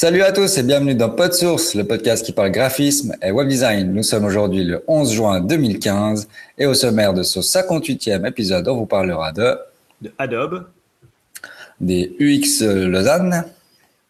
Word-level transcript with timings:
Salut 0.00 0.22
à 0.22 0.32
tous 0.32 0.56
et 0.56 0.62
bienvenue 0.62 0.94
dans 0.94 1.10
PodSource, 1.10 1.74
le 1.74 1.86
podcast 1.86 2.24
qui 2.24 2.32
parle 2.32 2.50
graphisme 2.50 3.14
et 3.20 3.30
web 3.30 3.48
design. 3.48 3.92
Nous 3.92 4.02
sommes 4.02 4.24
aujourd'hui 4.24 4.64
le 4.64 4.82
11 4.86 5.12
juin 5.12 5.40
2015 5.40 6.26
et 6.56 6.64
au 6.64 6.72
sommaire 6.72 7.12
de 7.12 7.22
ce 7.22 7.40
58e 7.40 8.26
épisode, 8.26 8.66
on 8.68 8.76
vous 8.76 8.86
parlera 8.86 9.30
de, 9.30 9.58
de 10.00 10.10
Adobe, 10.16 10.66
des 11.80 12.16
UX 12.18 12.64
Lausanne, 12.64 13.44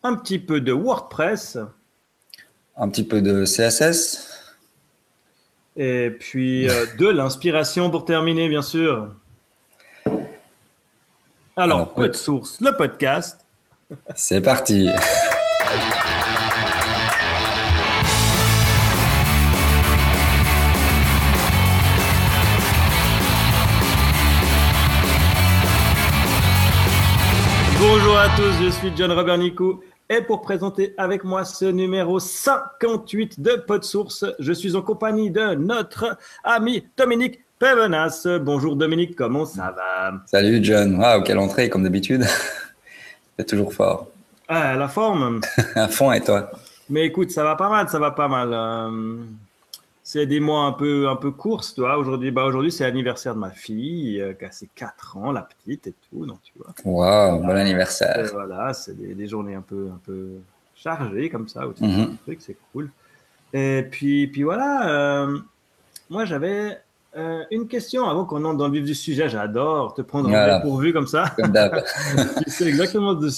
un 0.05 0.15
petit 0.15 0.39
peu 0.39 0.61
de 0.61 0.71
WordPress, 0.71 1.59
un 2.77 2.89
petit 2.89 3.03
peu 3.03 3.21
de 3.21 3.45
CSS, 3.45 4.29
et 5.77 6.11
puis 6.11 6.71
euh, 6.71 6.87
de 7.01 7.09
l'inspiration 7.11 7.91
pour 7.91 8.05
terminer, 8.05 8.49
bien 8.49 8.63
sûr. 8.63 9.13
Alors, 11.57 11.93
PodSource, 11.95 12.61
le 12.61 12.77
podcast. 12.77 13.41
C'est 14.15 14.41
parti. 14.41 14.89
Bonjour 27.79 28.19
à 28.19 28.29
tous, 28.37 28.65
je 28.65 28.71
suis 28.71 28.93
John 28.97 29.13
Robert 29.13 29.39
Nico 29.39 29.81
et 30.09 30.21
pour 30.23 30.43
présenter 30.43 30.93
avec 30.99 31.23
moi 31.23 31.45
ce 31.45 31.67
numéro 31.67 32.19
58 32.19 33.41
de 33.41 33.53
PodSource, 33.65 34.25
je 34.41 34.53
suis 34.53 34.75
en 34.75 34.83
compagnie 34.83 35.31
de 35.31 35.55
notre 35.55 36.19
ami 36.43 36.85
Dominique 36.97 37.45
Pevenas. 37.61 38.27
Bonjour 38.41 38.75
Dominique, 38.75 39.15
comment 39.15 39.45
ça 39.45 39.73
va? 39.77 40.21
Salut 40.27 40.59
John, 40.65 40.97
waouh, 40.97 41.23
quelle 41.23 41.39
entrée 41.39 41.69
comme 41.69 41.85
d'habitude. 41.85 42.25
C'est 43.39 43.47
toujours 43.47 43.73
fort. 43.73 44.09
Ah, 44.53 44.75
la 44.75 44.89
forme 44.89 45.41
À 45.77 45.87
fond 45.87 46.11
et 46.11 46.21
toi? 46.21 46.51
Mais 46.89 47.07
écoute, 47.07 47.31
ça 47.31 47.45
va 47.45 47.55
pas 47.55 47.69
mal, 47.69 47.89
ça 47.89 48.01
va 48.01 48.11
pas 48.11 48.27
mal. 48.27 48.51
Euh, 48.53 49.23
c'est 50.03 50.27
des 50.27 50.41
mois 50.41 50.65
un 50.65 50.73
peu, 50.73 51.09
un 51.09 51.15
peu 51.15 51.31
courses, 51.31 51.73
toi. 51.73 51.97
Aujourd'hui, 51.97 52.33
bah 52.33 52.43
aujourd'hui 52.43 52.73
c'est 52.73 52.83
l'anniversaire 52.83 53.37
de 53.37 53.39
ma 53.39 53.53
fille, 53.53 54.21
euh, 54.21 54.33
qui 54.33 54.45
a 54.45 54.51
ses 54.51 54.69
4 54.75 55.19
ans, 55.19 55.31
la 55.31 55.43
petite 55.43 55.87
et 55.87 55.95
tout, 56.11 56.27
donc 56.27 56.39
tu 56.43 56.53
vois. 56.57 56.75
Waouh, 56.85 57.43
bon 57.43 57.51
anniversaire. 57.51 58.29
voilà, 58.33 58.75
c'est 58.75 58.97
des, 58.97 59.29
journées 59.29 59.55
un 59.55 59.63
peu, 59.63 59.89
un 59.95 60.01
peu 60.05 60.31
chargées 60.75 61.31
comme 61.31 61.47
ça, 61.47 61.69
où 61.69 61.73
tu 61.73 61.85
mm 61.85 62.17
c'est 62.41 62.57
cool. 62.73 62.91
Et 63.53 63.87
puis, 63.89 64.27
puis 64.27 64.43
voilà, 64.43 64.91
euh, 64.91 65.39
moi 66.09 66.25
j'avais 66.25 66.77
euh, 67.17 67.43
une 67.51 67.67
question 67.67 68.09
avant 68.09 68.25
qu'on 68.25 68.45
entre 68.45 68.59
dans 68.59 68.69
le 68.69 68.75
vif 68.75 68.85
du 68.85 68.95
sujet. 68.95 69.29
J'adore 69.29 69.95
te 69.95 70.03
prendre 70.03 70.29
voilà. 70.29 70.61
pourvu 70.61 70.93
comme 70.93 71.09
ça. 71.09 71.35
Comme 71.37 71.53
c'est 72.47 72.67
exactement 72.69 73.15
de 73.15 73.31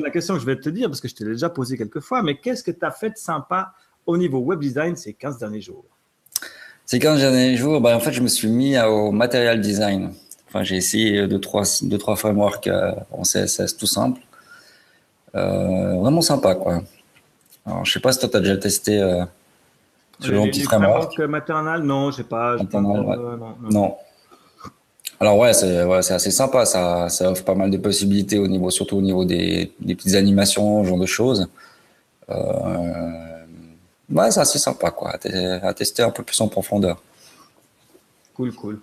la 0.00 0.10
question 0.10 0.34
que 0.34 0.40
je 0.40 0.46
vais 0.46 0.56
te 0.56 0.68
dire 0.68 0.88
parce 0.88 1.00
que 1.00 1.08
je 1.08 1.14
t'ai 1.14 1.24
déjà 1.24 1.48
posé 1.48 1.76
quelques 1.76 2.00
fois. 2.00 2.22
Mais 2.22 2.36
qu'est-ce 2.36 2.62
que 2.62 2.70
tu 2.70 2.84
as 2.84 2.92
fait 2.92 3.10
de 3.10 3.16
sympa 3.16 3.72
au 4.06 4.16
niveau 4.16 4.38
web 4.38 4.60
design 4.60 4.94
ces 4.94 5.12
15 5.12 5.38
derniers 5.38 5.60
jours? 5.60 5.84
Ces 6.84 7.00
15 7.00 7.18
derniers 7.18 7.56
jours, 7.56 7.80
ben, 7.80 7.96
en 7.96 8.00
fait, 8.00 8.12
je 8.12 8.22
me 8.22 8.28
suis 8.28 8.48
mis 8.48 8.78
au 8.78 9.10
material 9.10 9.60
design. 9.60 10.12
Enfin, 10.46 10.62
j'ai 10.62 10.76
essayé 10.76 11.26
deux, 11.26 11.40
trois, 11.40 11.64
deux, 11.82 11.98
trois 11.98 12.14
frameworks 12.14 12.68
euh, 12.68 12.92
en 13.10 13.22
CSS 13.22 13.76
tout 13.76 13.86
simple. 13.86 14.20
Euh, 15.34 15.96
vraiment 15.96 16.22
sympa, 16.22 16.54
quoi. 16.54 16.80
Alors, 17.66 17.84
je 17.84 17.92
sais 17.92 17.98
pas 17.98 18.12
si 18.12 18.20
toi, 18.20 18.28
tu 18.28 18.36
as 18.36 18.40
déjà 18.40 18.56
testé 18.56 19.02
sur 20.20 20.42
un 20.42 20.46
petit 20.46 20.62
framework. 20.62 21.18
maternal, 21.20 21.82
non, 21.82 22.10
j'ai 22.10 22.24
pas. 22.24 22.56
pas 22.56 22.78
euh, 22.78 23.36
non, 23.70 23.96
Alors 25.20 25.38
ouais, 25.38 25.52
c'est 25.52 25.84
ouais, 25.84 25.98
assez 25.98 26.30
sympa. 26.30 26.64
Ça, 26.64 27.08
ça 27.08 27.30
offre 27.30 27.44
pas 27.44 27.54
mal 27.54 27.70
de 27.70 27.76
possibilités 27.78 28.38
au 28.38 28.46
niveau, 28.46 28.70
surtout 28.70 28.96
au 28.96 29.02
niveau 29.02 29.24
des, 29.24 29.72
des 29.80 29.94
petites 29.94 30.14
animations, 30.14 30.84
ce 30.84 30.88
genre 30.88 30.98
de 30.98 31.06
choses. 31.06 31.48
Euh, 32.28 33.44
ouais, 34.10 34.30
c'est 34.30 34.40
assez 34.40 34.58
sympa 34.58 34.90
quoi, 34.90 35.12
à, 35.62 35.74
tester 35.74 36.02
un 36.02 36.10
peu 36.10 36.22
plus 36.22 36.40
en 36.40 36.48
profondeur. 36.48 37.00
Cool, 38.34 38.52
cool. 38.54 38.80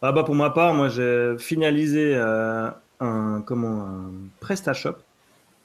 Ah 0.00 0.12
bah 0.12 0.24
pour 0.24 0.34
ma 0.34 0.50
part, 0.50 0.74
moi 0.74 0.88
j'ai 0.88 1.36
finalisé 1.38 2.14
euh, 2.14 2.68
un 3.00 3.42
comment 3.44 3.82
un 3.82 4.10
PrestaShop. 4.40 4.96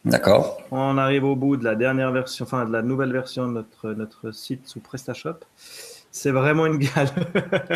D'accord. 0.07 0.61
On 0.71 0.97
arrive 0.97 1.25
au 1.25 1.35
bout 1.35 1.57
de 1.57 1.63
la 1.63 1.75
dernière 1.75 2.11
version, 2.11 2.45
enfin 2.45 2.65
de 2.65 2.71
la 2.71 2.81
nouvelle 2.81 3.11
version 3.11 3.47
de 3.47 3.53
notre, 3.53 3.93
notre 3.93 4.31
site 4.31 4.67
sous 4.67 4.79
PrestaShop. 4.79 5.39
C'est 6.11 6.31
vraiment 6.31 6.65
une 6.65 6.77
gale. 6.77 7.09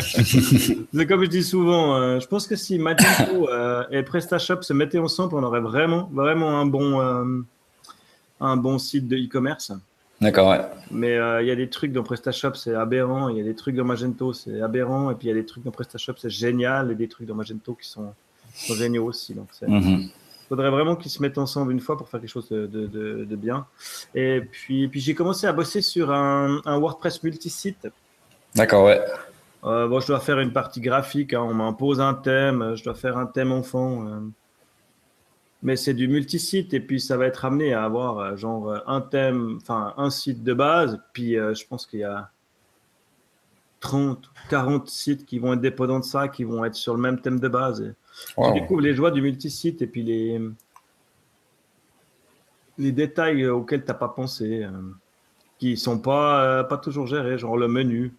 c'est 0.00 1.06
comme 1.06 1.22
je 1.24 1.28
dis 1.28 1.44
souvent, 1.44 1.96
euh, 1.96 2.20
je 2.20 2.26
pense 2.26 2.46
que 2.46 2.56
si 2.56 2.78
Magento 2.78 3.48
euh, 3.48 3.84
et 3.90 4.02
PrestaShop 4.02 4.62
se 4.62 4.72
mettaient 4.72 4.98
ensemble, 4.98 5.34
on 5.34 5.42
aurait 5.42 5.60
vraiment, 5.60 6.08
vraiment 6.12 6.58
un 6.58 6.66
bon, 6.66 7.00
euh, 7.00 7.42
un 8.40 8.56
bon 8.56 8.78
site 8.78 9.06
de 9.06 9.16
e-commerce. 9.16 9.72
D'accord, 10.20 10.50
ouais. 10.50 10.60
Mais 10.90 11.18
il 11.42 11.46
y 11.46 11.50
a 11.50 11.56
des 11.56 11.68
trucs 11.68 11.92
dans 11.92 12.02
PrestaShop, 12.02 12.54
c'est 12.54 12.74
aberrant. 12.74 13.28
Il 13.28 13.36
y 13.36 13.40
a 13.40 13.44
des 13.44 13.54
trucs 13.54 13.76
dans 13.76 13.84
Magento, 13.84 14.32
c'est 14.32 14.60
aberrant. 14.60 15.10
Et 15.10 15.14
puis 15.14 15.26
il 15.26 15.30
y 15.30 15.32
a 15.32 15.36
des 15.36 15.46
trucs 15.46 15.64
dans 15.64 15.72
PrestaShop, 15.72 16.14
c'est 16.16 16.30
génial. 16.30 16.90
Et 16.92 16.94
des 16.94 17.08
trucs 17.08 17.26
dans 17.26 17.34
Magento 17.34 17.74
qui 17.74 17.88
sont, 17.88 18.14
sont 18.54 18.74
géniaux 18.74 19.04
aussi. 19.04 19.34
Donc 19.34 19.48
c'est. 19.52 19.68
Mhm 19.68 20.08
faudrait 20.48 20.70
vraiment 20.70 20.96
qu'ils 20.96 21.10
se 21.10 21.22
mettent 21.22 21.38
ensemble 21.38 21.72
une 21.72 21.80
fois 21.80 21.96
pour 21.96 22.08
faire 22.08 22.20
quelque 22.20 22.30
chose 22.30 22.48
de, 22.48 22.66
de, 22.66 22.86
de, 23.24 23.36
bien. 23.36 23.66
Et 24.14 24.40
puis, 24.40 24.88
puis 24.88 25.00
j'ai 25.00 25.14
commencé 25.14 25.46
à 25.46 25.52
bosser 25.52 25.82
sur 25.82 26.12
un, 26.12 26.60
un 26.64 26.78
WordPress 26.78 27.22
multisite. 27.22 27.88
D'accord, 28.54 28.84
ouais. 28.84 29.00
Euh, 29.64 29.86
bon, 29.86 30.00
je 30.00 30.08
dois 30.08 30.20
faire 30.20 30.40
une 30.40 30.52
partie 30.52 30.80
graphique. 30.80 31.34
Hein. 31.34 31.42
on 31.42 31.54
m'impose 31.54 32.00
un 32.00 32.14
thème. 32.14 32.74
Je 32.74 32.84
dois 32.84 32.94
faire 32.94 33.16
un 33.16 33.26
thème 33.26 33.52
enfant. 33.52 34.06
Euh. 34.06 34.20
mais 35.62 35.76
c'est 35.76 35.94
du 35.94 36.08
multisite 36.08 36.74
et 36.74 36.80
puis 36.80 37.00
ça 37.00 37.16
va 37.16 37.26
être 37.26 37.44
amené 37.44 37.72
à 37.72 37.84
avoir 37.84 38.18
euh, 38.18 38.36
genre 38.36 38.82
un 38.86 39.00
thème, 39.00 39.58
enfin 39.60 39.94
un 39.96 40.10
site 40.10 40.42
de 40.42 40.54
base. 40.54 41.00
Puis 41.12 41.34
je 41.34 41.66
pense 41.66 41.86
qu'il 41.86 42.00
y 42.00 42.04
a 42.04 42.30
30, 43.80 44.30
40 44.50 44.88
sites 44.88 45.26
qui 45.26 45.38
vont 45.38 45.52
être 45.54 45.60
dépendants 45.60 46.00
de 46.00 46.04
ça, 46.04 46.28
qui 46.28 46.44
vont 46.44 46.64
être 46.64 46.74
sur 46.74 46.94
le 46.94 47.00
même 47.00 47.20
thème 47.20 47.40
de 47.40 47.48
base. 47.48 47.94
Tu 48.26 48.52
découvres 48.52 48.80
les 48.80 48.94
joies 48.94 49.10
du 49.10 49.22
multisite 49.22 49.82
et 49.82 49.86
puis 49.86 50.02
les, 50.02 50.40
les 52.78 52.92
détails 52.92 53.46
auxquels 53.46 53.82
tu 53.82 53.88
n'as 53.88 53.94
pas 53.94 54.08
pensé, 54.08 54.64
euh, 54.64 54.70
qui 55.58 55.72
ne 55.72 55.76
sont 55.76 55.98
pas, 55.98 56.44
euh, 56.44 56.62
pas 56.64 56.78
toujours 56.78 57.06
gérés, 57.06 57.38
genre 57.38 57.56
le 57.56 57.68
menu. 57.68 58.12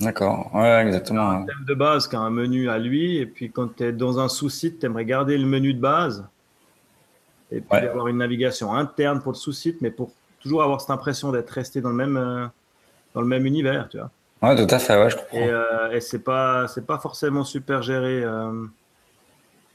D'accord, 0.00 0.50
ouais, 0.54 0.84
exactement. 0.84 1.30
Un 1.30 1.44
thème 1.44 1.64
de 1.66 1.74
base 1.74 2.08
qui 2.08 2.16
a 2.16 2.20
un 2.20 2.30
menu 2.30 2.68
à 2.68 2.78
lui, 2.78 3.18
et 3.18 3.26
puis 3.26 3.50
quand 3.50 3.76
tu 3.76 3.84
es 3.84 3.92
dans 3.92 4.18
un 4.18 4.28
sous-site, 4.28 4.80
tu 4.80 4.86
aimerais 4.86 5.04
garder 5.04 5.38
le 5.38 5.46
menu 5.46 5.74
de 5.74 5.80
base, 5.80 6.26
et 7.50 7.60
puis 7.60 7.78
avoir 7.78 8.08
une 8.08 8.18
navigation 8.18 8.74
interne 8.74 9.20
pour 9.20 9.32
le 9.32 9.36
sous-site, 9.36 9.80
mais 9.80 9.90
pour 9.90 10.12
toujours 10.40 10.62
avoir 10.62 10.80
cette 10.80 10.90
impression 10.90 11.30
d'être 11.30 11.50
resté 11.50 11.80
dans 11.80 11.90
le 11.90 11.94
même, 11.94 12.16
euh, 12.16 12.46
dans 13.14 13.20
le 13.20 13.26
même 13.26 13.46
univers, 13.46 13.88
tu 13.88 13.98
vois. 13.98 14.10
Ouais, 14.42 14.56
tout 14.56 14.74
à 14.74 14.78
fait, 14.80 15.00
ouais, 15.00 15.08
je 15.08 15.16
comprends. 15.16 15.38
Et, 15.38 15.96
et 15.96 16.00
c'est 16.00 16.18
pas, 16.18 16.66
c'est 16.66 16.84
pas 16.84 16.98
forcément 16.98 17.44
super 17.44 17.80
géré 17.82 18.24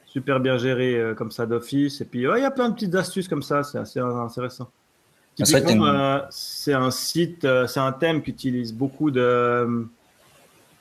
super 0.07 0.39
bien 0.39 0.57
géré 0.57 0.95
euh, 0.95 1.13
comme 1.13 1.31
ça 1.31 1.45
d'office. 1.45 2.01
Et 2.01 2.05
puis, 2.05 2.21
il 2.21 2.23
y 2.23 2.45
a 2.45 2.51
plein 2.51 2.69
de 2.69 2.73
petites 2.73 2.95
astuces 2.95 3.27
comme 3.27 3.43
ça, 3.43 3.63
c'est 3.63 3.77
assez 3.77 3.99
intéressant. 3.99 4.69
Euh, 5.39 6.21
c'est 6.31 6.73
un 6.73 6.89
site, 6.89 7.45
euh, 7.45 7.67
c'est 7.67 7.79
un 7.79 7.91
thème 7.91 8.23
qui 8.23 8.31
utilise 8.31 8.73
beaucoup 8.73 9.11
de, 9.11 9.87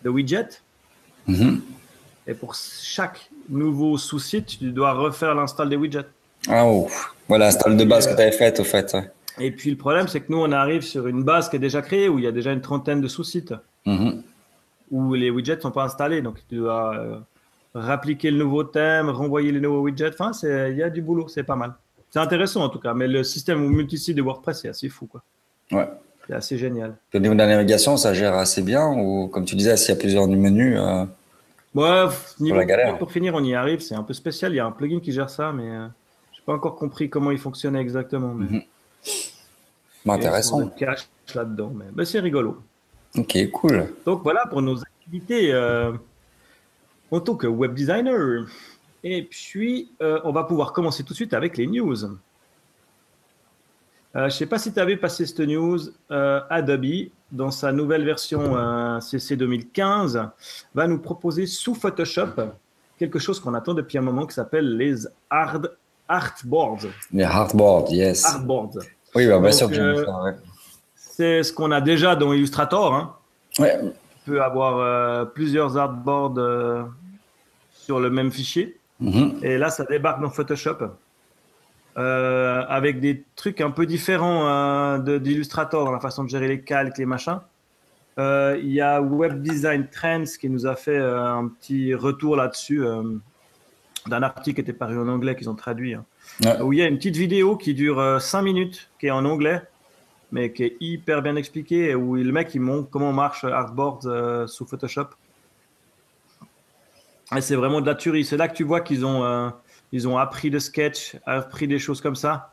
de 0.03 0.09
widgets. 0.09 0.63
Mm-hmm. 1.29 1.61
Et 2.29 2.35
pour 2.35 2.55
chaque 2.55 3.31
nouveau 3.51 3.99
sous-site, 3.99 4.47
tu 4.59 4.73
dois 4.73 4.93
refaire 4.93 5.35
l'install 5.35 5.69
des 5.69 5.77
widgets. 5.77 6.09
Ah, 6.49 6.65
oh. 6.65 6.89
voilà, 7.29 7.47
l'install 7.47 7.77
de 7.77 7.85
base 7.85 8.07
que 8.07 8.15
tu 8.15 8.23
avais 8.23 8.33
faite, 8.33 8.61
au 8.61 8.65
fait. 8.65 8.97
Et 9.39 9.51
puis, 9.51 9.71
le 9.71 9.77
problème, 9.77 10.09
c'est 10.09 10.21
que 10.21 10.33
nous, 10.33 10.39
on 10.39 10.53
arrive 10.53 10.83
sur 10.83 11.07
une 11.07 11.23
base 11.23 11.51
qui 11.51 11.57
est 11.57 11.61
déjà 11.61 11.83
créée, 11.83 12.09
où 12.09 12.19
il 12.19 12.25
y 12.25 12.29
a 12.29 12.33
déjà 12.33 12.53
une 12.53 12.63
trentaine 12.63 13.03
de 13.03 13.09
sous-sites, 13.09 13.55
mm-hmm. 13.85 14.23
où 14.93 15.13
les 15.13 15.29
widgets 15.29 15.57
ne 15.57 15.61
sont 15.61 15.71
pas 15.71 15.85
installés. 15.85 16.23
Donc, 16.23 16.39
tu 16.49 16.57
dois 16.57 17.27
rappliquer 17.81 18.31
le 18.31 18.39
nouveau 18.39 18.65
thème, 18.65 19.09
renvoyer 19.11 19.53
les 19.53 19.61
nouveaux 19.61 19.83
widgets. 19.83 20.11
Enfin, 20.19 20.33
il 20.43 20.77
y 20.77 20.83
a 20.83 20.91
du 20.91 21.03
boulot, 21.03 21.29
c'est 21.29 21.45
pas 21.45 21.57
mal. 21.57 21.75
C'est 22.11 22.19
intéressant 22.19 22.65
en 22.65 22.69
tout 22.69 22.79
cas, 22.79 22.95
mais 22.95 23.09
le 23.09 23.25
système 23.25 23.67
multisite 23.67 24.17
de 24.17 24.23
WordPress, 24.23 24.63
c'est 24.63 24.69
assez 24.69 24.89
fou. 24.89 25.07
Quoi. 25.07 25.23
Ouais. 25.73 25.89
C'est 26.27 26.35
assez 26.35 26.59
génial. 26.59 26.97
Au 27.15 27.19
niveau 27.19 27.35
de 27.35 27.39
la 27.39 27.47
navigation, 27.47 27.97
ça 27.97 28.15
gère 28.15 28.35
assez 28.35 28.63
bien 28.63 28.89
ou 28.89 29.29
comme 29.29 29.45
tu 29.45 29.55
disais, 29.55 29.77
s'il 29.77 29.95
y 29.95 29.97
a 29.97 30.01
plusieurs 30.01 30.27
menus 30.27 30.77
euh, 30.79 31.05
Ouais, 31.75 32.07
niveau, 32.41 32.63
pour 32.99 33.13
finir, 33.13 33.35
on 33.35 33.45
y 33.45 33.55
arrive. 33.55 33.81
C'est 33.81 33.95
un 33.95 34.03
peu 34.03 34.15
spécial. 34.15 34.53
Il 34.53 34.57
y 34.57 34.61
a 34.61 34.67
un 34.67 34.71
plugin 34.71 34.99
qui 34.99 35.13
gère 35.13 35.29
ça, 35.29 35.53
mais 35.53 35.69
euh, 35.69 35.87
je 36.33 36.39
n'ai 36.39 36.45
pas 36.47 36.55
encore 36.55 36.75
compris 36.77 37.11
comment 37.11 37.31
il 37.31 37.39
fonctionnait 37.39 37.81
exactement. 37.81 38.33
Mais... 38.33 38.47
Mhm. 38.47 40.11
intéressant. 40.11 40.67
cache 40.69 41.07
là-dedans, 41.35 41.73
mais, 41.95 42.05
c'est 42.07 42.21
rigolo. 42.21 42.63
Ok, 43.19 43.51
cool. 43.51 43.93
Donc 44.07 44.23
voilà 44.23 44.47
pour 44.47 44.63
nos 44.63 44.81
activités. 44.81 45.53
Euh, 45.53 45.93
en 47.11 47.21
tant 47.21 47.35
que 47.35 47.47
web 47.47 47.75
designer. 47.75 48.47
Et 49.05 49.23
puis, 49.23 49.91
euh, 50.03 50.21
on 50.25 50.33
va 50.33 50.45
pouvoir 50.45 50.73
commencer 50.73 51.03
tout 51.05 51.13
de 51.13 51.17
suite 51.17 51.35
avec 51.35 51.57
les 51.57 51.67
news. 51.67 52.05
Euh, 52.05 52.09
je 54.15 54.25
ne 54.25 54.29
sais 54.31 54.47
pas 54.47 54.59
si 54.59 54.73
tu 54.73 54.81
avais 54.81 54.97
passé 54.97 55.27
cette 55.27 55.41
news. 55.41 55.79
Euh, 56.11 56.41
Adobe, 56.51 57.11
dans 57.31 57.51
sa 57.51 57.73
nouvelle 57.73 58.05
version 58.05 59.01
CC 59.01 59.37
2015, 59.37 60.29
va 60.75 60.87
nous 60.87 60.99
proposer 60.99 61.47
sous 61.47 61.75
Photoshop 61.75 62.31
quelque 62.99 63.19
chose 63.19 63.41
qu'on 63.41 63.55
attend 63.55 63.75
depuis 63.75 63.99
un 63.99 64.03
moment 64.03 64.27
qui 64.27 64.35
s'appelle 64.35 64.77
les 64.77 65.07
hard 65.29 65.77
artboards. 66.09 66.87
Les 67.13 67.25
artboards, 67.25 67.91
yes. 67.91 68.25
Artboards. 68.25 68.79
Oui, 69.15 69.27
bah, 69.27 69.39
bien 69.39 69.53
sûr. 69.53 69.71
C'est 70.95 71.43
ce 71.43 71.53
qu'on 71.53 71.71
a 71.73 71.81
déjà 71.81 72.15
dans 72.15 72.33
Illustrator. 72.33 72.95
Hein. 72.95 73.15
Ouais. 73.59 73.81
Peux 74.27 74.43
avoir 74.43 75.31
plusieurs 75.33 75.79
artboards 75.79 76.89
sur 77.71 78.01
le 78.01 78.11
même 78.11 78.31
fichier. 78.33 78.79
Mhm. 79.01 79.39
Et 79.43 79.57
là, 79.57 79.71
ça 79.71 79.85
débarque 79.85 80.21
dans 80.21 80.31
Photoshop. 80.31 80.91
Euh, 81.99 82.63
avec 82.69 83.01
des 83.01 83.25
trucs 83.37 83.63
un 83.63 83.71
peu 83.71 83.87
différents 83.87 84.47
hein, 84.47 84.99
d'Illustrator 84.99 85.87
dans 85.87 85.93
la 85.93 86.01
façon 86.01 86.25
de 86.25 86.29
gérer 86.29 86.47
les 86.47 86.61
calques, 86.61 86.99
les 86.99 87.07
machins. 87.07 87.41
Euh, 88.19 88.59
il 88.63 88.71
y 88.71 88.83
a 88.83 89.01
Web 89.01 89.41
Design 89.41 89.89
Trends 89.91 90.25
qui 90.39 90.51
nous 90.51 90.67
a 90.67 90.77
fait 90.77 90.99
euh, 90.99 91.25
un 91.25 91.49
petit 91.49 91.95
retour 91.95 92.37
là-dessus 92.37 92.85
d'un 94.07 94.23
article 94.23 94.57
qui 94.57 94.61
était 94.61 94.75
paru 94.75 94.99
en 94.99 95.09
anglais 95.09 95.37
qu'ils 95.37 95.49
ont 95.49 95.55
traduit. 95.55 95.95
Hein. 95.95 96.05
Où 96.61 96.75
il 96.75 96.81
y 96.81 96.83
a 96.83 96.87
une 96.87 96.99
petite 96.99 97.17
vidéo 97.17 97.57
qui 97.57 97.73
dure 97.73 98.21
5 98.21 98.43
minutes, 98.43 98.91
qui 99.01 99.07
est 99.07 99.11
en 99.11 99.25
anglais, 99.25 99.63
mais 100.37 100.53
qui 100.53 100.65
est 100.65 100.77
hyper 100.81 101.23
bien 101.23 101.35
expliquée, 101.37 101.95
où 101.95 102.15
le 102.15 102.31
mec 102.31 102.55
il 102.55 102.61
montre 102.61 102.91
comment 102.91 103.13
marche 103.13 103.45
Artboard 103.45 104.47
sous 104.47 104.67
Photoshop. 104.67 105.09
Et 107.35 107.41
c'est 107.41 107.57
vraiment 107.57 107.81
de 107.81 107.87
la 107.87 107.95
tuerie. 107.95 108.25
C'est 108.25 108.37
là 108.37 108.47
que 108.49 108.55
tu 108.55 108.65
vois 108.65 108.83
qu'ils 108.83 109.07
ont 109.07 109.53
ils 109.93 110.07
ont 110.07 110.19
appris 110.19 110.51
de 110.51 110.59
sketch, 110.59 111.17
appris 111.25 111.67
des 111.67 111.79
choses 111.79 112.03
comme 112.03 112.17
ça. 112.17 112.53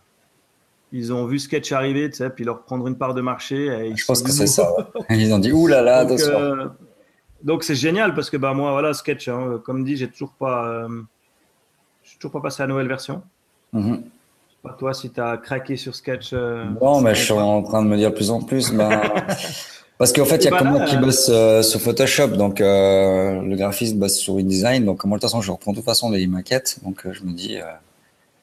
Ils 0.93 1.11
ont 1.11 1.25
vu 1.25 1.39
sketch 1.39 1.71
arriver, 1.71 2.09
tu 2.09 2.17
sais, 2.17 2.29
puis 2.29 2.45
leur 2.45 2.63
prendre 2.63 2.87
une 2.87 2.95
part 2.95 3.13
de 3.13 3.21
marché. 3.21 3.93
Je 3.95 4.05
pense 4.05 4.21
que 4.21 4.31
c'est 4.31 4.47
ça. 4.47 4.71
Ils 5.09 5.33
ont 5.33 5.39
dit 5.39 5.51
ouh 5.51 5.67
là 5.67 5.81
là, 5.81 6.05
donc, 6.05 6.21
euh, 6.21 6.69
donc 7.43 7.63
c'est 7.63 7.75
génial 7.75 8.13
parce 8.13 8.29
que 8.29 8.37
bah 8.37 8.53
moi 8.53 8.71
voilà 8.71 8.93
sketch, 8.93 9.27
hein, 9.27 9.59
comme 9.65 9.83
dit, 9.83 9.97
j'ai 9.97 10.07
toujours 10.07 10.33
pas, 10.33 10.67
euh, 10.67 11.01
toujours 12.17 12.31
pas 12.31 12.41
passé 12.41 12.61
à 12.61 12.67
la 12.67 12.71
nouvelle 12.71 12.87
version. 12.87 13.23
Mm 13.73 13.97
Pas 14.63 14.73
toi 14.79 14.93
si 14.93 15.11
tu 15.11 15.19
as 15.19 15.37
craqué 15.37 15.77
sur 15.77 15.93
sketch. 15.93 16.31
Euh, 16.33 16.63
non, 16.81 17.01
mais 17.01 17.13
je 17.13 17.23
suis 17.23 17.33
en 17.33 17.61
train 17.63 17.83
de 17.83 17.89
me 17.89 17.97
dire 17.97 18.11
de 18.11 18.15
plus 18.15 18.31
en 18.31 18.41
plus. 18.41 18.71
Ben, 18.71 18.89
Parce 19.97 20.11
qu'en 20.11 20.25
fait, 20.25 20.37
il 20.37 20.45
y 20.45 20.47
a 20.47 20.51
bah 20.51 20.85
que 20.85 20.89
qui 20.89 20.97
bosse 20.97 21.29
euh, 21.31 21.61
sur 21.61 21.79
Photoshop, 21.79 22.29
donc 22.29 22.61
euh, 22.61 23.41
le 23.41 23.55
graphiste 23.55 23.95
bosse 23.95 24.17
sur 24.17 24.37
InDesign. 24.37 24.83
Donc, 24.83 25.05
moi, 25.05 25.17
de 25.17 25.21
toute 25.21 25.29
façon, 25.29 25.41
je 25.41 25.51
reprends 25.51 25.71
de 25.71 25.77
toute 25.77 25.85
façon 25.85 26.11
les 26.11 26.25
maquettes. 26.27 26.79
Donc, 26.83 27.05
euh, 27.05 27.13
je 27.13 27.23
me 27.23 27.31
dis. 27.31 27.57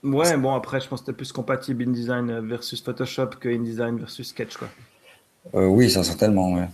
ouais, 0.02 0.36
bon, 0.36 0.54
après, 0.54 0.80
je 0.80 0.88
pense 0.88 1.00
que 1.00 1.06
c'était 1.06 1.16
plus 1.16 1.32
compatible 1.32 1.82
InDesign 1.82 2.40
versus 2.46 2.82
Photoshop 2.82 3.30
que 3.40 3.48
InDesign 3.48 3.98
versus 3.98 4.28
Sketch, 4.28 4.56
quoi. 4.56 4.68
oui, 5.52 5.90
ça, 5.90 6.04
certainement, 6.04 6.52
ouais. 6.54 6.68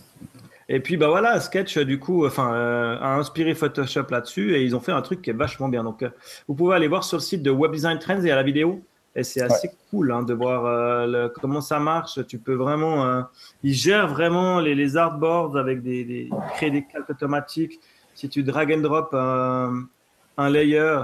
Et 0.68 0.80
puis, 0.80 0.96
bah 0.96 1.08
voilà, 1.08 1.40
Sketch, 1.40 1.78
du 1.78 1.98
coup, 1.98 2.26
enfin, 2.26 2.52
a 3.00 3.14
inspiré 3.14 3.54
Photoshop 3.54 4.06
là-dessus 4.10 4.56
et 4.56 4.62
ils 4.62 4.76
ont 4.76 4.80
fait 4.80 4.92
un 4.92 5.02
truc 5.02 5.22
qui 5.22 5.30
est 5.30 5.36
vachement 5.36 5.68
bien. 5.68 5.84
Donc, 5.84 6.04
vous 6.48 6.54
pouvez 6.54 6.74
aller 6.76 6.88
voir 6.88 7.02
sur 7.02 7.16
le 7.16 7.22
site 7.22 7.42
de 7.42 7.50
Web 7.50 7.72
Design 7.72 7.98
Trends 7.98 8.22
et 8.22 8.30
à 8.30 8.36
la 8.36 8.42
vidéo. 8.42 8.82
Et 9.16 9.24
c'est 9.24 9.40
assez 9.40 9.70
cool 9.90 10.12
hein, 10.12 10.22
de 10.22 10.34
voir 10.34 10.66
euh, 10.66 11.28
comment 11.40 11.62
ça 11.62 11.80
marche. 11.80 12.20
Tu 12.28 12.38
peux 12.38 12.54
vraiment. 12.54 13.06
Euh, 13.06 13.22
ils 13.62 13.72
gèrent 13.72 14.08
vraiment 14.08 14.60
les, 14.60 14.74
les 14.74 14.98
artboards 14.98 15.56
avec 15.56 15.82
des, 15.82 16.04
des. 16.04 16.28
Ils 16.30 16.52
créent 16.54 16.70
des 16.70 16.84
calques 16.84 17.08
automatiques. 17.08 17.80
Si 18.14 18.28
tu 18.28 18.42
drag 18.42 18.70
and 18.72 18.82
drop 18.82 19.14
un, 19.14 20.50
layer 20.50 21.00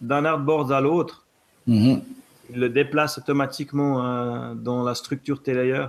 d'un 0.00 0.24
artboard 0.24 0.72
à 0.72 0.80
l'autre, 0.80 1.26
mm-hmm. 1.68 2.00
il 2.54 2.60
le 2.60 2.70
déplace 2.70 3.18
automatiquement 3.18 4.02
euh, 4.02 4.54
dans 4.54 4.82
la 4.82 4.94
structure 4.94 5.36
de 5.36 5.42
tes 5.42 5.54
layers. 5.54 5.88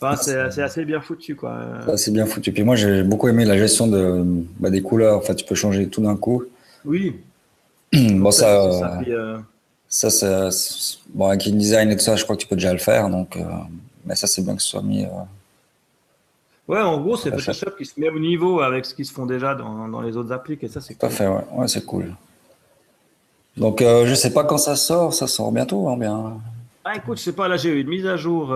Enfin, 0.00 0.14
c'est 0.16 0.62
assez 0.62 0.84
bien 0.84 1.00
foutu. 1.00 1.34
quoi. 1.34 1.96
C'est 1.96 2.12
bien 2.12 2.26
foutu. 2.26 2.52
Puis 2.52 2.62
moi, 2.62 2.76
j'ai 2.76 3.02
beaucoup 3.02 3.26
aimé 3.26 3.44
la 3.44 3.58
gestion 3.58 3.88
de, 3.88 4.22
bah, 4.60 4.70
des 4.70 4.82
couleurs. 4.82 5.18
Enfin, 5.18 5.34
tu 5.34 5.44
peux 5.44 5.54
changer 5.56 5.88
tout 5.88 6.02
d'un 6.02 6.16
coup. 6.16 6.44
Oui. 6.84 7.16
bon, 7.92 8.30
ça. 8.30 8.70
ça 8.72 9.00
ça, 9.00 9.44
c'est 9.94 10.98
bon 11.10 11.28
avec 11.28 11.46
InDesign 11.46 11.90
et 11.90 11.96
tout 11.96 12.02
ça, 12.02 12.16
je 12.16 12.24
crois 12.24 12.36
que 12.36 12.42
tu 12.42 12.48
peux 12.48 12.56
déjà 12.56 12.72
le 12.72 12.78
faire. 12.78 13.08
Donc, 13.08 13.36
euh, 13.36 13.44
mais 14.04 14.16
ça, 14.16 14.26
c'est 14.26 14.42
bien 14.42 14.56
que 14.56 14.62
ce 14.62 14.68
soit 14.68 14.82
mis. 14.82 15.04
Euh, 15.04 15.08
ouais, 16.66 16.80
en 16.80 17.00
gros, 17.00 17.16
c'est 17.16 17.30
Photoshop 17.30 17.70
qui 17.78 17.84
se 17.84 17.98
met 17.98 18.08
au 18.08 18.18
niveau 18.18 18.60
avec 18.60 18.86
ce 18.86 18.94
qui 18.94 19.04
se 19.04 19.12
font 19.12 19.24
déjà 19.24 19.54
dans, 19.54 19.88
dans 19.88 20.00
les 20.00 20.16
autres 20.16 20.32
applis, 20.32 20.58
et 20.60 20.68
ça, 20.68 20.80
c'est 20.80 20.94
cool. 20.94 21.10
fait, 21.10 21.28
ouais, 21.28 21.44
ouais 21.52 21.68
c'est 21.68 21.84
cool. 21.84 22.12
Donc, 23.56 23.82
euh, 23.82 24.04
je 24.06 24.14
sais 24.14 24.32
pas 24.32 24.42
quand 24.42 24.58
ça 24.58 24.74
sort. 24.74 25.14
Ça 25.14 25.28
sort 25.28 25.52
bientôt, 25.52 25.88
hein, 25.88 25.96
bien. 25.96 26.38
Ah, 26.84 26.96
écoute, 26.96 27.18
je 27.18 27.22
sais 27.22 27.32
pas. 27.32 27.46
Là, 27.46 27.56
j'ai 27.56 27.70
eu 27.70 27.80
une 27.80 27.88
mise 27.88 28.06
à 28.06 28.16
jour 28.16 28.52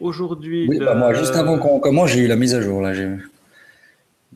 aujourd'hui. 0.00 0.68
Oui, 0.68 0.78
bah, 0.78 0.94
moi, 0.94 1.12
juste 1.12 1.34
avant 1.34 1.58
qu'on 1.58 1.80
commence, 1.80 2.10
j'ai 2.10 2.20
eu 2.20 2.28
la 2.28 2.36
mise 2.36 2.54
à 2.54 2.60
jour 2.60 2.82
là. 2.82 2.92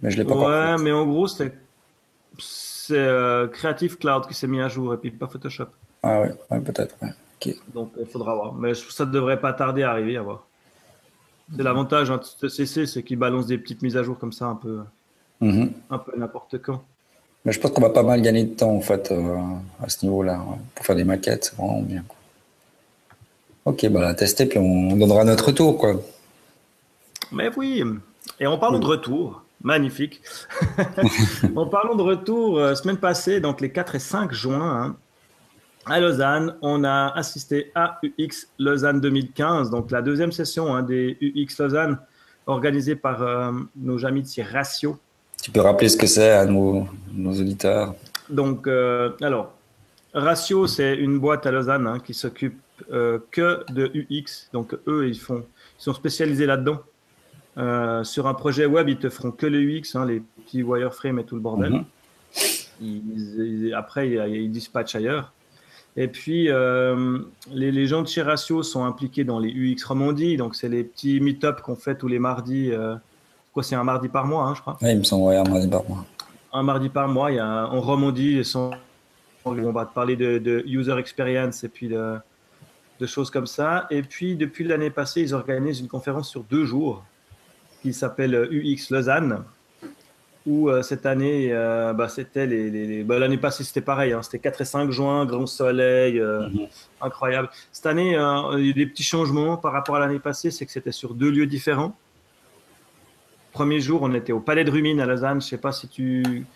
Mais 0.02 0.10
je 0.10 0.16
l'ai 0.16 0.24
pas. 0.24 0.34
Ouais, 0.34 0.82
mais 0.82 0.90
en 0.90 1.06
gros, 1.06 1.28
c'est 1.28 1.52
Creative 3.52 3.96
Cloud 3.96 4.26
qui 4.26 4.34
s'est 4.34 4.48
mis 4.48 4.60
à 4.60 4.66
jour 4.66 4.92
et 4.92 4.96
puis 4.96 5.12
pas 5.12 5.28
Photoshop. 5.28 5.68
Ah 6.02 6.22
ouais, 6.22 6.60
peut-être. 6.60 6.96
Donc 7.74 7.92
il 7.98 8.06
faudra 8.06 8.34
voir. 8.34 8.54
Mais 8.54 8.74
ça 8.74 9.04
ne 9.04 9.10
devrait 9.10 9.40
pas 9.40 9.52
tarder 9.52 9.82
à 9.82 9.90
arriver 9.90 10.16
à 10.16 10.22
voir. 10.22 10.46
C'est 11.56 11.62
l'avantage 11.62 12.10
hein, 12.10 12.20
de 12.42 12.48
CC, 12.48 12.86
c'est 12.86 13.02
qu'il 13.02 13.18
balance 13.18 13.46
des 13.46 13.58
petites 13.58 13.82
mises 13.82 13.96
à 13.96 14.02
jour 14.02 14.18
comme 14.18 14.32
ça 14.32 14.46
un 14.46 14.54
peu, 14.54 14.80
mm-hmm. 15.42 15.70
un 15.90 15.98
peu 15.98 16.12
n'importe 16.16 16.62
quand. 16.62 16.82
Mais 17.44 17.52
je 17.52 17.58
pense 17.58 17.72
qu'on 17.72 17.80
va 17.80 17.90
pas 17.90 18.02
mal 18.02 18.22
gagner 18.22 18.44
de 18.44 18.54
temps 18.54 18.70
en 18.70 18.80
fait 18.80 19.10
euh, 19.10 19.36
à 19.82 19.88
ce 19.88 20.04
niveau-là 20.04 20.44
pour 20.74 20.84
faire 20.84 20.94
des 20.94 21.04
maquettes, 21.04 21.46
c'est 21.46 21.56
vraiment 21.56 21.82
bien. 21.82 22.04
Ok, 23.64 23.86
bah 23.88 24.00
la 24.00 24.14
tester 24.14 24.46
puis 24.46 24.58
on 24.58 24.96
donnera 24.96 25.24
notre 25.24 25.46
retour 25.46 25.76
quoi. 25.78 26.00
Mais 27.32 27.50
oui. 27.56 27.82
Et 28.38 28.46
en 28.46 28.58
parlant 28.58 28.78
de 28.78 28.86
retour, 28.86 29.42
magnifique. 29.62 30.20
en 31.56 31.66
parlant 31.66 31.94
de 31.94 32.02
retour, 32.02 32.58
euh, 32.58 32.74
semaine 32.74 32.96
passée, 32.96 33.40
donc 33.40 33.60
les 33.60 33.70
4 33.70 33.96
et 33.96 33.98
5 33.98 34.32
juin, 34.32 34.60
hein, 34.60 34.96
à 35.86 36.00
Lausanne, 36.00 36.56
on 36.62 36.84
a 36.84 37.08
assisté 37.16 37.72
à 37.74 37.98
UX 38.02 38.48
Lausanne 38.58 39.00
2015, 39.00 39.70
donc 39.70 39.90
la 39.90 40.02
deuxième 40.02 40.32
session 40.32 40.74
hein, 40.74 40.82
des 40.82 41.16
UX 41.20 41.58
Lausanne 41.58 41.98
organisée 42.46 42.96
par 42.96 43.22
euh, 43.22 43.52
nos 43.76 44.04
amis 44.04 44.22
de 44.22 44.42
Ratio. 44.52 44.98
Tu 45.42 45.50
peux 45.50 45.60
rappeler 45.60 45.88
ce 45.88 45.96
que 45.96 46.06
c'est 46.06 46.30
à 46.30 46.44
nos, 46.44 46.86
auditeurs? 47.16 47.94
Donc, 48.28 48.66
euh, 48.66 49.10
alors, 49.22 49.54
Ratio, 50.12 50.66
c'est 50.66 50.94
une 50.96 51.18
boîte 51.18 51.46
à 51.46 51.50
Lausanne 51.50 51.86
hein, 51.86 51.98
qui 51.98 52.12
s'occupe 52.12 52.60
euh, 52.92 53.18
que 53.30 53.64
de 53.72 53.90
UX. 53.94 54.48
Donc, 54.52 54.76
eux, 54.86 55.08
ils, 55.08 55.18
font, 55.18 55.44
ils 55.78 55.82
sont 55.82 55.94
spécialisés 55.94 56.46
là-dedans. 56.46 56.80
sur 58.04 58.26
un 58.26 58.34
projet 58.34 58.66
web, 58.66 58.88
ils 58.88 58.98
te 58.98 59.08
feront 59.08 59.30
que 59.30 59.46
le 59.46 59.60
UX, 59.60 59.94
hein, 59.94 60.04
les 60.04 60.20
petits 60.20 60.62
wireframes 60.62 61.18
et 61.18 61.24
tout 61.24 61.36
le 61.36 61.40
bordel. 61.40 61.84
Mhm. 62.80 63.72
après, 63.74 64.10
ils 64.10 64.50
dispatchent 64.50 64.96
ailleurs. 64.96 65.32
Et 65.96 66.08
puis, 66.08 66.48
euh, 66.48 67.18
les, 67.52 67.86
gens 67.86 68.02
de 68.02 68.08
chez 68.08 68.22
Ratio 68.22 68.62
sont 68.62 68.84
impliqués 68.84 69.24
dans 69.24 69.38
les 69.38 69.50
UX 69.50 69.84
Romandie. 69.84 70.36
Donc, 70.36 70.54
c'est 70.54 70.68
les 70.68 70.84
petits 70.84 71.20
meet-up 71.20 71.60
qu'on 71.62 71.76
fait 71.76 71.96
tous 71.96 72.08
les 72.08 72.18
mardis. 72.18 72.70
Euh, 72.70 72.94
quoi, 73.52 73.62
c'est 73.62 73.74
un 73.74 73.84
mardi 73.84 74.08
par 74.08 74.26
mois, 74.26 74.44
hein, 74.44 74.54
je 74.54 74.60
crois. 74.60 74.78
Oui, 74.82 74.92
il 74.92 74.98
me 74.98 75.04
semble, 75.04 75.34
un 75.34 75.42
mardi 75.44 75.68
par 75.68 75.88
mois. 75.88 76.04
Un 76.52 76.62
mardi 76.62 76.88
par 76.88 77.08
mois, 77.08 77.30
il 77.32 77.36
y 77.36 77.40
a 77.40 77.68
en 77.68 77.80
Romandie, 77.80 78.42
on 79.44 79.72
va 79.72 79.86
te 79.86 79.94
parler 79.94 80.16
de, 80.16 80.62
user 80.66 80.96
experience 80.98 81.64
et 81.64 81.68
puis 81.68 81.88
de, 81.88 82.16
de, 83.00 83.06
choses 83.06 83.30
comme 83.30 83.46
ça. 83.46 83.86
Et 83.90 84.02
puis, 84.02 84.36
depuis 84.36 84.64
l'année 84.64 84.90
passée, 84.90 85.22
ils 85.22 85.34
organisent 85.34 85.80
une 85.80 85.88
conférence 85.88 86.28
sur 86.28 86.44
deux 86.44 86.64
jours 86.64 87.04
qui 87.82 87.92
s'appelle 87.92 88.48
UX 88.50 88.90
Lausanne 88.90 89.42
où 90.46 90.68
euh, 90.68 90.82
cette 90.82 91.06
année, 91.06 91.50
euh, 91.52 91.92
bah, 91.92 92.08
c'était 92.08 92.46
les, 92.46 93.02
bah, 93.04 93.18
l'année 93.18 93.36
passée 93.36 93.62
c'était 93.62 93.80
pareil, 93.80 94.12
hein, 94.12 94.22
c'était 94.22 94.38
4 94.38 94.62
et 94.62 94.64
5 94.64 94.90
juin, 94.90 95.26
grand 95.26 95.46
soleil, 95.46 96.18
euh, 96.18 96.48
mhm. 96.48 96.66
incroyable. 97.00 97.50
Cette 97.72 97.86
année, 97.86 98.12
il 98.58 98.66
y 98.66 98.70
a 98.70 98.72
des 98.72 98.86
petits 98.86 99.02
changements 99.02 99.56
par 99.56 99.72
rapport 99.72 99.96
à 99.96 100.00
l'année 100.00 100.18
passée, 100.18 100.50
c'est 100.50 100.64
que 100.64 100.72
c'était 100.72 100.92
sur 100.92 101.14
deux 101.14 101.30
lieux 101.30 101.46
différents. 101.46 101.94
Premier 103.52 103.80
jour, 103.80 104.00
on 104.02 104.14
était 104.14 104.32
au 104.32 104.40
Palais 104.40 104.64
de 104.64 104.70
Rumine 104.70 105.00
à 105.00 105.06
Lausanne. 105.06 105.40
Je 105.42 105.48
sais 105.48 105.58
pas 105.58 105.72
si 105.72 105.88
tu, 105.88 106.46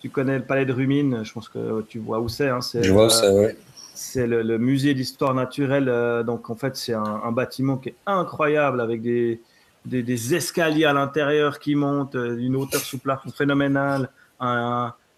tu 0.00 0.08
connais 0.10 0.38
le 0.38 0.44
Palais 0.44 0.64
de 0.64 0.72
Rumine. 0.72 1.24
Je 1.24 1.32
pense 1.32 1.48
que 1.48 1.82
tu 1.88 1.98
vois 1.98 2.20
où 2.20 2.28
c'est. 2.28 2.48
Hein, 2.48 2.60
c'est 2.60 2.84
Je 2.84 2.92
vois 2.92 3.10
c'est 3.10 3.56
C'est 3.94 4.26
le, 4.28 4.56
musée 4.56 4.94
d'histoire 4.94 5.34
naturelle. 5.34 6.24
donc 6.24 6.48
en 6.48 6.54
fait, 6.54 6.76
c'est 6.76 6.94
un, 6.94 7.02
un, 7.02 7.32
bâtiment 7.32 7.78
qui 7.78 7.90
est 7.90 7.96
incroyable 8.06 8.80
avec 8.80 9.02
des, 9.02 9.40
des, 9.86 10.34
escaliers 10.34 10.84
à 10.84 10.92
l'intérieur 10.92 11.58
qui 11.58 11.74
montent, 11.74 12.16
euh, 12.16 12.38
une 12.38 12.56
hauteur 12.56 12.80
sous 12.80 12.98
plafond 12.98 13.30
phénoménale. 13.30 14.10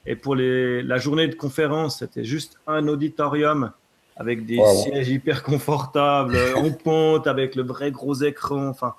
et 0.06 0.16
pour 0.16 0.36
les, 0.36 0.82
la 0.82 0.98
journée 0.98 1.28
de 1.28 1.34
conférence, 1.34 2.00
c'était 2.00 2.24
juste 2.24 2.58
un 2.66 2.86
auditorium 2.88 3.72
avec 4.16 4.46
des 4.46 4.60
sièges 4.82 5.08
hyper 5.08 5.42
confortables, 5.42 6.36
en 6.56 6.70
pente, 6.72 7.26
avec 7.26 7.54
le 7.54 7.62
vrai 7.62 7.90
gros 7.90 8.14
écran. 8.14 8.68
Enfin, 8.68 8.94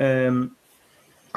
euh, 0.00 0.46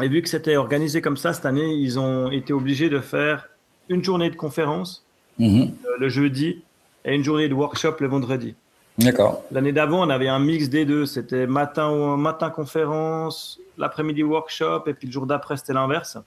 et 0.02 0.08
vu 0.08 0.22
que 0.22 0.30
c'était 0.30 0.58
organisé 0.58 1.02
comme 1.02 1.18
ça 1.18 1.34
cette 1.34 1.46
année, 1.46 1.76
ils 1.76 2.00
ont 2.00 2.30
été 2.32 2.52
obligés 2.52 2.90
de 2.90 3.00
faire 3.00 3.50
une 3.90 4.04
journée 4.04 4.30
de 4.30 4.36
conférence 4.36 5.06
mhm. 5.40 5.62
euh, 5.62 5.90
le 6.00 6.10
jeudi 6.10 6.64
et 7.06 7.14
une 7.16 7.24
journée 7.24 7.48
de 7.48 7.54
workshop 7.54 7.96
le 8.00 8.08
vendredi. 8.08 8.56
D'accord. 8.98 9.44
L'année 9.52 9.72
d'avant, 9.72 10.06
on 10.06 10.10
avait 10.10 10.28
un 10.28 10.40
mix 10.40 10.70
des 10.70 10.86
deux. 10.86 11.06
C'était 11.06 11.48
matin, 11.48 12.16
matin 12.18 12.50
conférence, 12.52 13.60
l'après-midi 13.78 14.22
workshop, 14.24 14.84
et 14.88 14.94
puis 14.94 15.08
le 15.08 15.12
jour 15.14 15.26
d'après, 15.26 15.58
c'était 15.58 15.74
l'inverse. 15.74 16.18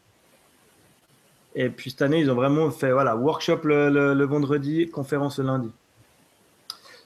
Et 1.54 1.70
puis 1.70 1.90
cette 1.90 2.02
année, 2.02 2.18
ils 2.20 2.30
ont 2.30 2.35
vraiment 2.35 2.70
fait 2.70 2.92
voilà, 2.92 3.16
workshop 3.16 3.61
le, 3.64 4.25
vendredi, 4.25 4.88
conférence 4.90 5.38
le 5.38 5.46
lundi. 5.46 5.70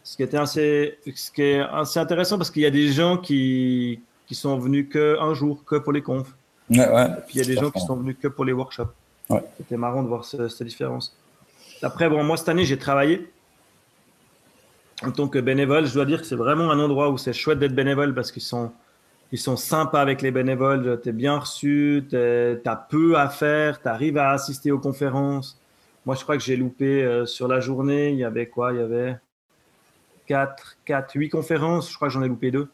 ce 0.02 0.17
qui 0.17 0.23
était 0.25 0.38
assez, 0.38 0.99
ce 1.14 1.31
qui 1.31 1.43
est 1.43 1.61
assez 1.61 2.00
intéressant 2.00 2.37
parce 2.37 2.50
qu'il 2.50 2.62
y 2.62 2.67
a 2.67 2.71
des 2.71 2.88
gens 2.88 3.17
qui, 3.17 4.00
qui 4.26 4.35
sont 4.35 4.59
venus 4.59 4.88
que 4.90 5.19
un 5.21 5.35
jour, 5.35 5.62
que 5.64 5.76
pour 5.76 5.93
les 5.93 6.02
confs. 6.02 6.35
Ouais, 6.71 6.79
ouais. 6.88 7.05
Et 7.05 7.21
puis 7.26 7.35
il 7.35 7.38
y 7.38 7.40
a 7.43 7.45
des 7.45 7.61
gens 7.61 7.71
qui 7.71 7.81
sont 7.81 7.97
venus 7.97 8.17
que 8.21 8.26
pour 8.29 8.45
les 8.45 8.52
workshops. 8.52 8.93
Ouais. 9.29 9.45
C'était 9.59 9.76
marrant 9.76 10.02
de 10.02 10.09
voir 10.09 10.25
ce- 10.25 10.49
cette 10.49 10.67
différence. 10.67 11.14
Après, 11.83 12.09
bon, 12.09 12.25
moi 12.25 12.37
cette 12.37 12.49
année, 12.49 12.64
j'ai 12.64 12.79
travaillé 12.79 13.31
en 15.04 15.11
tant 15.12 15.28
que 15.28 15.38
bénévole. 15.38 15.87
Je 15.87 15.95
dois 15.95 16.04
dire 16.04 16.21
que 16.21 16.26
c'est 16.26 16.37
vraiment 16.37 16.71
un 16.71 16.78
endroit 16.78 17.11
où 17.11 17.19
c'est 17.19 17.33
chouette 17.33 17.59
d'être 17.59 17.75
bénévole 17.75 18.14
parce 18.14 18.30
qu'ils 18.33 18.42
sont, 18.42 18.73
ils 19.33 19.38
sont 19.38 19.57
sympas 19.57 20.00
avec 20.00 20.23
les 20.23 20.30
bénévoles. 20.30 21.00
Tu 21.02 21.09
es 21.09 21.12
bien 21.12 21.38
reçu, 21.38 22.04
tu 22.11 22.16
as 22.16 22.76
peu 22.76 23.16
à 23.19 23.28
faire, 23.28 23.80
tu 23.80 23.88
arrives 23.88 24.19
à 24.19 24.30
assister 24.30 24.71
aux 24.73 24.78
conférences. 24.78 25.59
Moi, 26.07 26.14
je 26.16 26.23
crois 26.23 26.37
que 26.37 26.42
j'ai 26.42 26.57
loupé 26.57 27.02
euh, 27.04 27.26
sur 27.26 27.47
la 27.49 27.61
journée. 27.61 28.11
Il 28.11 28.16
y 28.16 28.25
avait 28.25 28.47
quoi? 28.47 28.73
Il 28.73 28.78
y 28.78 28.83
avait 28.83 29.16
4, 30.26 30.76
4, 30.85 31.12
8 31.14 31.28
conférences. 31.30 31.90
Je 31.90 31.97
crois 31.97 32.09
que 32.09 32.14
j'en 32.14 32.23
ai 32.23 32.28
loupé 32.28 32.50
deux. 32.50 32.69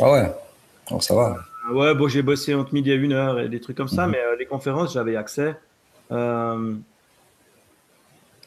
Ah 0.00 0.10
ouais? 0.10 0.32
Oh, 0.90 1.00
ça 1.00 1.14
va. 1.14 1.30
Euh, 1.30 1.72
Ouais, 1.72 1.94
bon, 1.94 2.08
j'ai 2.08 2.20
bossé 2.20 2.54
entre 2.54 2.74
midi 2.74 2.90
et 2.90 2.94
une 2.94 3.14
heure 3.14 3.40
et 3.40 3.48
des 3.48 3.58
trucs 3.58 3.76
comme 3.78 3.88
ça, 3.88 4.04
Mhm. 4.06 4.12
mais 4.12 4.18
euh, 4.18 4.36
les 4.36 4.44
conférences, 4.44 4.92
j'avais 4.92 5.16
accès. 5.16 5.56
Euh, 6.12 6.74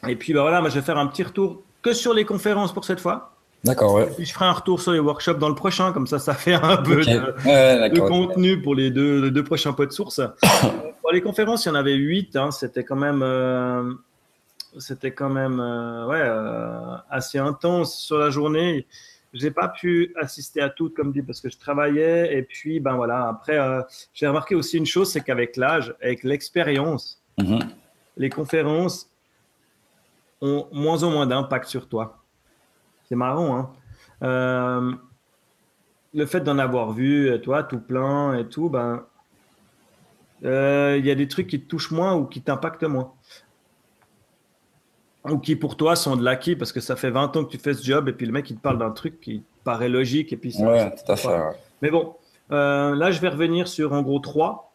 Et 0.06 0.14
puis, 0.14 0.32
bah 0.32 0.42
voilà, 0.42 0.60
moi, 0.60 0.70
je 0.70 0.76
vais 0.76 0.84
faire 0.84 0.98
un 0.98 1.08
petit 1.08 1.24
retour 1.24 1.62
que 1.88 1.94
sur 1.94 2.14
les 2.14 2.24
conférences 2.24 2.72
pour 2.72 2.84
cette 2.84 3.00
fois. 3.00 3.32
D'accord, 3.64 3.94
ouais. 3.94 4.08
Puis, 4.14 4.24
je 4.24 4.32
ferai 4.32 4.44
un 4.44 4.52
retour 4.52 4.80
sur 4.80 4.92
les 4.92 5.00
workshops 5.00 5.38
dans 5.38 5.48
le 5.48 5.54
prochain, 5.54 5.92
comme 5.92 6.06
ça, 6.06 6.18
ça 6.20 6.34
fait 6.34 6.54
un 6.54 6.76
peu 6.76 7.04
de, 7.04 7.48
Ouais, 7.48 7.98
contenu 8.08 8.62
pour 8.62 8.74
les 8.74 8.90
deux, 8.90 9.20
les 9.24 9.30
deux 9.32 9.42
prochains 9.42 9.72
pots 9.72 9.86
de 9.86 9.90
source. 9.92 10.20
pour 11.02 11.10
les 11.12 11.20
conférences, 11.20 11.64
il 11.64 11.68
y 11.68 11.72
en 11.72 11.74
avait 11.74 11.94
huit. 11.94 12.36
hein, 12.36 12.50
c'était 12.52 12.84
quand 12.84 12.94
même, 12.96 13.20
euh, 13.22 13.92
c'était 14.78 15.10
quand 15.10 15.28
même 15.28 15.58
euh, 15.60 16.06
ouais, 16.06 16.20
euh, 16.22 16.96
assez 17.10 17.38
intense 17.38 17.98
sur 17.98 18.18
la 18.18 18.30
journée. 18.30 18.86
J'ai 19.34 19.50
pas 19.50 19.68
pu 19.68 20.14
assister 20.18 20.60
à 20.60 20.70
toutes, 20.70 20.94
comme 20.94 21.12
dit, 21.12 21.22
parce 21.22 21.40
que 21.40 21.50
je 21.50 21.58
travaillais. 21.58 22.36
Et 22.38 22.42
puis, 22.42 22.78
ben 22.80 22.94
voilà. 22.94 23.28
Après, 23.28 23.58
j'ai 24.14 24.26
remarqué 24.26 24.54
aussi 24.54 24.78
une 24.78 24.86
chose, 24.86 25.10
c'est 25.10 25.20
qu'avec 25.20 25.56
l'âge, 25.56 25.94
avec 26.00 26.22
l'expérience, 26.22 27.20
Mhm. 27.38 27.58
les 28.16 28.30
conférences 28.30 29.10
ont 30.40 30.68
moins 30.72 31.02
en 31.02 31.10
moins 31.10 31.26
d'impact 31.26 31.66
sur 31.66 31.88
toi. 31.88 32.24
C'est 33.08 33.16
marrant, 33.16 33.56
hein. 33.56 33.70
Euh, 34.22 34.92
le 36.14 36.26
fait 36.26 36.40
d'en 36.40 36.58
avoir 36.58 36.92
vu, 36.92 37.28
euh, 37.30 37.38
toi, 37.38 37.62
tout 37.62 37.78
plein 37.80 38.34
et 38.34 38.46
tout, 38.48 38.68
ben, 38.70 39.04
euh, 40.44 40.96
il 40.98 41.06
y 41.06 41.10
a 41.10 41.14
des 41.14 41.28
trucs 41.28 41.46
qui 41.46 41.60
te 41.60 41.68
touchent 41.68 41.90
moins 41.90 42.14
ou 42.14 42.24
qui 42.26 42.40
t'impactent 42.42 42.84
moins. 42.84 43.12
Ou 45.24 45.38
qui 45.38 45.56
pour 45.56 45.76
toi 45.76 45.96
sont 45.96 46.16
de 46.16 46.24
l'acquis 46.24 46.56
parce 46.56 46.72
que 46.72 46.80
ça 46.80 46.96
fait 46.96 47.10
20 47.10 47.36
ans 47.36 47.44
que 47.44 47.50
tu 47.50 47.58
fais 47.58 47.74
ce 47.74 47.82
job 47.84 48.08
et 48.08 48.12
puis 48.12 48.24
le 48.24 48.32
mec 48.32 48.48
il 48.50 48.56
te 48.56 48.60
parle 48.62 48.78
d'un 48.78 48.90
truc 48.92 49.20
qui 49.20 49.42
paraît 49.64 49.88
logique 49.88 50.32
et 50.32 50.36
puis 50.36 50.52
ça, 50.52 50.66
Ouais, 50.66 50.90
tout 50.94 51.12
à 51.12 51.16
fait. 51.16 51.28
ouais. 51.28 51.50
mais 51.82 51.90
bon, 51.90 52.14
euh, 52.52 52.94
là, 52.94 53.10
je 53.10 53.20
vais 53.20 53.28
revenir 53.28 53.68
sur 53.68 53.92
en 53.92 54.00
gros 54.02 54.20
trois, 54.20 54.72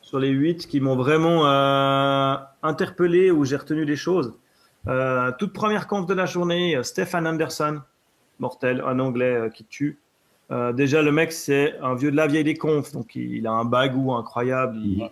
sur 0.00 0.18
les 0.18 0.30
huit 0.30 0.66
qui 0.66 0.80
m'ont 0.80 0.96
vraiment 0.96 1.46
euh, 1.46 2.34
interpellé 2.62 3.30
où 3.30 3.44
j'ai 3.44 3.56
retenu 3.56 3.86
des 3.86 3.96
choses. 3.96 4.34
Euh, 4.86 5.32
toute 5.38 5.52
première 5.52 5.86
conf 5.86 6.06
de 6.06 6.14
la 6.14 6.26
journée, 6.26 6.76
euh, 6.76 6.82
Stefan 6.82 7.26
Anderson, 7.26 7.80
mortel, 8.38 8.82
un 8.86 8.98
anglais 8.98 9.34
euh, 9.34 9.48
qui 9.48 9.64
tue. 9.64 9.98
Euh, 10.50 10.72
déjà, 10.72 11.00
le 11.00 11.10
mec, 11.10 11.32
c'est 11.32 11.78
un 11.80 11.94
vieux 11.94 12.10
de 12.10 12.16
la 12.16 12.26
vieille 12.26 12.44
des 12.44 12.56
confs, 12.56 12.92
donc 12.92 13.14
il, 13.14 13.36
il 13.36 13.46
a 13.46 13.52
un 13.52 13.64
bagou 13.64 14.12
incroyable. 14.12 14.76
Il, 14.76 15.02
Mhm. 15.02 15.10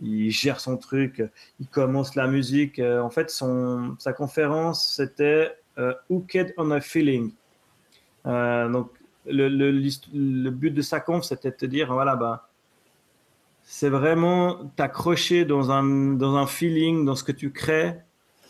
il 0.00 0.30
gère 0.30 0.60
son 0.60 0.76
truc, 0.76 1.22
il 1.58 1.66
commence 1.66 2.14
la 2.14 2.28
musique. 2.28 2.78
En 2.78 3.10
fait, 3.10 3.30
son, 3.30 3.96
sa 3.98 4.12
conférence, 4.12 4.94
c'était 4.94 5.56
Hooked 6.08 6.54
on 6.56 6.70
a 6.70 6.80
Feeling? 6.80 7.32
Donc, 8.24 8.90
le, 9.26 9.48
le 9.48 10.50
but 10.50 10.70
de 10.70 10.82
sa 10.82 11.00
conf, 11.00 11.24
c'était 11.24 11.50
de 11.50 11.56
te 11.56 11.66
dire, 11.66 11.92
voilà, 11.92 12.14
bah, 12.14 12.48
c'est 13.64 13.88
vraiment 13.88 14.70
t'accrocher 14.76 15.44
dans 15.44 15.72
un, 15.72 15.82
dans 16.14 16.36
un 16.36 16.46
feeling, 16.46 17.04
dans 17.04 17.16
ce 17.16 17.24
que 17.24 17.32
tu 17.32 17.50
crées, 17.50 17.96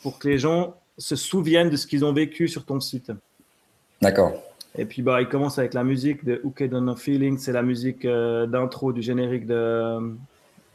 pour 0.03 0.19
que 0.19 0.29
les 0.29 0.39
gens 0.39 0.75
se 0.97 1.17
souviennent 1.17 1.71
de 1.71 1.77
ce 1.77 1.87
qu'ils 1.87 2.05
ont 2.05 2.13
vécu 2.13 2.49
sur 2.49 2.65
ton 2.65 2.81
site. 2.81 3.13
D'accord. 4.01 4.33
Et 4.77 4.85
puis, 4.85 5.03
bah, 5.03 5.21
il 5.21 5.29
commence 5.29 5.59
avec 5.59 5.75
la 5.75 5.85
musique 5.85 6.25
de 6.25 6.41
Hooked 6.45 6.75
on 6.75 6.89
a 6.89 6.97
Feeling, 6.97 7.39
c'est 7.39 7.53
la 7.53 7.63
musique 7.63 8.05
euh, 8.05 8.47
d'intro 8.47 8.93
du 8.93 9.03
générique 9.03 9.47
de, 9.47 10.15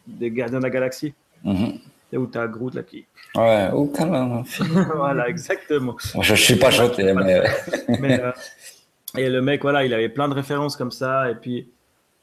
des 0.08 0.32
Gardiens 0.32 0.60
de 0.60 0.63
la 0.63 0.70
Galaxie. 0.70 1.13
Mhm. 1.44 1.80
Et 2.12 2.18
où 2.18 2.27
tu 2.27 2.38
as 2.38 2.48
Groot 2.48 2.75
là 2.75 2.84
qui. 2.84 3.06
Ouais. 3.36 3.70
Oh, 3.74 3.92
quand 3.96 4.08
même. 4.08 4.44
voilà, 4.96 5.27
exactement. 5.27 5.96
Je 6.22 6.32
ne 6.32 6.38
suis 6.38 6.56
pas 6.56 6.70
chanté, 6.70 7.12
mais. 7.13 7.44
Mais, 8.00 8.22
euh, 8.22 8.32
et 9.18 9.30
le 9.30 9.42
mec, 9.42 9.62
voilà, 9.62 9.84
il 9.86 9.94
avait 9.94 10.10
plein 10.10 10.27
de 10.27 10.34
références 10.34 10.75
comme 10.75 10.92
ça. 10.92 11.30
Et 11.32 11.36
puis, 11.36 11.70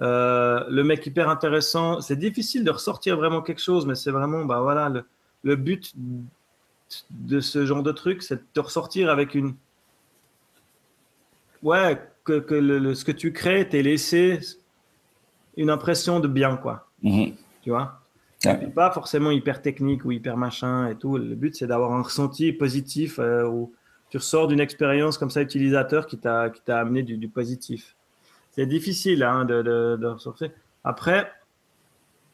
euh, 0.00 0.64
le 0.68 0.84
mec 0.84 1.04
hyper 1.06 1.28
intéressant. 1.28 2.00
C'est 2.00 2.18
difficile 2.18 2.64
de 2.64 2.70
ressortir 2.70 3.16
vraiment 3.16 3.42
quelque 3.42 3.60
chose, 3.60 3.86
mais 3.86 3.94
c'est 3.94 4.10
vraiment, 4.10 4.44
bah 4.44 4.60
voilà, 4.60 4.88
le, 4.88 5.04
le 5.42 5.56
but 5.56 5.92
de 7.10 7.40
ce 7.40 7.66
genre 7.66 7.82
de 7.82 7.92
truc, 7.92 8.22
c'est 8.22 8.36
de 8.36 8.44
te 8.52 8.60
ressortir 8.60 9.10
avec 9.10 9.34
une. 9.34 9.54
Ouais, 11.62 12.00
que, 12.24 12.38
que 12.38 12.54
le- 12.54 12.78
le- 12.78 12.94
ce 12.94 13.04
que 13.04 13.12
tu 13.12 13.32
crées 13.32 13.68
t'ait 13.68 13.82
laissé 13.82 14.40
une 15.56 15.70
impression 15.70 16.20
de 16.20 16.28
bien, 16.28 16.56
quoi. 16.56 16.88
Mhm. 17.02 17.34
Tu 17.62 17.70
vois? 17.70 18.00
Pas 18.74 18.90
forcément 18.90 19.30
hyper 19.30 19.60
technique 19.60 20.04
ou 20.06 20.12
hyper 20.12 20.38
machin 20.38 20.88
et 20.88 20.94
tout. 20.94 21.18
Le 21.18 21.34
but, 21.34 21.54
c'est 21.54 21.66
d'avoir 21.66 21.92
un 21.92 22.00
ressenti 22.02 22.52
positif 22.52 23.18
euh, 23.18 23.46
où 23.46 23.72
tu 24.08 24.16
ressors 24.16 24.48
d'une 24.48 24.60
expérience 24.60 25.18
comme 25.18 25.28
ça 25.30 25.42
utilisateur 25.42 26.06
qui 26.06 26.16
t'a 26.18 26.48
qui 26.48 26.62
t'a 26.62 26.80
amené 26.80 27.02
du, 27.02 27.18
du 27.18 27.28
positif. 27.28 27.96
C'est 28.52 28.64
difficile 28.66 29.22
hein, 29.22 29.44
de, 29.44 29.60
de, 29.62 29.98
de 30.00 30.06
ressortir. 30.06 30.50
Après, 30.84 31.30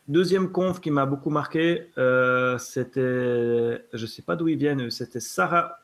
deuxième 0.09 0.51
conf 0.51 0.81
qui 0.81 0.91
m'a 0.91 1.07
beaucoup 1.07 1.31
marqué, 1.31 1.89
euh, 1.99 2.59
c'était, 2.59 3.85
je 3.93 4.07
sais 4.07 4.23
pas 4.23 4.37
d'où 4.37 4.49
ils 4.49 4.59
viennent, 4.59 4.91
c'était 4.91 5.21
Sarah 5.21 5.79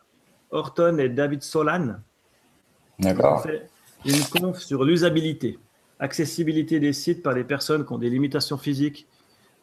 Horton 0.50 0.98
et 0.98 1.08
David 1.08 1.42
Solan. 1.42 1.96
Ils 2.98 3.06
ont 3.06 3.08
D'accord. 3.08 3.42
fait 3.42 3.68
une 4.04 4.24
conf 4.24 4.58
sur 4.58 4.84
l'usabilité, 4.84 5.58
accessibilité 5.98 6.80
des 6.80 6.92
sites 6.92 7.22
par 7.22 7.34
les 7.34 7.44
personnes 7.44 7.84
qui 7.84 7.92
ont 7.92 7.98
des 7.98 8.10
limitations 8.10 8.58
physiques 8.58 9.06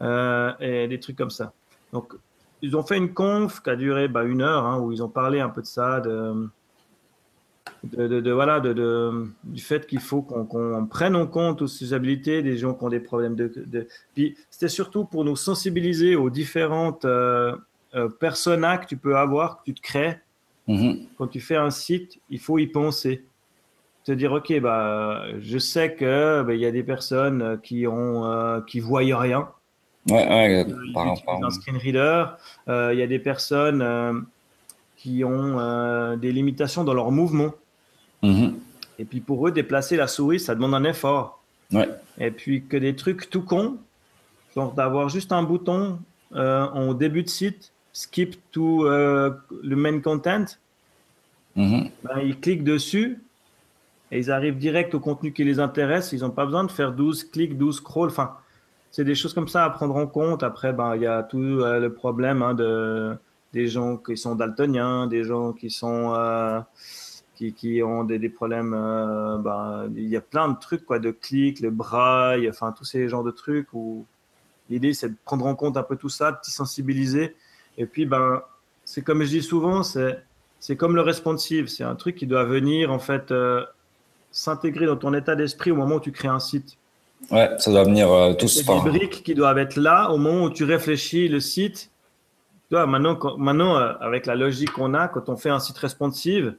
euh, 0.01 0.53
et 0.59 0.87
des 0.87 0.99
trucs 0.99 1.17
comme 1.17 1.29
ça. 1.29 1.53
Donc, 1.93 2.13
ils 2.61 2.75
ont 2.75 2.83
fait 2.83 2.97
une 2.97 3.13
conf 3.13 3.61
qui 3.61 3.69
a 3.69 3.75
duré 3.75 4.07
bah, 4.07 4.23
une 4.23 4.41
heure, 4.41 4.65
hein, 4.65 4.79
où 4.79 4.91
ils 4.91 5.01
ont 5.01 5.09
parlé 5.09 5.39
un 5.39 5.49
peu 5.49 5.61
de 5.61 5.67
ça, 5.67 6.01
de, 6.01 6.49
de, 7.83 8.07
de- 8.07 8.19
de- 8.21 8.31
voilà, 8.31 8.59
de, 8.59 8.73
du 9.43 9.61
fait 9.61 9.85
qu'il 9.87 9.99
faut 9.99 10.21
qu'on 10.21 10.85
prenne 10.87 11.15
en 11.15 11.27
compte 11.27 11.61
l'usabilité 11.61 12.41
des 12.41 12.57
gens 12.57 12.73
qui 12.73 12.83
ont 12.83 12.89
des 12.89 12.99
problèmes 12.99 13.35
de. 13.35 13.51
Puis, 14.13 14.35
c'était 14.49 14.67
surtout 14.67 15.05
pour 15.05 15.25
nous 15.25 15.35
sensibiliser 15.35 16.15
aux 16.15 16.29
différentes 16.29 17.05
euh, 17.05 17.55
euh, 17.95 18.09
personas 18.09 18.77
que 18.77 18.85
tu 18.87 18.97
peux 18.97 19.17
avoir, 19.17 19.57
que 19.59 19.63
tu 19.65 19.73
te 19.73 19.81
crées 19.81 20.17
Mhm. 20.67 20.99
quand 21.17 21.27
tu 21.27 21.39
fais 21.39 21.55
un 21.55 21.71
site, 21.71 22.19
il 22.29 22.39
faut 22.39 22.59
y 22.59 22.67
penser. 22.67 23.25
Te 24.05 24.11
dire, 24.11 24.31
OK, 24.33 24.53
bah, 24.61 25.23
je 25.39 25.57
sais 25.57 25.95
que 25.95 26.43
bah, 26.43 26.53
il 26.53 26.59
y 26.61 26.65
a 26.65 26.71
des 26.71 26.83
personnes 26.83 27.41
euh, 27.41 27.57
qui 27.57 27.87
ont, 27.87 28.25
euh, 28.25 28.61
qui 28.61 28.79
voient 28.79 29.01
rien. 29.01 29.49
Ouais, 30.09 30.25
par 30.93 31.05
utilisent 31.07 31.25
par- 31.25 31.43
un 31.43 31.49
screen 31.49 31.75
reader. 31.77 32.25
Euh, 32.67 32.93
il 32.93 32.99
y 32.99 33.01
a 33.01 33.07
des 33.07 33.19
personnes 33.19 33.81
euh, 33.81 34.13
qui 34.99 35.23
ont 35.23 35.59
euh, 35.59 36.17
des 36.17 36.31
limitations 36.31 36.83
dans 36.83 36.93
leur 36.93 37.09
mouvement. 37.09 37.51
Mhm. 38.21 38.55
Et 38.99 39.05
puis 39.05 39.21
pour 39.21 39.47
eux, 39.47 39.51
déplacer 39.51 39.95
la 39.95 40.07
souris, 40.07 40.41
ça 40.41 40.55
demande 40.55 40.75
un 40.75 40.83
effort. 40.83 41.41
Ouais. 41.71 41.87
Et 42.17 42.31
puis 42.31 42.65
que 42.65 42.75
des 42.75 42.95
trucs 42.95 43.29
tout 43.29 43.41
cons, 43.43 43.77
genre 44.55 44.73
d'avoir 44.73 45.07
juste 45.07 45.31
un 45.31 45.41
bouton 45.43 45.99
euh, 46.35 46.65
en 46.65 46.93
début 46.93 47.23
de 47.23 47.29
site, 47.29 47.71
skip 47.93 48.35
to 48.51 48.85
euh, 48.85 49.31
le 49.63 49.75
main 49.75 49.99
content, 50.01 50.45
Mhm. 51.55 51.89
ben, 52.03 52.19
ils 52.23 52.39
cliquent 52.39 52.63
dessus 52.63 53.21
et 54.11 54.19
ils 54.19 54.31
arrivent 54.31 54.57
direct 54.57 54.93
au 54.95 54.99
contenu 54.99 55.31
qui 55.31 55.43
les 55.43 55.59
intéresse. 55.59 56.11
Ils 56.11 56.21
n'ont 56.21 56.29
pas 56.29 56.45
besoin 56.45 56.63
de 56.63 56.71
faire 56.71 56.91
12 56.91 57.23
clics, 57.23 57.57
12 57.57 57.77
scrolls. 57.77 58.09
Enfin, 58.09 58.35
c'est 58.91 59.03
des 59.03 59.15
choses 59.15 59.33
comme 59.33 59.47
ça 59.47 59.63
à 59.65 59.69
prendre 59.69 59.95
en 59.95 60.07
compte. 60.07 60.43
Après, 60.43 60.73
ben, 60.73 60.95
il 60.95 61.03
y 61.03 61.07
a 61.07 61.23
tout 61.23 61.37
euh, 61.37 61.79
le 61.79 61.93
problème 61.93 62.41
hein, 62.41 62.53
de, 62.53 63.15
des 63.53 63.67
gens 63.67 63.97
qui 63.97 64.17
sont 64.17 64.35
daltoniens, 64.35 65.07
des 65.07 65.23
gens 65.23 65.53
qui 65.53 65.69
sont 65.69 66.13
euh, 66.15 66.59
qui, 67.35 67.53
qui 67.53 67.81
ont 67.81 68.03
des, 68.03 68.19
des 68.19 68.29
problèmes. 68.29 68.73
euh, 68.73 69.37
ben, 69.37 69.89
il 69.95 70.07
y 70.07 70.17
a 70.17 70.21
plein 70.21 70.49
de 70.49 70.59
trucs, 70.59 70.85
quoi, 70.85 70.99
de 70.99 71.11
clics, 71.11 71.59
le 71.61 71.71
braille, 71.71 72.49
enfin, 72.49 72.71
tous 72.71 72.85
ces 72.85 73.07
genres 73.09 73.23
de 73.23 73.31
trucs 73.31 73.73
où 73.73 74.05
l'idée, 74.69 74.93
c'est 74.93 75.09
de 75.09 75.15
prendre 75.25 75.45
en 75.45 75.55
compte 75.55 75.77
un 75.77 75.83
peu 75.83 75.95
tout 75.95 76.09
ça, 76.09 76.31
de 76.31 76.37
t'y 76.43 76.51
sensibiliser. 76.51 77.35
Et 77.77 77.85
puis, 77.85 78.05
ben, 78.05 78.41
c'est 78.85 79.01
comme 79.01 79.23
je 79.23 79.29
dis 79.29 79.43
souvent, 79.43 79.83
c'est 79.83 80.23
c'est 80.59 80.75
comme 80.75 80.93
le 80.95 81.01
responsive, 81.01 81.67
c'est 81.67 81.85
un 81.85 81.95
truc 81.95 82.17
qui 82.17 82.27
doit 82.27 82.43
venir 82.43 82.91
en 82.91 82.99
fait 82.99 83.31
euh, 83.31 83.63
s'intégrer 84.31 84.85
dans 84.87 84.97
ton 84.97 85.13
état 85.13 85.35
d'esprit 85.35 85.71
au 85.71 85.75
moment 85.75 85.95
où 85.95 85.99
tu 86.01 86.11
crées 86.11 86.27
un 86.27 86.39
site. 86.39 86.77
Ouais, 87.31 87.49
ça 87.59 87.71
doit 87.71 87.85
venir 87.85 88.09
tous. 88.37 88.47
C'est 88.47 88.65
des 88.65 88.89
briques 88.89 89.23
qui 89.23 89.35
doivent 89.35 89.57
être 89.57 89.77
là 89.77 90.09
au 90.11 90.17
moment 90.17 90.45
où 90.45 90.49
tu 90.49 90.65
réfléchis 90.65 91.29
le 91.29 91.39
site. 91.39 91.89
Tu 92.69 92.75
vois, 92.75 92.85
maintenant, 92.85 93.15
quand- 93.15 93.37
maintenant 93.37 93.77
euh, 93.77 93.93
avec 93.99 94.25
la 94.25 94.35
logique 94.35 94.71
qu'on 94.71 94.93
a, 94.93 95.07
quand 95.07 95.27
on 95.29 95.35
fait 95.37 95.49
un 95.49 95.59
site 95.59 95.77
responsive, 95.77 96.55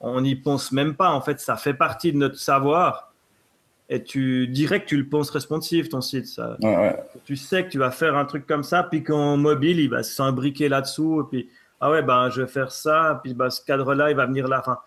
on 0.00 0.20
n'y 0.20 0.36
pense 0.36 0.72
même 0.72 0.94
pas. 0.94 1.10
En 1.10 1.20
fait, 1.20 1.40
ça 1.40 1.56
fait 1.56 1.74
partie 1.74 2.12
de 2.12 2.18
notre 2.18 2.38
savoir. 2.38 3.12
Et 3.88 4.04
tu 4.04 4.46
dirais 4.46 4.82
que 4.82 4.86
tu 4.86 4.98
le 4.98 5.08
penses 5.08 5.30
responsive, 5.30 5.88
ton 5.88 6.02
site. 6.02 6.26
Ça. 6.26 6.56
Tu 7.24 7.36
sais 7.36 7.64
que 7.64 7.70
tu 7.70 7.78
vas 7.78 7.90
faire 7.90 8.16
un 8.16 8.26
truc 8.26 8.46
comme 8.46 8.62
ça, 8.62 8.82
puis 8.82 9.02
qu'en 9.02 9.38
mobile, 9.38 9.80
il 9.80 9.88
va 9.88 10.02
s'imbriquer 10.02 10.68
là-dessous. 10.68 11.22
Et 11.22 11.24
puis, 11.30 11.48
ah 11.80 11.90
ouais, 11.90 12.02
ben, 12.02 12.28
je 12.28 12.42
vais 12.42 12.48
faire 12.48 12.70
ça. 12.70 13.18
Puis, 13.24 13.32
bah, 13.32 13.48
ce 13.48 13.64
cadre-là, 13.64 14.10
il 14.10 14.16
va 14.16 14.26
venir 14.26 14.46
là. 14.46 14.58
Enfin, 14.60 14.78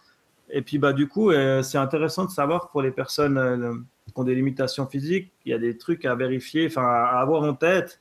et 0.51 0.61
puis, 0.61 0.77
bah, 0.77 0.93
du 0.93 1.07
coup, 1.07 1.31
euh, 1.31 1.63
c'est 1.63 1.79
intéressant 1.79 2.25
de 2.25 2.29
savoir 2.29 2.69
pour 2.69 2.83
les 2.83 2.91
personnes 2.91 3.37
euh, 3.39 3.73
qui 4.05 4.13
ont 4.15 4.23
des 4.23 4.35
limitations 4.35 4.85
physiques, 4.85 5.31
il 5.45 5.51
y 5.51 5.55
a 5.55 5.57
des 5.57 5.77
trucs 5.77 6.05
à 6.05 6.13
vérifier, 6.13 6.67
enfin, 6.67 6.83
à 6.85 7.19
avoir 7.19 7.41
en 7.41 7.55
tête 7.55 7.99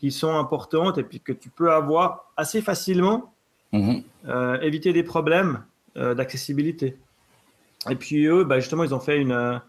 qui 0.00 0.10
sont 0.10 0.34
importantes 0.36 0.98
et 0.98 1.02
puis 1.02 1.20
que 1.20 1.32
tu 1.32 1.50
peux 1.50 1.72
avoir 1.72 2.32
assez 2.36 2.62
facilement, 2.62 3.32
euh, 3.74 4.60
éviter 4.60 4.92
des 4.92 5.02
problèmes 5.02 5.64
d'accessibilité. 5.94 6.96
Et 7.90 7.96
puis, 7.96 8.24
eux, 8.26 8.44
bah, 8.44 8.58
justement, 8.60 8.84
ils 8.84 8.94
ont 8.94 9.00
fait 9.00 9.20
une, 9.20 9.60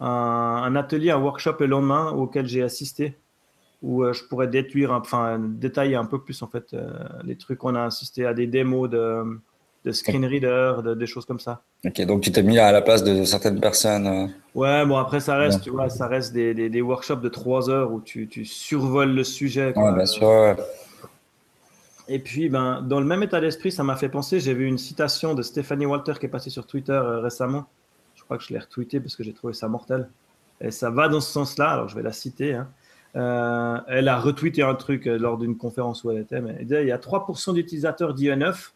un, 0.00 0.76
atelier, 0.76 1.10
un 1.10 1.18
workshop 1.18 1.56
le 1.60 1.66
lendemain 1.66 2.10
auquel 2.10 2.46
j'ai 2.46 2.62
assisté 2.62 3.16
où 3.82 4.04
je 4.12 4.22
pourrais 4.24 4.46
détruire, 4.46 4.92
enfin, 4.92 5.38
détailler 5.38 5.96
un 5.96 6.04
peu 6.04 6.20
plus 6.20 6.42
en 6.42 6.48
fait 6.48 6.76
les 7.24 7.36
trucs. 7.36 7.64
On 7.64 7.74
a 7.74 7.84
assisté 7.84 8.26
à 8.26 8.34
des 8.34 8.46
démos 8.46 8.90
de, 8.90 9.40
de 9.84 9.92
screen 9.92 10.24
reader, 10.26 10.82
de, 10.82 10.94
des 10.94 11.06
choses 11.06 11.24
comme 11.24 11.40
ça. 11.40 11.62
Ok, 11.84 12.00
donc 12.02 12.22
tu 12.22 12.30
t'es 12.32 12.42
mis 12.42 12.58
à 12.58 12.70
la 12.70 12.82
place 12.82 13.02
de 13.02 13.24
certaines 13.24 13.60
personnes. 13.60 14.06
Euh. 14.06 14.26
Ouais, 14.54 14.84
bon 14.84 14.96
après 14.96 15.20
ça 15.20 15.36
reste, 15.36 15.62
tu 15.62 15.70
vois, 15.70 15.88
ça 15.88 16.06
reste 16.06 16.32
des, 16.32 16.54
des, 16.54 16.82
workshops 16.82 17.20
de 17.20 17.28
trois 17.28 17.70
heures 17.70 17.92
où 17.92 18.00
tu, 18.00 18.28
tu 18.28 18.44
survoles 18.44 19.14
le 19.14 19.24
sujet. 19.24 19.72
Ouais, 19.76 19.94
bien 19.94 20.06
sûr. 20.06 20.56
Et 22.12 22.18
puis, 22.18 22.48
ben, 22.48 22.82
dans 22.82 22.98
le 22.98 23.06
même 23.06 23.22
état 23.22 23.40
d'esprit, 23.40 23.70
ça 23.70 23.84
m'a 23.84 23.94
fait 23.94 24.08
penser. 24.08 24.40
J'ai 24.40 24.52
vu 24.52 24.66
une 24.66 24.78
citation 24.78 25.34
de 25.34 25.42
Stephanie 25.42 25.86
Walter 25.86 26.14
qui 26.18 26.26
est 26.26 26.30
passée 26.30 26.50
sur 26.50 26.66
Twitter 26.66 26.90
euh, 26.90 27.20
récemment. 27.20 27.66
Je 28.16 28.24
crois 28.24 28.36
que 28.36 28.42
je 28.42 28.52
l'ai 28.52 28.58
retweeté 28.58 28.98
parce 28.98 29.14
que 29.14 29.22
j'ai 29.22 29.32
trouvé 29.32 29.54
ça 29.54 29.68
mortel. 29.68 30.08
Et 30.60 30.72
ça 30.72 30.90
va 30.90 31.06
dans 31.06 31.20
ce 31.20 31.30
sens-là. 31.30 31.70
Alors, 31.70 31.88
je 31.88 31.94
vais 31.94 32.02
la 32.02 32.10
citer. 32.10 32.54
Hein. 32.54 32.68
Euh, 33.14 33.78
elle 33.86 34.08
a 34.08 34.18
retweeté 34.18 34.64
un 34.64 34.74
truc 34.74 35.04
lors 35.06 35.38
d'une 35.38 35.56
conférence 35.56 36.02
où 36.02 36.10
elle 36.10 36.18
était. 36.18 36.40
Mais 36.40 36.56
elle 36.58 36.66
disait 36.66 36.82
il 36.82 36.88
y 36.88 36.92
a 36.92 36.98
3% 36.98 37.54
d'utilisateurs 37.54 38.12
d'IE9 38.12 38.70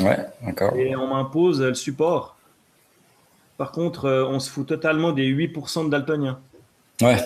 Ouais, 0.00 0.18
d'accord. 0.42 0.74
Et 0.76 0.96
on 0.96 1.08
m'impose 1.08 1.60
le 1.60 1.74
support. 1.74 2.36
Par 3.58 3.72
contre, 3.72 4.06
euh, 4.06 4.24
on 4.24 4.40
se 4.40 4.50
fout 4.50 4.66
totalement 4.66 5.12
des 5.12 5.26
8% 5.26 5.84
de 5.84 5.90
daltoniens. 5.90 6.38
Ouais. 7.00 7.16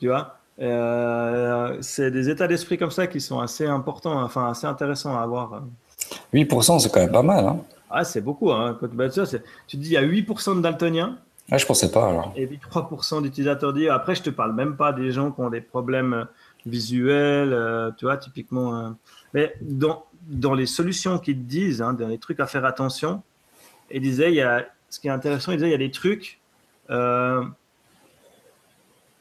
Tu 0.00 0.08
vois 0.08 0.38
euh, 0.60 1.76
C'est 1.80 2.10
des 2.10 2.28
états 2.30 2.48
d'esprit 2.48 2.78
comme 2.78 2.90
ça 2.90 3.06
qui 3.06 3.20
sont 3.20 3.40
assez 3.40 3.66
importants, 3.66 4.22
enfin 4.22 4.50
assez 4.50 4.66
intéressants 4.66 5.16
à 5.16 5.22
avoir. 5.22 5.62
8%, 6.32 6.80
c'est 6.80 6.92
quand 6.92 7.00
même 7.00 7.12
pas 7.12 7.22
mal. 7.22 7.44
Hein 7.44 7.58
ah, 7.90 8.04
c'est 8.04 8.20
beaucoup. 8.20 8.50
Hein. 8.50 8.78
tu 8.80 9.76
te 9.76 9.76
dis, 9.76 9.90
il 9.90 9.92
y 9.92 9.96
a 9.96 10.02
8% 10.02 10.56
de 10.56 10.60
daltoniens. 10.60 11.18
Ah, 11.50 11.58
je 11.58 11.66
pensais 11.66 11.92
pas 11.92 12.08
alors. 12.08 12.32
Et 12.34 12.46
puis 12.46 12.58
3% 12.58 13.22
d'utilisateurs 13.22 13.72
d'IA. 13.72 13.94
Après, 13.94 14.14
je 14.14 14.22
te 14.22 14.30
parle 14.30 14.54
même 14.54 14.76
pas 14.76 14.92
des 14.92 15.12
gens 15.12 15.30
qui 15.30 15.40
ont 15.40 15.50
des 15.50 15.60
problèmes 15.60 16.26
visuels, 16.64 17.52
euh, 17.52 17.92
tu 17.96 18.06
vois, 18.06 18.16
typiquement. 18.16 18.96
Mais 19.32 19.54
dans, 19.60 20.04
dans 20.26 20.54
les 20.54 20.66
solutions 20.66 21.18
qu'ils 21.18 21.36
te 21.36 21.48
disent, 21.48 21.82
hein, 21.82 21.92
dans 21.92 22.08
les 22.08 22.18
trucs 22.18 22.40
à 22.40 22.46
faire 22.46 22.64
attention, 22.64 23.22
il 23.90 24.02
disait, 24.02 24.30
il 24.30 24.36
y 24.36 24.42
a, 24.42 24.66
ce 24.90 25.00
qui 25.00 25.08
est 25.08 25.10
intéressant, 25.10 25.52
il 25.52 25.56
disait, 25.56 25.68
il 25.68 25.72
y 25.72 25.74
a 25.74 25.78
des 25.78 25.90
trucs 25.90 26.40
euh, 26.90 27.44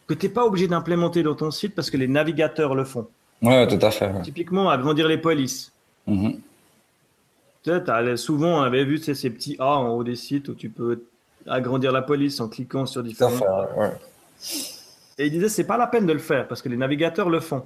que 0.07 0.13
tu 0.13 0.25
n'es 0.25 0.31
pas 0.31 0.45
obligé 0.45 0.67
d'implémenter 0.67 1.23
dans 1.23 1.35
ton 1.35 1.51
site 1.51 1.75
parce 1.75 1.89
que 1.89 1.97
les 1.97 2.07
navigateurs 2.07 2.75
le 2.75 2.83
font. 2.83 3.07
Ouais, 3.41 3.67
tout 3.67 3.83
à 3.85 3.91
fait. 3.91 4.11
Typiquement, 4.23 4.69
agrandir 4.69 5.07
les 5.07 5.17
polices. 5.17 5.71
Mm-hmm. 6.07 6.39
Tu 7.63 7.71
sais, 7.71 8.17
souvent, 8.17 8.59
on 8.59 8.61
avait 8.61 8.85
vu 8.85 8.97
ces 8.97 9.29
petits 9.29 9.55
A 9.59 9.77
en 9.77 9.89
haut 9.89 10.03
des 10.03 10.15
sites 10.15 10.49
où 10.49 10.53
tu 10.53 10.69
peux 10.69 11.03
agrandir 11.47 11.91
la 11.91 12.01
police 12.01 12.39
en 12.39 12.47
cliquant 12.47 12.85
sur 12.85 13.03
différents. 13.03 13.67
Ouais. 13.75 13.91
Et 15.17 15.27
il 15.27 15.31
disait, 15.31 15.49
c'est 15.49 15.63
pas 15.63 15.77
la 15.77 15.87
peine 15.87 16.05
de 16.05 16.13
le 16.13 16.19
faire 16.19 16.47
parce 16.47 16.61
que 16.61 16.69
les 16.69 16.77
navigateurs 16.77 17.29
le 17.29 17.39
font. 17.39 17.65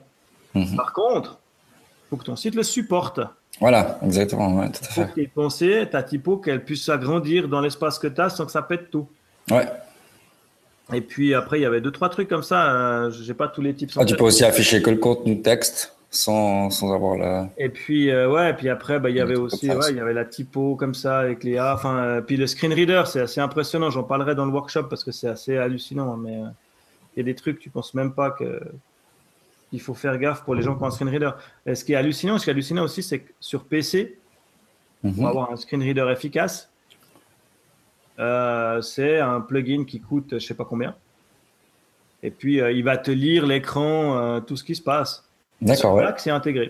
Mm-hmm. 0.56 0.76
Par 0.76 0.94
contre, 0.94 1.40
faut 2.10 2.18
que 2.18 2.24
ton 2.24 2.36
site 2.36 2.56
le 2.56 2.64
supporte. 2.64 3.20
Voilà, 3.60 4.00
exactement. 4.04 4.56
Ouais, 4.56 4.70
tout 4.70 5.02
à 5.02 5.08
fait. 5.08 5.86
Ta 5.88 6.04
typo, 6.04 6.38
qu'elle 6.38 6.64
puisse 6.64 6.86
s'agrandir 6.86 7.48
dans 7.48 7.62
l'espace 7.62 8.00
que 8.00 8.08
tu 8.08 8.22
as 8.22 8.30
sans 8.30 8.46
que 8.46 8.52
ça 8.52 8.62
pète 8.62 8.90
tout. 8.90 9.08
Ouais. 9.52 9.68
Et 10.94 11.02
puis 11.02 11.36
après, 11.36 11.60
il 11.60 11.64
y 11.64 11.66
avait 11.66 11.82
deux, 11.82 11.92
trois 11.92 12.10
trucs 12.10 12.28
comme 12.28 12.44
ça. 12.44 12.72
Euh, 12.72 13.12
je 13.12 13.28
n'ai 13.28 13.34
pas 13.34 13.48
tous 13.48 13.62
les 13.62 13.74
types. 13.74 13.92
Ah, 13.98 14.06
tu 14.06 14.16
peux 14.16 14.24
aussi 14.24 14.44
afficher 14.44 14.82
que 14.82 14.90
le 14.90 14.98
contenu 14.98 15.42
texte 15.42 15.96
sans, 16.10 16.72
sans 16.72 16.92
avoir 16.94 17.18
la. 17.18 17.50
Et 17.58 17.70
puis, 17.70 18.10
euh, 18.10 18.30
ouais, 18.30 18.50
et 18.50 18.54
puis 18.54 18.70
après, 18.70 19.00
bah, 19.00 19.10
il 19.10 19.18
y 19.18 19.22
avait 19.22 19.36
aussi, 19.36 19.70
ouais, 19.70 19.90
il 19.90 19.98
y 19.98 20.00
avait 20.00 20.14
la 20.14 20.26
typo 20.26 20.76
comme 20.76 20.96
ça 20.96 21.20
avec 21.20 21.44
les 21.44 21.58
A. 21.58 21.76
Enfin, 21.76 21.98
euh, 21.98 22.22
puis 22.22 22.38
le 22.38 22.48
screen 22.48 22.74
reader, 22.74 23.04
c'est 23.06 23.22
assez 23.22 23.42
impressionnant. 23.42 23.92
J'en 23.92 24.04
parlerai 24.04 24.34
dans 24.34 24.46
le 24.46 24.52
workshop 24.52 24.84
parce 24.84 25.04
que 25.04 25.12
c'est 25.12 25.28
assez 25.30 25.58
hallucinant. 25.58 26.18
Mais 26.18 26.40
il 27.16 27.18
y 27.18 27.22
a 27.22 27.24
des 27.24 27.36
trucs, 27.36 27.60
tu 27.60 27.70
penses 27.70 27.94
même 27.94 28.14
pas 28.14 28.32
que, 28.32 28.60
il 29.72 29.82
faut 29.82 29.94
faire 29.94 30.18
gaffe 30.18 30.44
pour 30.44 30.56
les 30.56 30.62
gens 30.62 30.76
qui 30.76 30.84
ont 30.84 30.88
un 30.88 30.92
screen 30.92 31.10
reader. 31.10 31.32
Et 31.66 31.76
ce 31.76 31.86
qui 31.86 31.94
est 31.94 31.96
hallucinant, 31.96 32.38
ce 32.38 32.46
qui 32.46 32.50
est 32.50 32.54
hallucinant 32.54 32.84
aussi, 32.84 33.04
c'est 33.04 33.20
que 33.20 33.32
sur 33.40 33.66
PC, 33.66 34.18
pour 35.02 35.12
mhm. 35.12 35.26
avoir 35.26 35.52
un 35.52 35.56
screen 35.56 35.82
reader 35.82 36.10
efficace, 36.12 36.70
euh, 38.20 38.82
c'est 38.82 39.20
un 39.20 39.40
plugin 39.40 39.86
qui 39.86 40.02
coûte 40.02 40.34
je 40.34 40.46
sais 40.46 40.54
pas 40.54 40.66
combien. 40.66 40.96
Et 42.22 42.32
puis 42.32 42.60
euh, 42.60 42.72
il 42.72 42.84
va 42.84 42.98
te 42.98 43.12
lire 43.12 43.46
l'écran, 43.46 44.18
euh, 44.18 44.40
tout 44.42 44.58
ce 44.58 44.64
qui 44.64 44.76
se 44.76 44.82
passe. 44.82 45.24
D'accord. 45.62 45.94
Voilà 45.94 46.12
que 46.12 46.22
c'est 46.22 46.32
intégré. 46.32 46.70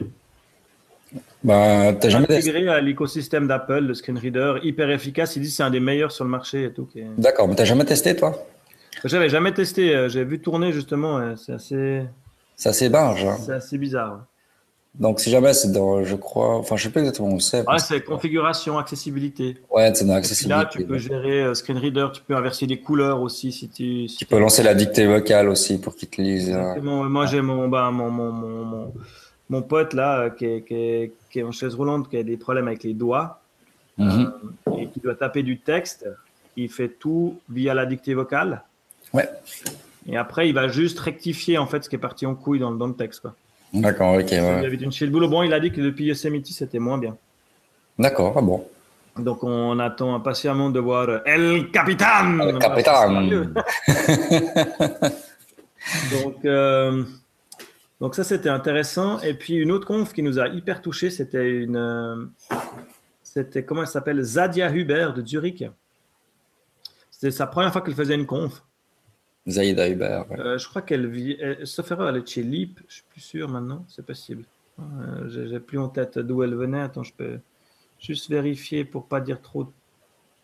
Bah, 1.43 1.88
as 1.88 2.09
jamais 2.09 2.25
intégré 2.25 2.67
à 2.67 2.81
l'écosystème 2.81 3.47
d'Apple, 3.47 3.79
le 3.79 3.93
screen 3.95 4.17
reader, 4.17 4.59
hyper 4.62 4.91
efficace. 4.91 5.35
Il 5.38 5.41
dit 5.41 5.49
c'est 5.49 5.63
un 5.63 5.71
des 5.71 5.79
meilleurs 5.79 6.12
sur 6.12 6.23
le 6.23 6.29
marché 6.29 6.65
et 6.65 6.71
tout. 6.71 6.88
D'accord, 7.17 7.47
mais 7.47 7.55
tu 7.55 7.62
n'as 7.62 7.65
jamais 7.65 7.85
testé 7.85 8.15
toi? 8.15 8.45
J'avais 9.05 9.29
jamais 9.29 9.53
testé. 9.53 10.07
J'ai 10.09 10.23
vu 10.23 10.39
tourner 10.39 10.71
justement. 10.71 11.35
C'est 11.35 11.53
assez. 11.53 12.03
C'est 12.59 12.67
assez 12.67 12.89
barge. 12.89 13.23
Hein. 13.23 13.37
C'est 13.41 13.53
assez 13.53 13.77
bizarre. 13.77 14.25
Donc, 14.93 15.21
si 15.21 15.29
jamais 15.29 15.53
c'est 15.53 15.71
dans, 15.71 16.03
je 16.03 16.15
crois, 16.17 16.57
enfin, 16.57 16.75
je 16.75 16.83
sais 16.83 16.89
pas 16.89 16.99
exactement 16.99 17.29
où 17.29 17.39
c'est. 17.39 17.65
Ouais, 17.65 17.79
c'est 17.79 18.03
configuration, 18.03 18.77
accessibilité. 18.77 19.55
Ouais, 19.71 19.89
c'est 19.95 20.03
dans 20.03 20.15
accessibilité. 20.15 20.63
là, 20.63 20.65
tu 20.65 20.83
peux 20.83 20.97
gérer 20.97 21.41
euh, 21.41 21.53
screen 21.53 21.77
reader, 21.77 22.07
tu 22.11 22.21
peux 22.21 22.35
inverser 22.35 22.67
des 22.67 22.81
couleurs 22.81 23.21
aussi 23.21 23.53
si 23.53 23.69
tu. 23.69 24.07
tu 24.07 24.25
peux 24.25 24.39
lancer 24.39 24.61
la 24.61 24.73
dictée 24.73 25.07
vocale 25.07 25.47
aussi 25.47 25.79
pour 25.79 25.95
qu'il 25.95 26.09
te 26.09 26.21
lise. 26.21 26.51
Euh. 26.53 26.81
Moi, 26.81 27.27
j'ai 27.27 27.41
mon, 27.41 27.69
bah, 27.69 27.91
mon, 27.91 28.11
mon, 28.11 28.31
mon, 28.33 28.93
mon, 29.49 29.61
pote 29.61 29.93
là 29.93 30.23
euh, 30.23 30.29
qui 30.29 30.45
est, 30.45 30.61
qui, 30.63 30.73
est, 30.73 31.13
qui 31.29 31.39
est, 31.39 31.43
en 31.43 31.53
chaise 31.53 31.75
roulante, 31.75 32.09
qui 32.09 32.17
a 32.17 32.23
des 32.23 32.35
problèmes 32.35 32.67
avec 32.67 32.83
les 32.83 32.93
doigts 32.93 33.39
mhm. 33.97 34.33
et 34.77 34.89
qui 34.89 34.99
doit 34.99 35.15
taper 35.15 35.43
du 35.43 35.61
texte. 35.61 36.09
Il 36.57 36.69
fait 36.69 36.89
tout 36.89 37.39
via 37.47 37.73
la 37.73 37.85
dictée 37.85 38.15
vocale. 38.15 38.63
Ouais. 39.13 39.29
Et 40.07 40.17
après, 40.17 40.47
il 40.49 40.53
va 40.53 40.67
juste 40.67 40.99
rectifier 40.99 41.57
en 41.57 41.67
fait 41.67 41.83
ce 41.83 41.89
qui 41.89 41.95
est 41.95 41.99
parti 41.99 42.25
en 42.25 42.35
couille 42.35 42.59
dans, 42.59 42.71
dans 42.71 42.88
le 42.88 42.95
texte. 42.95 43.27
D'accord, 43.73 44.15
ok. 44.15 44.31
Ouais. 44.31 44.69
Le 44.69 45.07
boulot. 45.07 45.27
Bon, 45.27 45.43
il 45.43 45.53
a 45.53 45.59
dit 45.59 45.71
que 45.71 45.81
depuis 45.81 46.05
Yosemite, 46.05 46.47
c'était 46.47 46.79
moins 46.79 46.97
bien. 46.97 47.17
D'accord, 47.97 48.33
ah 48.38 48.41
bon. 48.41 48.65
Donc, 49.17 49.43
on 49.43 49.77
attend 49.79 50.15
impatiemment 50.15 50.69
de 50.69 50.79
voir 50.79 51.21
El 51.25 51.69
Capitan. 51.71 52.39
El 52.39 52.57
Capitan. 52.59 53.21
donc, 56.12 56.45
euh, 56.45 57.03
donc, 57.99 58.15
ça, 58.15 58.23
c'était 58.23 58.49
intéressant. 58.49 59.19
Et 59.19 59.33
puis, 59.33 59.55
une 59.55 59.71
autre 59.71 59.85
conf 59.85 60.13
qui 60.13 60.23
nous 60.23 60.39
a 60.39 60.47
hyper 60.47 60.81
touché, 60.81 61.09
c'était 61.09 61.49
une. 61.49 61.75
Euh, 61.75 62.25
c'était, 63.21 63.63
comment 63.63 63.81
elle 63.81 63.88
s'appelle? 63.88 64.21
Zadia 64.23 64.71
Huber 64.71 65.09
de 65.15 65.25
Zurich. 65.25 65.65
C'était 67.12 67.31
sa 67.31 67.45
première 67.45 67.73
fois 67.73 67.81
qu'elle 67.81 67.95
faisait 67.95 68.15
une 68.15 68.25
conf. 68.25 68.63
Zaïda 69.47 69.89
Hubert. 69.89 70.25
Euh, 70.32 70.58
je 70.58 70.67
crois 70.67 70.82
qu'elle 70.82 71.08
vit. 71.08 71.38
Erreur, 71.39 72.10
elle 72.10 72.17
est 72.17 72.28
chez 72.28 72.43
Leap. 72.43 72.80
Je 72.88 72.95
suis 72.95 73.04
plus 73.10 73.21
sûr 73.21 73.49
maintenant. 73.49 73.86
C'est 73.88 74.06
possible. 74.06 74.43
Euh, 74.80 75.47
J'ai 75.49 75.60
plus 75.60 75.78
en 75.78 75.89
tête 75.89 76.19
d'où 76.19 76.43
elle 76.43 76.56
venait. 76.56 76.82
Attends, 76.82 77.04
je 77.04 77.13
peux 77.13 77.39
juste 77.99 78.30
vérifier 78.30 78.86
pour 78.86 79.08
pas 79.08 79.21
dire 79.21 79.41
trop, 79.41 79.71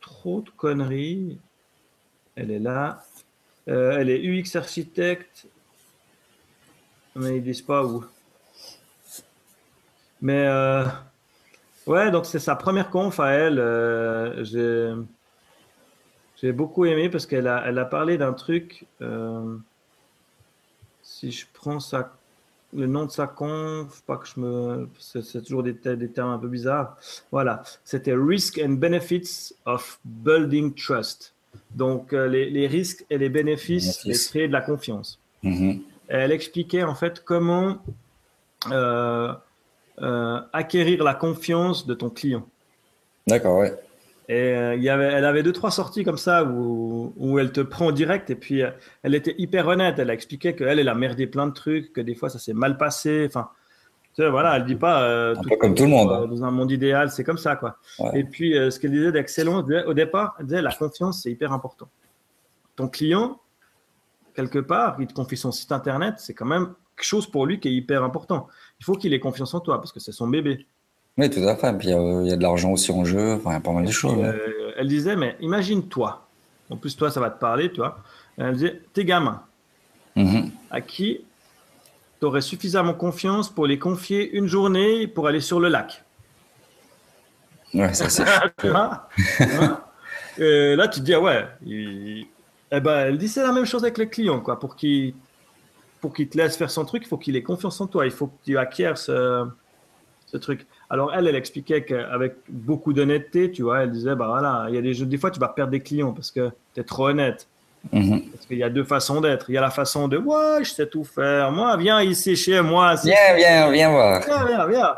trop 0.01 0.41
de 0.41 0.49
conneries. 0.49 1.39
Elle 2.35 2.51
est 2.51 2.59
là. 2.59 3.03
Euh, 3.67 3.97
elle 3.97 4.09
est 4.09 4.21
UX 4.23 4.55
architecte. 4.55 5.47
Mais 7.15 7.37
ils 7.37 7.43
disent 7.43 7.61
pas 7.61 7.83
où. 7.85 8.03
Mais 10.21 10.47
euh, 10.47 10.85
ouais, 11.87 12.11
donc 12.11 12.25
c'est 12.25 12.39
sa 12.39 12.55
première 12.55 12.89
conf 12.89 13.19
à 13.19 13.31
elle. 13.31 14.43
J'ai 14.43 14.93
j'ai 16.41 16.51
beaucoup 16.51 16.85
aimé 16.85 17.09
parce 17.09 17.25
qu'elle 17.25 17.47
a, 17.47 17.63
elle 17.65 17.79
a 17.79 17.85
parlé 17.85 18.17
d'un 18.17 18.33
truc. 18.33 18.85
Euh, 19.01 19.55
si 21.01 21.31
je 21.31 21.45
prends 21.53 21.79
sa, 21.79 22.13
le 22.73 22.87
nom 22.87 23.05
de 23.05 23.11
sa 23.11 23.27
conf, 23.27 24.01
pas 24.05 24.17
que 24.17 24.27
je 24.27 24.39
me. 24.39 24.89
C'est, 24.99 25.41
toujours 25.43 25.63
des, 25.63 25.73
des, 25.73 26.09
termes 26.09 26.31
un 26.31 26.37
peu 26.37 26.47
bizarres. 26.47 26.97
Voilà. 27.31 27.63
C'était 27.83 28.13
Risk 28.13 28.59
and 28.63 28.73
Benefits 28.73 29.53
of 29.65 29.99
Building 30.03 30.73
Trust. 30.73 31.33
Donc, 31.73 32.11
euh, 32.11 32.27
les, 32.27 32.49
les, 32.49 32.67
risques 32.67 33.05
et 33.09 33.17
les 33.17 33.29
bénéfices, 33.29 34.05
de 34.05 34.13
créer 34.29 34.47
de 34.47 34.53
la 34.53 34.61
confiance. 34.61 35.19
Mm-hmm. 35.43 35.81
Elle 36.07 36.31
expliquait 36.31 36.83
en 36.83 36.95
fait 36.95 37.23
comment 37.23 37.77
euh, 38.71 39.33
acquérir 40.51 41.03
la 41.03 41.13
confiance 41.13 41.87
de 41.87 41.93
ton 41.93 42.09
client. 42.09 42.45
D'accord, 43.27 43.59
ouais. 43.59 43.73
Et 44.27 44.55
il 44.75 44.81
y 44.81 44.89
avait, 44.89 45.05
elle 45.05 45.25
avait 45.25 45.43
deux, 45.43 45.53
trois 45.53 45.69
sorties 45.69 46.03
comme 46.03 46.17
ça 46.17 46.43
où, 46.43 47.13
où 47.15 47.37
elle 47.37 47.51
te 47.51 47.61
prend 47.61 47.87
en 47.87 47.91
direct 47.91 48.31
et 48.31 48.35
puis 48.35 48.63
elle 49.03 49.13
était 49.13 49.35
hyper 49.37 49.67
honnête. 49.67 49.99
Elle 49.99 50.09
a 50.09 50.13
expliqué 50.13 50.55
qu'elle, 50.55 50.79
elle 50.79 50.89
a 50.89 50.95
merdé 50.95 51.27
plein 51.27 51.45
de 51.45 51.53
trucs, 51.53 51.93
que 51.93 52.01
des 52.01 52.15
fois 52.15 52.29
ça 52.29 52.39
s'est 52.39 52.53
mal 52.53 52.77
passé. 52.77 53.25
Enfin, 53.27 53.49
tu 54.15 54.21
vois, 54.21 54.31
voilà, 54.31 54.55
elle 54.57 54.65
dit 54.65 54.75
pas. 54.75 55.31
un 55.31 55.35
peu 55.35 55.57
comme 55.57 55.75
tout 55.75 55.83
le 55.83 55.89
monde. 55.89 56.11
Hein. 56.11 56.27
Dans 56.27 56.43
un 56.43 56.49
monde 56.49 56.71
idéal, 56.71 57.11
c'est 57.11 57.23
comme 57.23 57.37
ça, 57.37 57.55
quoi. 57.55 57.77
Et 58.13 58.23
puis, 58.23 58.53
ce 58.53 58.79
qu'elle 58.79 58.91
disait 58.91 59.11
d'excellent, 59.11 59.63
au 59.85 59.93
départ, 59.93 60.35
elle 60.39 60.45
disait 60.45 60.61
la 60.61 60.71
confiance, 60.71 61.21
c'est 61.21 61.31
hyper 61.31 61.51
important. 61.51 61.89
Ton 62.75 62.87
client, 62.87 63.39
quelque 64.35 64.59
part, 64.59 64.97
il 64.99 65.07
te 65.07 65.13
confie 65.13 65.37
son 65.37 65.51
site 65.51 65.71
internet, 65.71 66.15
c'est 66.17 66.33
quand 66.33 66.45
même 66.45 66.73
quelque 66.95 67.05
chose 67.05 67.29
pour 67.29 67.45
lui 67.45 67.59
qui 67.59 67.69
est 67.69 67.73
hyper 67.73 68.03
important. 68.03 68.47
Il 68.79 68.85
faut 68.85 68.93
qu'il 68.93 69.13
ait 69.13 69.19
confiance 69.19 69.53
en 69.53 69.59
toi 69.59 69.79
parce 69.79 69.91
que 69.91 69.99
c'est 69.99 70.11
son 70.11 70.27
bébé. 70.27 70.65
Oui, 71.17 71.29
tout 71.29 71.39
à 71.47 71.55
fait. 71.55 71.73
Puis 71.77 71.89
il 71.89 72.27
y, 72.27 72.33
a 72.33 72.35
de 72.35 72.41
l'argent 72.41 72.71
aussi 72.71 72.91
en 72.91 73.05
jeu, 73.05 73.35
enfin, 73.35 73.51
il 73.51 73.53
y 73.53 73.57
a 73.57 73.61
pas 73.61 73.71
mal 73.71 73.85
de 73.85 73.91
choses. 73.91 74.17
Euh, 74.21 74.73
elle 74.77 74.87
disait, 74.87 75.15
mais 75.15 75.37
imagine-toi, 75.39 76.27
en 76.69 76.77
plus 76.77 76.95
toi 76.97 77.09
ça 77.09 77.19
va 77.19 77.29
te 77.29 77.39
parler, 77.39 77.71
toi. 77.71 77.97
Elle 78.37 78.53
disait, 78.53 78.81
tes 78.93 79.05
gamins, 79.05 79.41
mm-hmm. 80.17 80.49
à 80.71 80.81
qui 80.81 81.21
tu 82.19 82.25
aurais 82.25 82.41
suffisamment 82.41 82.93
confiance 82.93 83.49
pour 83.49 83.65
les 83.65 83.79
confier 83.79 84.35
une 84.35 84.47
journée 84.47 85.07
pour 85.07 85.27
aller 85.27 85.39
sur 85.39 85.59
le 85.59 85.69
lac. 85.69 86.03
Ouais, 87.73 87.93
ça 87.93 88.09
c'est. 88.09 88.25
Euh, 90.37 90.75
là, 90.75 90.89
tu 90.89 90.99
te 90.99 91.05
dis, 91.05 91.13
ah 91.13 91.21
ouais, 91.21 91.47
eh 91.65 92.79
ben, 92.81 93.07
elle 93.07 93.17
dit 93.17 93.29
c'est 93.29 93.41
la 93.41 93.53
même 93.53 93.65
chose 93.65 93.83
avec 93.83 93.97
le 93.97 94.05
client, 94.05 94.41
quoi. 94.41 94.59
Pour 94.59 94.75
qu'il 94.75 95.13
pour 96.01 96.13
qu'il 96.13 96.27
te 96.27 96.37
laisse 96.37 96.57
faire 96.57 96.69
son 96.69 96.83
truc, 96.83 97.03
il 97.05 97.07
faut 97.07 97.17
qu'il 97.17 97.37
ait 97.37 97.41
confiance 97.41 97.79
en 97.79 97.87
toi. 97.87 98.05
Il 98.05 98.11
faut 98.11 98.27
que 98.27 98.35
tu 98.43 98.57
acquières 98.57 98.97
ce, 98.97 99.47
ce 100.27 100.37
truc. 100.37 100.67
Alors 100.89 101.13
elle, 101.13 101.27
elle 101.27 101.35
expliquait 101.35 101.83
qu'avec 101.83 102.35
beaucoup 102.47 102.93
d'honnêteté, 102.93 103.51
tu 103.51 103.63
vois, 103.63 103.83
elle 103.83 103.91
disait, 103.91 104.15
bah 104.15 104.27
voilà, 104.27 104.65
il 104.69 104.75
y 104.75 104.77
a 104.77 104.81
des, 104.81 105.05
des 105.05 105.17
fois 105.17 105.31
tu 105.31 105.39
vas 105.39 105.47
perdre 105.47 105.71
des 105.71 105.79
clients 105.79 106.13
parce 106.13 106.31
que 106.31 106.49
tu 106.73 106.81
es 106.81 106.83
trop 106.83 107.07
honnête. 107.07 107.47
Mhm. 107.91 108.29
Parce 108.31 108.45
qu'il 108.45 108.57
y 108.57 108.63
a 108.63 108.69
deux 108.69 108.83
façons 108.83 109.21
d'être. 109.21 109.49
Il 109.49 109.53
y 109.53 109.57
a 109.57 109.61
la 109.61 109.69
façon 109.69 110.07
de, 110.07 110.17
ouais, 110.17 110.63
je 110.63 110.71
sais 110.71 110.87
tout 110.87 111.03
faire. 111.03 111.51
Moi, 111.51 111.77
viens 111.77 112.01
ici 112.01 112.35
chez 112.35 112.61
moi. 112.61 112.95
Viens, 112.95 113.35
viens, 113.35 113.71
viens 113.71 113.89
voir. 113.89 114.21
Viens, 114.25 114.45
viens, 114.45 114.67
viens. 114.67 114.95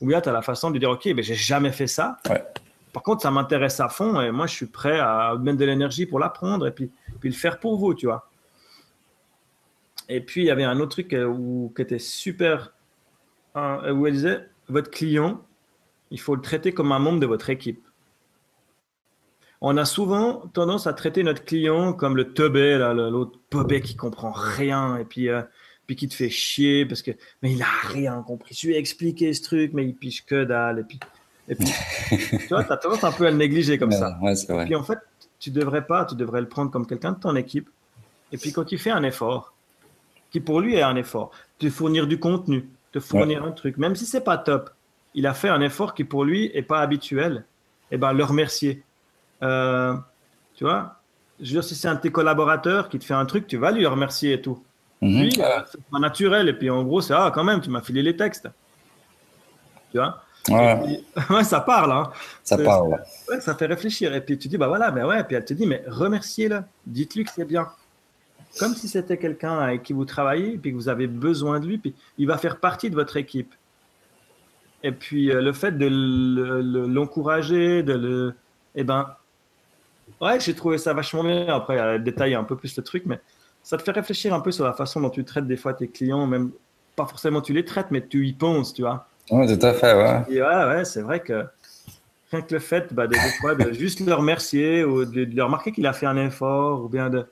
Ou 0.00 0.06
bien 0.06 0.20
tu 0.20 0.28
as 0.28 0.32
la 0.32 0.42
façon 0.42 0.70
de 0.70 0.78
dire, 0.78 0.90
ok, 0.90 1.06
mais 1.14 1.22
j'ai 1.22 1.34
jamais 1.34 1.72
fait 1.72 1.86
ça. 1.86 2.16
Par 2.92 3.02
contre, 3.02 3.22
ça 3.22 3.30
m'intéresse 3.30 3.78
à 3.80 3.88
fond 3.88 4.20
et 4.20 4.30
moi, 4.30 4.46
je 4.46 4.54
suis 4.54 4.66
prêt 4.66 4.98
à 4.98 5.34
mettre 5.40 5.58
de 5.58 5.64
l'énergie 5.64 6.06
pour 6.06 6.18
l'apprendre 6.18 6.66
et 6.66 6.72
puis, 6.72 6.90
puis 7.20 7.28
le 7.28 7.34
faire 7.34 7.58
pour 7.60 7.76
vous, 7.76 7.94
tu 7.94 8.06
vois. 8.06 8.28
Et 10.08 10.20
puis, 10.20 10.42
il 10.42 10.46
y 10.46 10.50
avait 10.50 10.64
un 10.64 10.80
autre 10.80 10.92
truc 10.92 11.12
euh, 11.12 11.24
où, 11.24 11.72
qui 11.76 11.82
était 11.82 12.00
super, 12.00 12.72
hein, 13.54 13.92
où 13.92 14.06
elle 14.08 14.14
disait, 14.14 14.40
votre 14.70 14.90
client, 14.90 15.40
il 16.10 16.20
faut 16.20 16.34
le 16.34 16.42
traiter 16.42 16.72
comme 16.72 16.92
un 16.92 16.98
membre 16.98 17.20
de 17.20 17.26
votre 17.26 17.50
équipe. 17.50 17.86
On 19.60 19.76
a 19.76 19.84
souvent 19.84 20.48
tendance 20.54 20.86
à 20.86 20.94
traiter 20.94 21.22
notre 21.22 21.44
client 21.44 21.92
comme 21.92 22.16
le 22.16 22.32
teubé, 22.32 22.78
l'autre 22.94 23.38
teubé 23.50 23.82
qui 23.82 23.94
comprend 23.94 24.32
rien 24.32 24.96
et 24.96 25.04
puis, 25.04 25.28
euh, 25.28 25.42
puis 25.86 25.96
qui 25.96 26.08
te 26.08 26.14
fait 26.14 26.30
chier 26.30 26.86
parce 26.86 27.02
que 27.02 27.10
mais 27.42 27.52
il 27.52 27.62
a 27.62 27.66
rien 27.88 28.22
compris. 28.22 28.54
Je 28.54 28.68
lui 28.68 28.74
ai 28.74 28.78
expliqué 28.78 29.32
ce 29.34 29.42
truc, 29.42 29.72
mais 29.74 29.84
il 29.84 29.94
piche 29.94 30.24
que 30.24 30.44
dalle. 30.44 30.78
Et 30.78 30.84
puis, 30.84 30.98
et 31.48 31.54
puis 31.54 31.66
tu 32.38 32.48
vois, 32.48 32.64
tu 32.64 32.72
as 32.72 32.76
tendance 32.78 33.04
un 33.04 33.12
peu 33.12 33.26
à 33.26 33.30
le 33.30 33.36
négliger 33.36 33.76
comme 33.76 33.92
ça. 33.92 34.18
Et 34.22 34.64
puis 34.64 34.74
en 34.74 34.82
fait, 34.82 34.98
tu 35.38 35.50
devrais 35.50 35.86
pas, 35.86 36.06
tu 36.06 36.14
devrais 36.14 36.40
le 36.40 36.48
prendre 36.48 36.70
comme 36.70 36.86
quelqu'un 36.86 37.12
de 37.12 37.20
ton 37.20 37.36
équipe. 37.36 37.68
Et 38.32 38.38
puis 38.38 38.52
quand 38.52 38.72
il 38.72 38.78
fait 38.78 38.90
un 38.90 39.02
effort, 39.02 39.52
qui 40.30 40.40
pour 40.40 40.60
lui 40.60 40.76
est 40.76 40.82
un 40.82 40.96
effort, 40.96 41.32
te 41.58 41.68
fournir 41.68 42.06
du 42.06 42.18
contenu, 42.18 42.68
te 42.92 43.00
fournir 43.00 43.44
un 43.44 43.52
truc, 43.52 43.76
même 43.76 43.94
si 43.94 44.06
c'est 44.06 44.22
pas 44.22 44.38
top, 44.38 44.70
il 45.14 45.26
a 45.26 45.34
fait 45.34 45.48
un 45.48 45.60
effort 45.60 45.94
qui 45.94 46.04
pour 46.04 46.24
lui 46.24 46.50
est 46.54 46.62
pas 46.62 46.80
habituel, 46.80 47.44
et 47.90 47.94
eh 47.94 47.98
ben 47.98 48.12
le 48.12 48.24
remercier. 48.24 48.82
Euh, 49.42 49.94
tu 50.54 50.64
vois, 50.64 51.00
je 51.40 51.46
veux 51.46 51.52
dire, 51.52 51.64
si 51.64 51.74
c'est 51.74 51.88
un 51.88 51.94
de 51.94 52.00
tes 52.00 52.12
collaborateurs 52.12 52.88
qui 52.88 52.98
te 52.98 53.04
fait 53.04 53.14
un 53.14 53.26
truc, 53.26 53.46
tu 53.46 53.56
vas 53.56 53.72
lui 53.72 53.86
remercier 53.86 54.34
et 54.34 54.40
tout. 54.40 54.62
Mhm. 55.00 55.22
Lui, 55.22 55.32
c'est 55.32 55.82
pas 55.90 55.98
naturel, 55.98 56.48
et 56.48 56.52
puis 56.52 56.70
en 56.70 56.84
gros, 56.84 57.00
c'est 57.00 57.14
ah, 57.14 57.30
quand 57.34 57.44
même, 57.44 57.60
tu 57.60 57.70
m'as 57.70 57.80
filé 57.80 58.02
les 58.02 58.16
textes. 58.16 58.48
Tu 59.90 59.98
vois? 59.98 60.22
Ouais. 60.50 61.44
ça 61.44 61.60
parle. 61.60 61.92
Hein. 61.92 62.10
Ça 62.42 62.56
parle. 62.56 62.98
Ouais, 63.28 63.40
ça 63.40 63.54
fait 63.54 63.66
réfléchir. 63.66 64.14
Et 64.14 64.22
puis 64.22 64.38
tu 64.38 64.48
dis, 64.48 64.56
bah 64.56 64.68
voilà, 64.68 64.90
mais 64.90 65.04
ouais. 65.04 65.22
Puis 65.24 65.36
elle 65.36 65.44
te 65.44 65.52
dit, 65.52 65.66
mais 65.66 65.84
remerciez-le. 65.86 66.62
Dites-lui 66.86 67.24
que 67.24 67.30
c'est 67.30 67.44
bien 67.44 67.68
comme 68.58 68.74
si 68.74 68.88
c'était 68.88 69.16
quelqu'un 69.16 69.58
avec 69.58 69.82
qui 69.82 69.92
vous 69.92 70.04
travaillez, 70.04 70.58
puis 70.58 70.72
que 70.72 70.76
vous 70.76 70.88
avez 70.88 71.06
besoin 71.06 71.60
de 71.60 71.66
lui, 71.66 71.78
puis 71.78 71.94
il 72.18 72.26
va 72.26 72.36
faire 72.36 72.58
partie 72.58 72.90
de 72.90 72.94
votre 72.94 73.16
équipe. 73.16 73.54
Et 74.82 74.92
puis 74.92 75.30
euh, 75.30 75.40
le 75.40 75.52
fait 75.52 75.76
de 75.76 75.86
l'encourager, 76.86 77.82
de 77.82 77.92
le, 77.92 78.34
eh 78.74 78.84
ben, 78.84 79.14
ouais, 80.20 80.40
j'ai 80.40 80.54
trouvé 80.54 80.78
ça 80.78 80.92
vachement 80.92 81.22
bien. 81.22 81.54
Après, 81.54 81.78
à 81.78 81.98
détailler 81.98 82.34
un 82.34 82.44
peu 82.44 82.56
plus 82.56 82.76
le 82.76 82.82
truc, 82.82 83.04
mais 83.06 83.20
ça 83.62 83.76
te 83.76 83.82
fait 83.82 83.90
réfléchir 83.92 84.34
un 84.34 84.40
peu 84.40 84.52
sur 84.52 84.64
la 84.64 84.72
façon 84.72 85.00
dont 85.00 85.10
tu 85.10 85.24
traites 85.24 85.46
des 85.46 85.56
fois 85.56 85.74
tes 85.74 85.88
clients, 85.88 86.26
même 86.26 86.50
pas 86.96 87.06
forcément 87.06 87.40
tu 87.40 87.52
les 87.52 87.64
traites, 87.64 87.88
mais 87.90 88.06
tu 88.06 88.26
y 88.26 88.32
penses, 88.32 88.72
tu 88.74 88.82
vois. 88.82 89.06
Oui, 89.30 89.46
tout 89.46 89.64
à 89.64 89.74
fait, 89.74 89.94
ouais. 89.94 90.24
Et 90.28 90.42
ouais, 90.42 90.64
ouais, 90.66 90.84
c'est 90.84 91.02
vrai 91.02 91.20
que 91.20 91.44
rien 92.32 92.42
que 92.42 92.54
le 92.54 92.60
fait 92.60 92.92
bah, 92.92 93.06
de, 93.06 93.14
de, 93.64 93.72
juste 93.72 94.00
le 94.00 94.14
remercier 94.14 94.84
ou 94.84 95.04
de, 95.04 95.24
de 95.24 95.42
remarquer 95.42 95.72
qu'il 95.72 95.86
a 95.86 95.92
fait 95.92 96.06
un 96.06 96.16
effort 96.16 96.84
ou 96.84 96.88
bien 96.88 97.10
de, 97.10 97.26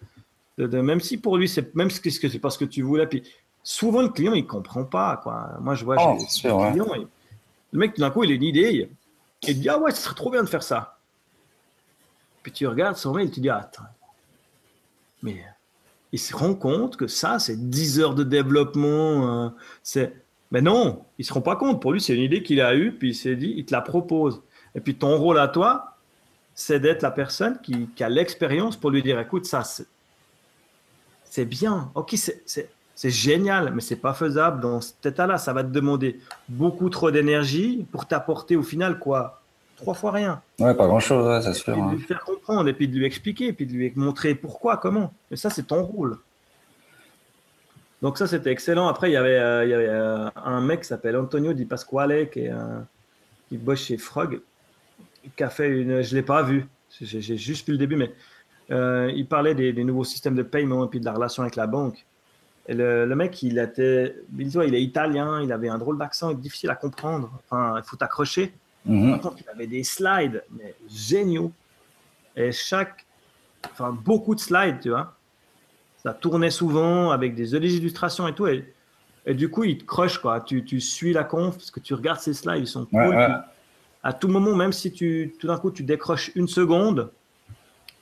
même 0.59 1.01
si 1.01 1.19
pour 1.19 1.37
lui, 1.37 1.49
c'est 1.49 1.75
même 1.75 1.91
ce 1.91 2.01
que 2.01 2.11
c'est 2.11 2.39
pas 2.39 2.51
ce 2.51 2.59
que 2.59 2.65
tu 2.65 2.83
voulais. 2.83 3.07
Puis 3.07 3.23
souvent, 3.63 4.03
le 4.03 4.09
client, 4.09 4.35
il 4.35 4.47
comprend 4.47 4.85
pas. 4.85 5.21
Quoi. 5.23 5.57
Moi, 5.61 5.75
je 5.75 5.85
vois, 5.85 5.97
oh, 5.99 6.19
le 7.73 7.79
mec, 7.79 7.95
tout 7.95 8.01
d'un 8.01 8.11
coup, 8.11 8.25
il 8.25 8.33
a 8.33 8.35
une 8.35 8.43
idée. 8.43 8.91
Il 9.47 9.61
dit 9.61 9.69
Ah 9.69 9.79
ouais, 9.79 9.91
ce 9.93 10.03
serait 10.03 10.15
trop 10.15 10.31
bien 10.31 10.43
de 10.43 10.49
faire 10.49 10.63
ça. 10.63 10.99
Puis 12.43 12.53
tu 12.53 12.67
regardes 12.67 12.97
son 12.97 13.15
mail, 13.15 13.31
tu 13.31 13.41
dis 13.41 13.51
Attends. 13.51 13.83
Mais 15.23 15.45
il 16.13 16.19
se 16.19 16.35
rend 16.35 16.55
compte 16.55 16.97
que 16.97 17.07
ça, 17.07 17.39
c'est 17.39 17.69
10 17.69 18.01
heures 18.01 18.15
de 18.15 18.25
développement. 18.25 19.45
Euh, 19.45 19.49
c'est... 19.83 20.15
Mais 20.51 20.63
non, 20.63 21.05
il 21.19 21.25
se 21.25 21.33
rend 21.33 21.43
pas 21.43 21.57
compte. 21.57 21.83
Pour 21.83 21.93
lui, 21.93 22.01
c'est 22.01 22.15
une 22.15 22.23
idée 22.23 22.43
qu'il 22.43 22.61
a 22.63 22.75
eue, 22.75 22.93
puis 22.93 23.11
il 23.11 23.15
s'est 23.15 23.37
dit 23.37 23.53
Il 23.57 23.67
te 23.67 23.75
la 23.75 23.83
propose. 23.83 24.41
Et 24.75 24.81
puis 24.81 24.95
ton 24.95 25.19
rôle 25.19 25.39
à 25.39 25.49
toi, 25.49 25.97
c'est 26.55 26.81
d'être 26.81 27.03
la 27.03 27.11
personne 27.11 27.61
qui, 27.63 27.89
qui 27.95 28.03
a 28.03 28.09
l'expérience 28.09 28.77
pour 28.77 28.91
lui 28.91 29.03
dire 29.03 29.21
Écoute, 29.21 29.45
ça, 29.45 29.63
c'est 31.31 31.45
bien, 31.45 31.91
ok, 31.95 32.15
c'est 32.15 33.11
génial, 33.11 33.73
mais 33.75 33.81
c'est 33.81 33.97
pas 33.97 34.13
faisable 34.13 34.61
dans 34.61 34.81
cet 34.81 35.07
état-là. 35.07 35.39
Ça 35.39 35.53
va 35.53 35.63
te 35.63 35.69
demander 35.69 36.19
beaucoup 36.49 36.91
trop 36.91 37.11
d'énergie 37.11 37.87
pour 37.93 38.07
t'apporter 38.07 38.57
au 38.57 38.63
final 38.63 38.99
quoi 38.99 39.41
Trois 39.77 39.95
fois 39.95 40.11
rien. 40.11 40.43
Ouais, 40.59 40.75
pas 40.75 40.89
grand-chose, 40.89 41.45
ça 41.45 41.55
se 41.55 41.63
fait. 41.63 41.71
De 41.71 41.91
lui 41.93 42.03
faire 42.03 42.25
comprendre, 42.25 42.69
et 42.69 42.73
puis 42.73 42.89
de 42.89 42.97
lui 42.97 43.05
expliquer, 43.05 43.47
et 43.47 43.53
puis 43.53 43.65
de 43.67 43.73
lui 43.73 43.93
montrer 43.95 44.35
pourquoi, 44.35 44.77
comment. 44.77 45.15
Et 45.31 45.37
ça, 45.37 45.51
c'est 45.51 45.69
ton 45.69 45.85
rôle. 45.85 46.19
Donc 48.03 48.19
ça, 48.19 48.27
c'était 48.27 48.51
excellent. 48.51 48.89
Après, 48.89 49.11
il 49.11 49.13
y 49.13 49.17
avait, 49.17 49.39
euh, 49.39 49.65
il 49.65 49.71
y 49.71 49.75
avait 49.75 49.89
euh, 49.89 50.29
un 50.35 50.61
mec 50.61 50.81
qui 50.81 50.89
s'appelle 50.89 51.17
Antonio 51.17 51.53
Di 51.53 51.65
Pasquale, 51.65 52.29
qui, 52.31 52.41
est, 52.41 52.53
qui 53.49 53.57
bosse 53.57 53.85
chez 53.85 53.99
Frog, 53.99 54.41
qui 55.37 55.43
a 55.45 55.51
fait 55.51 55.69
une... 55.69 56.03
Je 56.03 56.11
ne 56.11 56.17
l'ai 56.17 56.27
pas 56.27 56.43
vu, 56.43 56.67
j'ai 57.01 57.37
juste 57.37 57.67
vu 57.67 57.73
le 57.73 57.79
début, 57.79 57.95
mais 57.97 58.13
euh, 58.71 59.11
il 59.15 59.27
parlait 59.27 59.55
des, 59.55 59.73
nouveaux 59.85 60.05
systèmes 60.05 60.35
de 60.35 60.43
paiement 60.43 60.85
et 60.85 60.89
puis 60.89 61.01
de 61.01 61.05
la 61.05 61.13
relation 61.13 61.43
avec 61.43 61.57
la 61.57 61.67
banque. 61.67 62.05
Et 62.67 62.75
le, 62.75 63.07
mec, 63.15 63.43
il 63.43 63.59
était, 63.59 64.15
il, 64.39 64.49
il 64.49 64.75
est 64.75 64.83
italien, 64.83 65.41
il 65.43 65.53
avait 65.53 65.71
un 65.71 65.79
drôle 65.79 65.97
d'accent, 65.97 66.33
difficile 66.35 66.69
à 66.69 66.75
comprendre. 66.75 67.31
Enfin, 67.45 67.77
il 67.79 67.83
faut 67.83 67.97
t'accrocher. 67.97 68.53
Mhm. 68.85 69.21
il 69.39 69.51
avait 69.51 69.67
des 69.67 69.85
slides, 69.85 70.45
mais 70.51 70.75
géniaux. 70.89 71.53
Et 72.37 72.53
chaque, 72.53 73.07
enfin, 73.65 73.91
beaucoup 73.91 74.35
de 74.35 74.41
slides, 74.41 74.81
tu 74.81 74.91
vois. 74.91 75.15
Ça 76.03 76.13
tournait 76.13 76.51
souvent 76.51 77.11
avec 77.11 77.35
des 77.35 77.55
illustrations 77.55 78.29
et 78.29 78.35
tout. 78.35 78.47
Et, 78.47 78.65
du 79.35 79.51
coup, 79.51 79.65
il 79.65 79.79
te 79.79 79.85
croche, 79.85 80.19
quoi. 80.19 80.41
Tu, 80.41 80.65
tu, 80.65 80.81
suis 80.81 81.13
la 81.13 81.25
conf 81.25 81.57
parce 81.57 81.71
que 81.71 81.81
tu 81.81 81.93
regardes 81.95 82.21
ces 82.21 82.35
slides, 82.35 82.61
ils 82.61 82.67
sont 82.67 82.87
cool. 82.87 83.43
À 84.03 84.13
tout 84.13 84.29
moment, 84.29 84.55
même 84.55 84.73
si 84.73 84.93
tu, 84.93 85.35
tout 85.41 85.49
d'un 85.49 85.59
coup, 85.59 85.71
tu 85.71 85.83
décroches 85.83 86.31
une 86.37 86.49
seconde, 86.49 87.11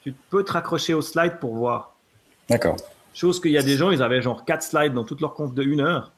tu 0.06 0.14
peux 0.30 0.44
te 0.44 0.52
raccrocher 0.52 0.94
au 0.94 1.02
slide 1.02 1.40
pour 1.40 1.56
voir. 1.56 1.96
D'accord. 2.48 2.76
Chose 3.12 3.40
qu'il 3.40 3.50
y 3.50 3.58
a 3.58 3.62
des 3.62 3.76
gens, 3.76 3.90
ils 3.90 4.02
avaient 4.02 4.22
genre 4.22 4.44
quatre 4.44 4.62
slides 4.62 4.94
dans 4.94 5.02
toute 5.02 5.20
leur 5.20 5.34
conf 5.34 5.52
de 5.52 5.64
une 5.64 5.80
heure, 5.80 6.12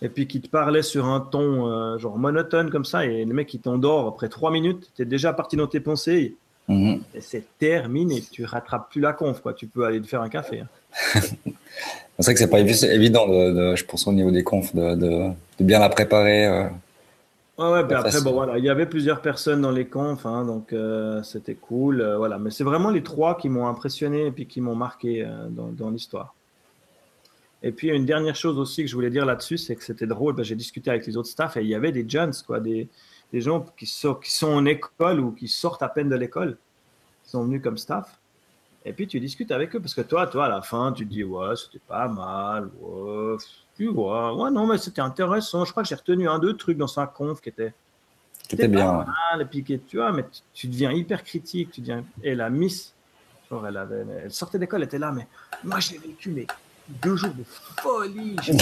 et 0.00 0.08
puis 0.08 0.26
qui 0.26 0.40
te 0.40 0.48
parlaient 0.48 0.82
sur 0.82 1.04
un 1.04 1.20
ton 1.20 1.68
euh, 1.68 1.98
genre 1.98 2.16
monotone 2.16 2.70
comme 2.70 2.86
ça, 2.86 3.04
et 3.04 3.26
le 3.26 3.34
mec 3.34 3.46
qui 3.46 3.58
t'endort 3.58 4.08
après 4.08 4.30
trois 4.30 4.50
minutes, 4.50 4.90
tu 4.96 5.02
es 5.02 5.04
déjà 5.04 5.34
parti 5.34 5.56
dans 5.56 5.66
tes 5.66 5.80
pensées, 5.80 6.34
mhm. 6.68 7.02
et 7.14 7.20
c'est 7.20 7.44
terminé, 7.58 8.22
tu 8.22 8.46
rattrapes 8.46 8.90
plus 8.90 9.02
la 9.02 9.12
conf, 9.12 9.42
quoi. 9.42 9.52
tu 9.52 9.66
peux 9.66 9.84
aller 9.84 10.00
te 10.00 10.06
faire 10.06 10.22
un 10.22 10.30
café. 10.30 10.60
Hein. 10.60 10.68
c'est 11.20 12.24
vrai 12.24 12.32
que 12.32 12.40
c'est 12.40 12.48
pas 12.48 12.60
évident, 12.60 13.28
de, 13.28 13.76
je 13.76 13.84
pense 13.84 14.06
au 14.06 14.12
niveau 14.14 14.30
des 14.30 14.44
confs, 14.44 14.74
de, 14.74 14.94
de, 14.94 15.34
bien 15.62 15.78
la 15.78 15.90
préparer. 15.90 16.46
Euh. 16.46 16.68
Ouais, 17.60 17.84
puis 17.84 17.94
après, 17.94 18.22
bon, 18.22 18.32
voilà, 18.32 18.56
il 18.56 18.64
y 18.64 18.70
avait 18.70 18.86
plusieurs 18.86 19.20
personnes 19.20 19.60
dans 19.60 19.70
les 19.70 19.86
confs, 19.86 20.24
hein, 20.24 20.46
donc 20.46 20.72
euh, 20.72 21.22
c'était 21.22 21.56
cool. 21.56 22.00
Euh, 22.00 22.16
voilà. 22.16 22.38
Mais 22.38 22.50
c'est 22.50 22.64
vraiment 22.64 22.88
les 22.88 23.02
trois 23.02 23.36
qui 23.36 23.50
m'ont 23.50 23.66
impressionné 23.66 24.28
et 24.28 24.30
puis 24.32 24.46
qui 24.46 24.62
m'ont 24.62 24.74
marqué 24.74 25.22
euh, 25.22 25.48
dans, 25.50 25.68
dans 25.68 25.90
l'histoire. 25.90 26.34
Et 27.62 27.70
puis, 27.72 27.88
une 27.88 28.06
dernière 28.06 28.34
chose 28.34 28.58
aussi 28.58 28.82
que 28.82 28.88
je 28.88 28.94
voulais 28.94 29.10
dire 29.10 29.26
là-dessus, 29.26 29.58
c'est 29.58 29.76
que 29.76 29.84
c'était 29.84 30.06
drôle. 30.06 30.34
Ben, 30.34 30.42
j'ai 30.42 30.54
discuté 30.54 30.88
avec 30.88 31.06
les 31.06 31.18
autres 31.18 31.28
staffs 31.28 31.58
et 31.58 31.60
il 31.60 31.68
y 31.68 31.74
avait 31.74 31.92
des 31.92 32.08
jeunes, 32.08 32.32
quoi, 32.46 32.60
des, 32.60 32.88
des 33.30 33.42
gens 33.42 33.66
qui, 33.76 33.84
sont, 33.84 34.14
qui 34.14 34.32
sont 34.32 34.48
en 34.48 34.64
école 34.64 35.20
ou 35.20 35.32
qui 35.32 35.46
sortent 35.46 35.82
à 35.82 35.88
peine 35.88 36.08
de 36.08 36.16
l'école, 36.16 36.56
qui 37.24 37.30
sont 37.30 37.44
venus 37.44 37.60
comme 37.62 37.76
staff. 37.76 38.18
Et 38.86 38.94
puis, 38.94 39.06
tu 39.06 39.20
discutes 39.20 39.52
avec 39.52 39.76
eux 39.76 39.80
parce 39.80 39.92
que 39.92 40.00
toi, 40.00 40.26
toi, 40.26 40.46
à 40.46 40.48
la 40.48 40.62
fin, 40.62 40.92
tu 40.92 41.06
te 41.06 41.12
dis, 41.12 41.24
ouais, 41.24 41.54
c'était 41.56 41.84
pas 41.86 42.08
mal, 42.08 42.70
ouais, 42.80 43.36
tu 43.80 43.86
vois, 43.86 44.34
ouais, 44.34 44.50
non, 44.50 44.66
mais 44.66 44.76
c'était 44.76 45.00
intéressant. 45.00 45.64
Je 45.64 45.70
crois 45.70 45.82
que 45.82 45.88
j'ai 45.88 45.94
retenu 45.94 46.28
un, 46.28 46.38
deux 46.38 46.54
trucs 46.54 46.76
dans 46.76 46.86
sa 46.86 47.06
conf 47.06 47.40
qui 47.40 47.48
était, 47.48 47.72
qui 48.46 48.54
était 48.54 48.68
bien. 48.68 49.06
Mal, 49.32 49.48
tu 49.48 49.96
vois, 49.96 50.12
mais 50.12 50.26
tu, 50.52 50.68
deviens 50.68 50.92
hyper 50.92 51.24
critique. 51.24 51.70
Tu 51.72 51.80
deviens, 51.80 52.04
et 52.22 52.34
la 52.34 52.50
Miss, 52.50 52.92
genre, 53.50 53.66
elle, 53.66 53.78
avait, 53.78 54.04
elle 54.24 54.30
sortait 54.30 54.58
d'école, 54.58 54.82
elle 54.82 54.88
était 54.88 54.98
là, 54.98 55.12
mais 55.12 55.26
moi, 55.64 55.80
j'ai 55.80 55.96
vécu 55.96 56.30
les 56.30 56.46
deux 57.02 57.16
jours 57.16 57.32
de 57.32 57.42
folie. 57.42 58.36
J'ai 58.42 58.52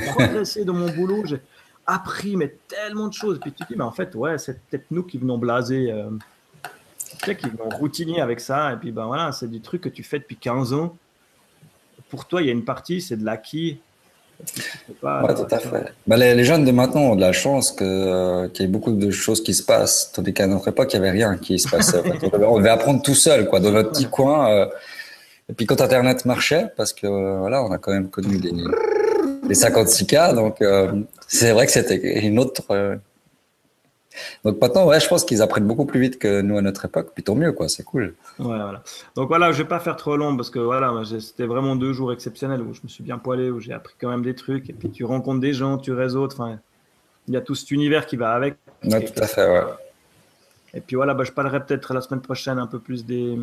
progressé 0.12 0.64
dans 0.64 0.72
mon 0.72 0.90
boulot. 0.90 1.26
J'ai 1.26 1.42
appris 1.86 2.34
mais 2.34 2.56
tellement 2.66 3.08
de 3.08 3.12
choses. 3.12 3.38
Puis 3.40 3.52
tu 3.52 3.64
te 3.64 3.68
dis, 3.68 3.76
mais 3.76 3.84
en 3.84 3.92
fait, 3.92 4.14
ouais, 4.14 4.38
c'est 4.38 4.58
peut-être 4.62 4.86
nous 4.90 5.02
qui 5.02 5.18
venons 5.18 5.36
blaser. 5.36 5.92
Euh, 5.92 6.08
qui 7.34 7.50
venons 7.50 7.68
routinier 7.68 8.22
avec 8.22 8.40
ça. 8.40 8.72
Et 8.72 8.76
puis, 8.78 8.92
ben 8.92 9.04
voilà, 9.04 9.30
c'est 9.30 9.48
du 9.48 9.60
truc 9.60 9.82
que 9.82 9.90
tu 9.90 10.02
fais 10.02 10.20
depuis 10.20 10.36
15 10.36 10.72
ans. 10.72 10.96
Pour 12.08 12.26
toi, 12.26 12.40
il 12.40 12.46
y 12.46 12.48
a 12.48 12.52
une 12.52 12.64
partie, 12.64 13.02
c'est 13.02 13.18
de 13.18 13.26
l'acquis. 13.26 13.78
Ouais, 15.02 15.34
tout 15.34 15.46
à 15.50 15.58
fait. 15.58 15.92
Ben, 16.06 16.16
les, 16.16 16.44
jeunes 16.44 16.64
de 16.64 16.70
maintenant 16.70 17.02
ont 17.02 17.16
de 17.16 17.20
la 17.20 17.32
chance 17.32 17.72
que, 17.72 18.46
qu'il 18.48 18.64
y 18.64 18.68
ait 18.68 18.70
beaucoup 18.70 18.92
de 18.92 19.10
choses 19.10 19.42
qui 19.42 19.54
se 19.54 19.62
passent. 19.62 20.10
Tandis 20.12 20.32
qu'à 20.32 20.46
notre 20.46 20.68
époque, 20.68 20.92
il 20.92 21.00
n'y 21.00 21.06
avait 21.06 21.16
rien 21.16 21.36
qui 21.36 21.58
se 21.58 21.68
passait. 21.68 22.02
on, 22.32 22.58
devait, 22.58 22.70
apprendre 22.70 23.02
tout 23.02 23.14
seul, 23.14 23.48
quoi, 23.48 23.60
dans 23.60 23.70
notre 23.70 23.90
petit 23.90 24.06
coin. 24.06 24.50
Euh, 24.50 24.66
et 25.48 25.52
puis 25.52 25.66
quand 25.66 25.80
Internet 25.80 26.24
marchait, 26.24 26.66
parce 26.76 26.92
que 26.92 27.06
euh, 27.06 27.38
voilà, 27.38 27.62
on 27.62 27.70
a 27.70 27.78
quand 27.78 27.92
même 27.92 28.08
connu 28.08 28.38
les, 28.38 28.52
les 29.48 29.54
56K, 29.54 30.34
donc 30.34 30.62
euh, 30.62 30.92
c'est 31.28 31.52
vrai 31.52 31.66
que 31.66 31.72
c'était 31.72 32.20
une 32.20 32.38
autre. 32.38 32.62
Donc 34.44 34.60
maintenant, 34.60 34.86
ouais, 34.86 35.00
je 35.00 35.08
pense 35.08 35.24
qu'ils 35.24 35.42
apprennent 35.42 35.66
beaucoup 35.66 35.86
plus 35.86 36.00
vite 36.00 36.18
que 36.18 36.40
nous 36.40 36.56
à 36.56 36.62
notre 36.62 36.84
époque, 36.84 37.10
puis 37.14 37.22
tant 37.22 37.34
mieux, 37.34 37.52
quoi, 37.52 37.68
c'est 37.68 37.82
cool. 37.82 38.14
Ouais, 38.38 38.46
voilà. 38.46 38.82
Donc 39.16 39.28
voilà, 39.28 39.52
je 39.52 39.62
vais 39.62 39.68
pas 39.68 39.80
faire 39.80 39.96
trop 39.96 40.16
long 40.16 40.36
parce 40.36 40.50
que 40.50 40.58
voilà, 40.58 40.92
c'était 41.20 41.46
vraiment 41.46 41.76
deux 41.76 41.92
jours 41.92 42.12
exceptionnels 42.12 42.62
où 42.62 42.74
je 42.74 42.80
me 42.84 42.88
suis 42.88 43.02
bien 43.02 43.18
poilé, 43.18 43.50
où 43.50 43.60
j'ai 43.60 43.72
appris 43.72 43.94
quand 44.00 44.08
même 44.08 44.22
des 44.22 44.34
trucs, 44.34 44.70
et 44.70 44.72
puis 44.72 44.90
tu 44.90 45.04
rencontres 45.04 45.40
des 45.40 45.52
gens, 45.52 45.78
tu 45.78 45.92
réseautes, 45.92 46.32
enfin, 46.32 46.58
il 47.28 47.34
y 47.34 47.36
a 47.36 47.40
tout 47.40 47.54
cet 47.54 47.70
univers 47.70 48.06
qui 48.06 48.16
va 48.16 48.32
avec. 48.32 48.56
Ouais, 48.84 49.04
tout 49.04 49.22
à 49.22 49.26
fait, 49.26 49.48
ouais. 49.48 49.64
Et 50.74 50.80
puis 50.80 50.96
voilà, 50.96 51.14
bah, 51.14 51.24
je 51.24 51.32
parlerai 51.32 51.64
peut-être 51.64 51.94
la 51.94 52.00
semaine 52.00 52.20
prochaine 52.20 52.58
un 52.58 52.66
peu 52.66 52.80
plus 52.80 53.06
des, 53.06 53.38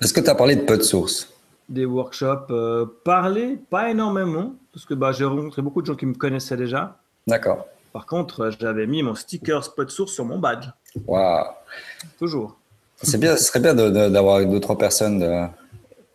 est-ce 0.00 0.14
que 0.14 0.20
tu 0.20 0.30
as 0.30 0.34
parlé 0.34 0.56
de 0.56 0.62
peu 0.62 0.78
de 0.78 0.82
sources 0.82 1.32
Des 1.68 1.84
workshops. 1.84 2.46
Euh, 2.50 2.86
parler, 3.04 3.58
pas 3.68 3.90
énormément, 3.90 4.54
parce 4.72 4.86
que 4.86 4.94
bah, 4.94 5.12
j'ai 5.12 5.24
rencontré 5.24 5.60
beaucoup 5.60 5.82
de 5.82 5.86
gens 5.86 5.94
qui 5.94 6.06
me 6.06 6.14
connaissaient 6.14 6.56
déjà. 6.56 6.96
D'accord. 7.26 7.66
Par 7.92 8.06
contre, 8.06 8.50
j'avais 8.58 8.86
mis 8.86 9.02
mon 9.02 9.14
sticker 9.14 9.64
spot 9.64 9.90
source 9.90 10.12
sur 10.12 10.24
mon 10.24 10.38
badge. 10.38 10.68
Waouh. 11.06 11.44
Toujours. 12.18 12.56
C'est 13.02 13.18
bien, 13.18 13.36
ce 13.36 13.44
serait 13.44 13.60
bien 13.60 13.74
d'avoir 13.74 14.44
deux, 14.44 14.60
trois 14.60 14.76
personnes 14.76 15.22
à 15.22 15.52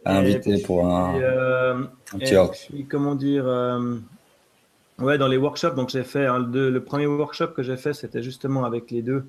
inviter 0.05 0.61
pour 0.61 0.85
un, 0.85 1.19
euh, 1.19 1.83
petit 2.19 2.85
Comment 2.85 3.15
dire 3.15 3.47
euh, 3.47 3.97
Ouais, 4.99 5.17
dans 5.17 5.27
les 5.27 5.37
workshops, 5.37 5.75
donc 5.75 5.89
j'ai 5.89 6.03
fait 6.03 6.27
hein, 6.27 6.39
le, 6.39 6.79
premier 6.79 7.07
workshop 7.07 7.47
que 7.47 7.63
j'ai 7.63 7.75
fait, 7.75 7.93
c'était 7.93 8.21
justement 8.21 8.65
avec 8.65 8.91
les 8.91 9.01
deux 9.01 9.25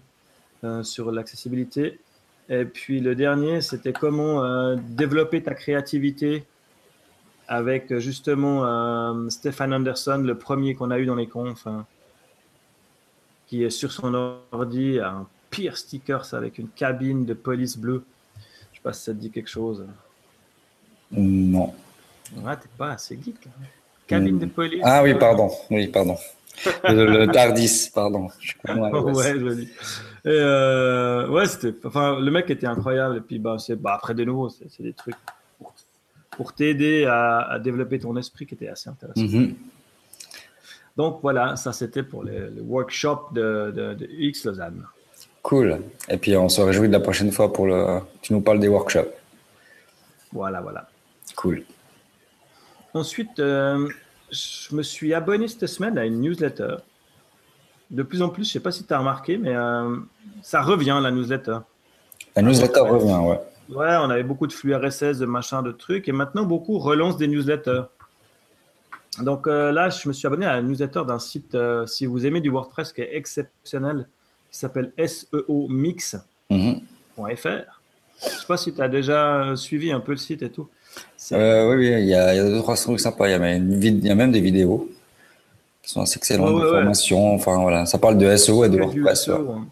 sur 0.83 1.11
l'accessibilité. 1.13 1.99
Et 2.49 2.65
puis 2.65 3.01
le 3.01 3.15
dernier, 3.15 3.61
c'était 3.61 3.93
comment 3.93 4.45
euh, 4.45 4.77
développer 4.89 5.43
ta 5.43 5.55
créativité 5.55 6.45
avec 7.49 7.91
euh, 7.91 7.99
justement 7.99 8.65
euh, 8.65 9.29
Stéphane 9.31 9.75
Anderson, 9.75 10.23
le 10.25 10.37
premier 10.37 10.75
qu'on 10.75 10.91
a 10.91 10.99
eu 10.99 11.07
dans 11.07 11.17
les 11.17 11.27
confs, 11.27 11.67
hein, 11.67 11.87
qui 13.47 13.65
est 13.65 13.71
sur 13.71 13.93
son 13.93 14.15
ordi, 14.53 14.99
un 15.01 15.27
pire 15.51 15.77
stickers 15.77 16.35
avec 16.35 16.59
une 16.59 16.69
cabine 16.69 17.25
de 17.25 17.35
police 17.35 17.77
bleue. 17.77 18.05
Je 18.73 18.79
sais 18.79 18.83
pas 18.83 18.93
si 18.93 19.05
ça 19.05 19.13
te 19.13 19.19
dit 19.19 19.31
quelque 19.31 19.51
chose. 19.51 19.85
Non. 21.13 21.73
Ouais, 22.37 22.57
t'es 22.57 22.69
pas 22.77 22.93
assez 22.93 23.19
geek. 23.23 23.37
Cabine 24.07 24.39
de 24.39 24.47
police. 24.47 24.83
Ah 24.85 25.03
oui, 25.03 25.15
pardon. 25.15 25.51
Oui, 25.71 25.89
pardon. 25.89 26.17
le, 26.85 27.27
Tardis, 27.27 27.91
pardon. 27.95 28.29
ouais, 28.69 29.39
joli. 29.39 29.65
Et 29.65 30.29
euh, 30.29 31.29
ouais, 31.29 31.47
c'était. 31.47 31.75
Enfin, 31.87 32.19
le 32.19 32.31
mec 32.31 32.51
était 32.51 32.67
incroyable. 32.67 33.19
Et 33.19 33.21
puis, 33.21 33.39
bah, 33.39 33.57
c'est, 33.59 33.77
bah, 33.77 33.95
après, 33.95 34.15
de 34.15 34.25
nouveau, 34.25 34.49
c'est, 34.49 34.83
des 34.83 34.93
trucs 34.93 35.17
pour, 36.31 36.53
t'aider 36.53 37.05
à, 37.05 37.59
développer 37.63 37.99
ton 37.99 38.17
esprit 38.17 38.47
qui 38.47 38.55
était 38.55 38.69
assez 38.69 38.89
intéressant. 38.89 39.23
Mm-hmm. 39.23 39.55
Donc, 40.97 41.19
voilà, 41.23 41.57
ça, 41.57 41.73
c'était 41.73 42.03
pour 42.03 42.25
le, 42.25 42.53
workshop 42.61 43.29
de, 43.33 43.71
de, 43.99 44.09
X 44.19 44.45
Lausanne. 44.45 44.85
Cool. 45.43 45.81
Et 46.09 46.17
puis, 46.17 46.37
on 46.37 46.49
se 46.49 46.61
réjouit 46.61 46.89
de 46.89 46.93
la 46.93 47.01
prochaine 47.01 47.31
fois 47.31 47.53
pour 47.53 47.67
le. 47.67 48.01
Tu 48.23 48.33
nous 48.33 48.41
parles 48.41 48.59
des 48.59 48.69
workshops. 48.69 49.13
Voilà, 50.33 50.61
voilà. 50.61 50.89
Cool. 51.37 51.65
Ensuite, 52.95 53.39
euh, 53.39 53.89
je 54.31 54.75
me 54.75 54.83
suis 54.83 55.15
abonné 55.15 55.49
cette 55.49 55.67
semaine 55.67 55.99
à 55.99 56.07
une 56.07 56.21
newsletter. 56.21 56.77
De 57.91 58.03
plus 58.03 58.23
en 58.23 58.31
plus, 58.31 58.45
je 58.45 58.49
ne 58.49 58.53
sais 58.55 58.61
pas 58.61 58.73
si 58.73 58.85
tu 58.85 58.93
as 58.93 58.99
remarqué, 58.99 59.39
mais 59.39 59.55
euh, 59.55 59.97
ça 60.43 60.63
revient, 60.63 60.99
la 61.01 61.11
newsletter. 61.11 61.59
La 62.35 62.43
newsletter 62.43 62.81
revient, 62.81 63.19
ouais. 63.29 63.41
Ouais, 63.69 63.97
on 64.01 64.11
avait 64.11 64.23
beaucoup 64.23 64.47
de 64.47 64.53
flux 64.53 64.75
RSS, 64.75 65.19
de 65.19 65.27
machins, 65.27 65.63
de 65.63 65.73
trucs, 65.73 66.09
et 66.09 66.13
maintenant 66.13 66.45
beaucoup 66.45 66.79
relancent 66.79 67.17
des 67.17 67.29
newsletters. 67.29 67.83
Donc 69.23 69.47
euh, 69.47 69.73
là, 69.73 69.89
je 69.89 70.09
me 70.09 70.13
suis 70.13 70.27
abonné 70.27 70.47
à 70.47 70.57
la 70.57 70.63
newsletter 70.63 71.03
d'un 71.07 71.19
site, 71.19 71.55
euh, 71.55 71.87
si 71.87 72.07
vous 72.07 72.27
aimez 72.27 72.41
du 72.41 72.51
WordPress, 72.51 72.93
qui 72.93 73.01
est 73.01 73.17
exceptionnel, 73.17 74.09
qui 74.51 74.59
s'appelle 74.59 74.93
seomix.fr. 74.97 76.19
Mm 76.51 76.57
-hmm. 76.57 77.65
Je 78.19 78.27
ne 78.27 78.31
sais 78.31 78.47
pas 78.47 78.57
si 78.57 78.73
tu 78.73 78.81
as 78.81 78.89
déjà 78.89 79.55
suivi 79.57 79.93
un 79.93 80.01
peu 80.01 80.13
le 80.13 80.19
site 80.19 80.43
et 80.43 80.51
tout. 80.51 80.69
Euh, 81.33 81.69
oui, 81.69 81.77
oui, 81.77 81.87
il 82.03 82.09
y, 82.09 82.15
a, 82.15 82.33
il 82.33 82.37
y 82.39 82.41
a 82.41 82.45
deux, 82.45 82.59
trois 82.59 82.77
trucs 82.77 83.01
sympas. 83.01 83.29
Il 83.29 83.33
y, 83.33 83.35
a 83.35 83.39
même, 83.39 83.71
il 83.83 84.05
y 84.07 84.11
a 84.11 84.15
même 84.15 84.33
des 84.33 84.41
vidéos 84.41 84.89
qui 85.83 85.91
sont 85.91 86.01
assez 86.01 86.17
excellentes, 86.17 86.55
ouais, 86.55 86.63
ouais, 86.63 86.71
formations. 86.71 87.35
Enfin, 87.35 87.59
voilà. 87.61 87.85
Ça 87.87 87.99
parle 87.99 88.17
de 88.17 88.35
SEO 88.37 88.65
et 88.65 88.69
de 88.71 88.79
WordPress. 88.79 89.29
Hein. 89.29 89.67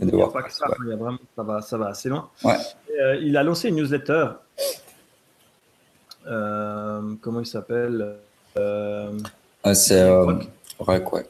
Il 0.00 0.06
n'y 0.08 0.22
a 0.22 0.28
pas 0.28 0.42
que 0.42 0.52
ça, 0.52 0.66
il 0.84 0.90
y 0.90 0.92
a 0.92 0.96
vraiment, 0.96 1.18
ça, 1.36 1.42
va, 1.42 1.60
ça 1.60 1.78
va 1.78 1.86
assez 1.88 2.08
loin. 2.08 2.28
Ouais. 2.42 2.56
Et, 2.88 3.00
euh, 3.00 3.16
il 3.16 3.36
a 3.36 3.42
lancé 3.42 3.68
une 3.68 3.76
newsletter. 3.76 4.26
Euh, 6.26 7.02
comment 7.20 7.40
il 7.40 7.46
s'appelle 7.46 8.00
euh, 8.00 8.16
ah, 8.56 9.74
C'est 9.74 10.00
euh, 10.00 10.34
Rec, 10.78 11.12
ouais. 11.12 11.26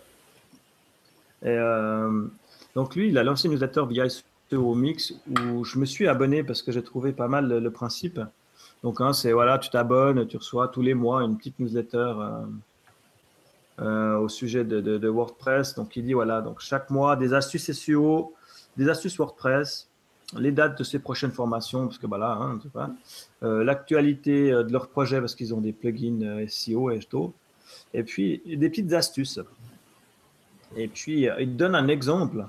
Et, 1.43 1.49
euh, 1.49 2.27
donc 2.75 2.97
lui, 2.97 3.09
il 3.09 3.19
a 3.19 3.23
lancé 3.23 3.47
une 3.47 3.53
newsletter 3.53 3.85
via 3.89 4.07
SEO 4.09 4.75
Mix 4.75 5.15
où 5.29 5.65
je 5.65 5.79
me 5.79 5.85
suis 5.85 6.09
abonné 6.09 6.43
parce 6.43 6.63
que 6.63 6.73
j'ai 6.73 6.83
trouvé 6.83 7.13
pas 7.13 7.29
mal 7.29 7.47
le, 7.47 7.61
le 7.61 7.71
principe. 7.71 8.21
Donc, 8.85 9.01
hein, 9.01 9.15
c'est 9.15 9.33
voilà, 9.33 9.59
tu 9.59 9.71
t'abonnes, 9.71 10.27
tu 10.27 10.37
reçois 10.37 10.69
tous 10.69 10.83
les 10.83 10.93
mois 10.93 11.23
une 11.23 11.39
petite 11.39 11.59
newsletter 11.59 11.97
euh, 12.19 12.45
euh, 13.81 14.19
au 14.19 14.29
sujet 14.29 14.63
de, 14.63 15.09
WordPress. 15.09 15.75
Donc, 15.75 15.97
il 15.97 16.05
dit 16.05 16.13
voilà, 16.13 16.43
donc 16.43 16.61
chaque 16.61 16.91
mois 16.91 17.17
des 17.17 17.33
astuces 17.33 17.73
SEO, 17.73 18.35
des 18.77 18.91
astuces 18.91 19.17
WordPress, 19.17 19.89
les 20.39 20.53
dates 20.53 20.79
de 20.79 20.85
ces 20.85 20.99
prochaines 20.99 21.33
formations, 21.33 21.87
parce 21.87 21.99
que 21.99 22.07
voilà, 22.07 22.33
hein, 22.33 22.59
euh, 23.43 23.65
l'actualité 23.65 24.51
de 24.51 24.73
leur 24.73 24.89
projet, 24.89 25.21
parce 25.21 25.35
qu'ils 25.35 25.55
ont 25.55 25.61
des 25.61 25.73
plugins 25.73 26.47
SEO 26.49 26.91
et 26.91 27.01
SEO, 27.01 27.35
et 27.93 28.03
puis 28.03 28.43
des 28.45 28.69
petites 28.69 28.93
astuces. 28.93 29.41
Et 30.77 30.89
puis, 30.89 31.29
il 31.39 31.57
donne 31.57 31.75
un 31.75 31.89
exemple 31.89 32.47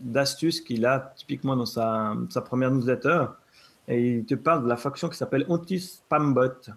d'astuce 0.00 0.60
qu'il 0.60 0.84
a 0.84 1.12
typiquement 1.16 1.56
dans 1.56 1.66
sa, 1.66 2.16
première 2.44 2.70
newsletter 2.70 3.26
et 3.88 4.18
il 4.18 4.24
te 4.24 4.34
parle 4.34 4.64
de 4.64 4.68
la 4.68 4.76
fonction 4.76 5.08
qui 5.08 5.16
s'appelle 5.16 5.46
anti-spambot. 5.48 6.52
Je 6.64 6.70
ne 6.70 6.74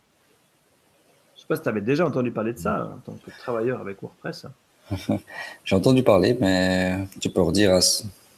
sais 1.36 1.46
pas 1.48 1.56
si 1.56 1.62
tu 1.62 1.70
avais 1.70 1.82
déjà 1.82 2.06
entendu 2.06 2.32
parler 2.32 2.54
de 2.54 2.60
ça 2.60 2.92
en 2.96 2.98
tant 3.00 3.14
que 3.14 3.30
travailleur 3.40 3.82
avec 3.82 4.02
WordPress. 4.02 4.48
J'ai 5.64 5.76
entendu 5.76 6.04
parler, 6.04 6.38
mais 6.40 7.08
tu 7.20 7.30
peux 7.30 7.42
redire, 7.42 7.80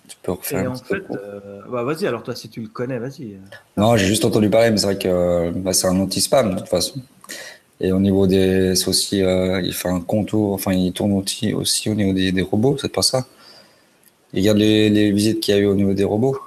tu 0.07 0.17
peux 0.21 0.31
refaire. 0.31 0.63
Et 0.63 0.67
en 0.67 0.75
fait, 0.75 1.03
euh, 1.11 1.61
bah, 1.69 1.83
vas-y, 1.83 2.07
alors 2.07 2.23
toi, 2.23 2.35
si 2.35 2.49
tu 2.49 2.61
le 2.61 2.67
connais, 2.67 2.99
vas-y. 2.99 3.37
Non, 3.77 3.97
j'ai 3.97 4.05
juste 4.05 4.25
entendu 4.25 4.49
parler, 4.49 4.71
mais 4.71 4.77
c'est 4.77 4.85
vrai 4.85 4.97
que 4.97 5.51
bah, 5.51 5.73
c'est 5.73 5.87
un 5.87 5.99
anti-spam 5.99 6.53
de 6.53 6.59
toute 6.59 6.69
façon. 6.69 6.99
Et 7.79 7.91
au 7.91 7.99
niveau 7.99 8.27
des. 8.27 8.75
C'est 8.75 8.87
aussi. 8.87 9.21
Euh, 9.21 9.61
il 9.61 9.73
fait 9.73 9.89
un 9.89 10.01
contour, 10.01 10.53
enfin, 10.53 10.73
il 10.73 10.93
tourne 10.93 11.13
aussi, 11.13 11.53
aussi 11.53 11.89
au 11.89 11.95
niveau 11.95 12.13
des, 12.13 12.41
robots, 12.41 12.77
c'est 12.79 12.91
pas 12.91 13.01
ça? 13.01 13.25
Il 14.33 14.39
regarde 14.39 14.57
les, 14.57 14.89
les 14.89 15.11
visites 15.11 15.39
qu'il 15.39 15.55
y 15.55 15.57
a 15.57 15.61
eu 15.61 15.65
au 15.65 15.75
niveau 15.75 15.93
des 15.93 16.03
robots? 16.03 16.37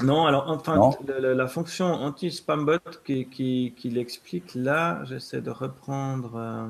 Non, 0.00 0.24
alors 0.24 0.48
enfin, 0.48 0.90
la, 1.06 1.46
fonction 1.46 1.86
anti-spambot 1.86 3.02
qui, 3.04 3.26
qui, 3.26 3.74
qui 3.76 3.90
l'explique 3.90 4.54
là, 4.54 5.04
j'essaie 5.04 5.42
de 5.42 5.50
reprendre. 5.50 6.32
Euh, 6.36 6.68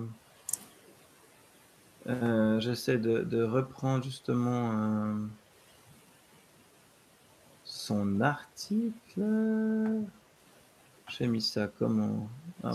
euh, 2.09 2.59
j'essaie 2.59 2.99
de, 2.99 3.45
reprendre 3.45 4.03
justement 4.03 4.73
euh, 4.73 5.15
son 7.87 8.21
article. 8.21 9.23
J'ai 11.09 11.27
mis 11.27 11.43
ça 11.43 11.69
comme. 11.79 12.27
Ah, 12.63 12.73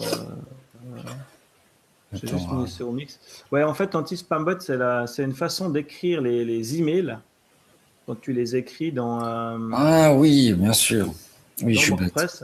J'ai 2.13 2.27
juste 2.27 2.51
mis 2.51 2.67
sur 2.67 2.91
mix. 2.91 3.19
Ouais, 3.51 3.63
en 3.63 3.73
fait, 3.73 3.95
anti-spambot, 3.95 4.59
c'est 4.59 4.77
la... 4.77 5.05
une 5.17 5.33
façon 5.33 5.69
d'écrire 5.69 6.21
les, 6.21 6.45
les 6.45 6.77
emails 6.77 7.17
quand 8.05 8.19
tu 8.19 8.33
les 8.33 8.55
écris 8.55 8.91
dans. 8.91 9.23
Euh, 9.23 9.71
ah 9.73 10.13
oui, 10.13 10.53
bien 10.53 10.73
sûr. 10.73 11.13
Oui, 11.63 11.73
je 11.75 11.79
suis 11.79 11.91
WordPress. 11.91 12.43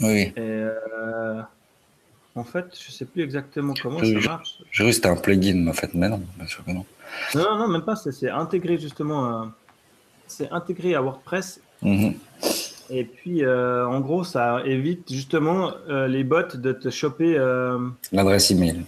Oui. 0.00 0.32
Euh, 0.38 1.42
en 2.34 2.44
fait, 2.44 2.66
je 2.78 2.88
ne 2.88 2.92
sais 2.92 3.04
plus 3.04 3.22
exactement 3.22 3.74
comment 3.80 4.00
ça 4.00 4.28
marche. 4.28 4.58
J'ai 4.70 4.84
vu 4.84 4.92
c'était 4.92 5.08
un 5.08 5.16
plugin, 5.16 5.66
en 5.68 5.72
fait, 5.72 5.94
mais 5.94 6.08
non, 6.08 6.22
bien 6.36 6.46
sûr 6.46 6.64
que 6.64 6.72
non. 6.72 6.84
Non, 7.34 7.56
non, 7.58 7.68
même 7.68 7.82
pas. 7.82 7.94
C'est 7.96 8.30
intégré 8.30 8.78
justement. 8.78 9.52
C'est 10.32 10.50
intégré 10.50 10.94
à 10.94 11.02
WordPress. 11.02 11.60
Mhm. 11.82 12.14
Et 12.90 13.04
puis, 13.04 13.44
euh, 13.44 13.86
en 13.86 14.00
gros, 14.00 14.24
ça 14.24 14.62
évite 14.64 15.10
justement 15.12 15.72
les 15.88 16.24
bots 16.24 16.54
de 16.54 16.72
te 16.72 16.90
choper. 16.90 17.36
L'adresse 18.12 18.50
email. 18.50 18.84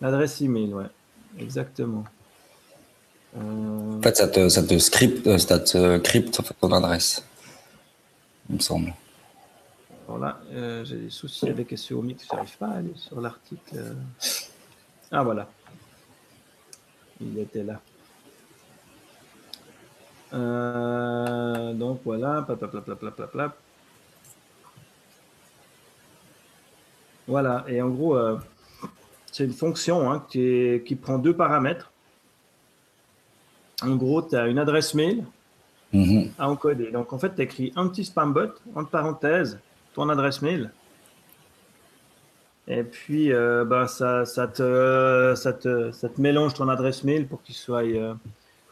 L'adresse 0.00 0.40
email, 0.40 0.74
ouais. 0.74 0.86
Exactement. 1.38 2.04
En 3.36 4.00
fait, 4.00 4.16
ça 4.16 4.28
te, 4.28 4.48
ça 4.48 4.62
te 4.62 4.78
script, 4.78 5.26
euh, 5.26 5.38
ça 5.38 5.58
te 5.58 5.98
crypte 5.98 6.40
ton 6.60 6.72
adresse, 6.72 7.24
il 8.48 8.56
me 8.56 8.60
semble. 8.60 8.94
Voilà, 10.06 10.38
euh, 10.52 10.84
j'ai 10.84 10.96
des 10.96 11.10
soucis 11.10 11.48
avec 11.48 11.76
SEO 11.76 12.00
Mix, 12.02 12.26
je 12.30 12.36
n'arrive 12.36 12.56
pas 12.58 12.68
à 12.68 12.76
aller 12.76 12.92
sur 12.94 13.20
l'article. 13.20 13.96
Ah 15.10 15.24
voilà, 15.24 15.48
il 17.20 17.36
était 17.38 17.64
là. 17.64 17.80
Euh, 20.34 21.72
donc 21.72 22.00
voilà, 22.04 22.46
Voilà, 27.26 27.64
et 27.68 27.80
en 27.80 27.88
gros, 27.88 28.18
c'est 29.32 29.44
une 29.44 29.52
fonction 29.52 30.10
hein, 30.10 30.26
qui, 30.28 30.82
qui, 30.84 30.94
prend 30.94 31.16
deux 31.16 31.34
paramètres 31.34 31.90
en 33.82 33.96
gros, 33.96 34.22
tu 34.22 34.36
as 34.36 34.46
une 34.46 34.58
adresse 34.58 34.94
mail 34.94 35.24
mhm. 35.92 36.30
à 36.38 36.48
encoder. 36.48 36.90
Donc, 36.90 37.12
en 37.12 37.18
fait, 37.18 37.34
tu 37.34 37.42
écris 37.42 37.72
un 37.76 37.88
petit 37.88 38.04
spam 38.04 38.32
bot, 38.32 38.50
entre 38.74 38.90
parenthèses, 38.90 39.58
ton 39.94 40.08
adresse 40.08 40.42
mail. 40.42 40.70
Et 42.66 42.82
puis, 42.82 43.32
euh, 43.32 43.64
ben, 43.64 43.86
ça, 43.86 44.24
ça, 44.24 44.46
te, 44.46 45.34
ça, 45.36 45.52
te, 45.52 45.90
ça, 45.92 46.08
te, 46.08 46.20
mélange 46.20 46.54
ton 46.54 46.68
adresse 46.68 47.04
mail 47.04 47.26
pour 47.26 47.42
qu'il 47.42 47.54
soit, 47.54 47.82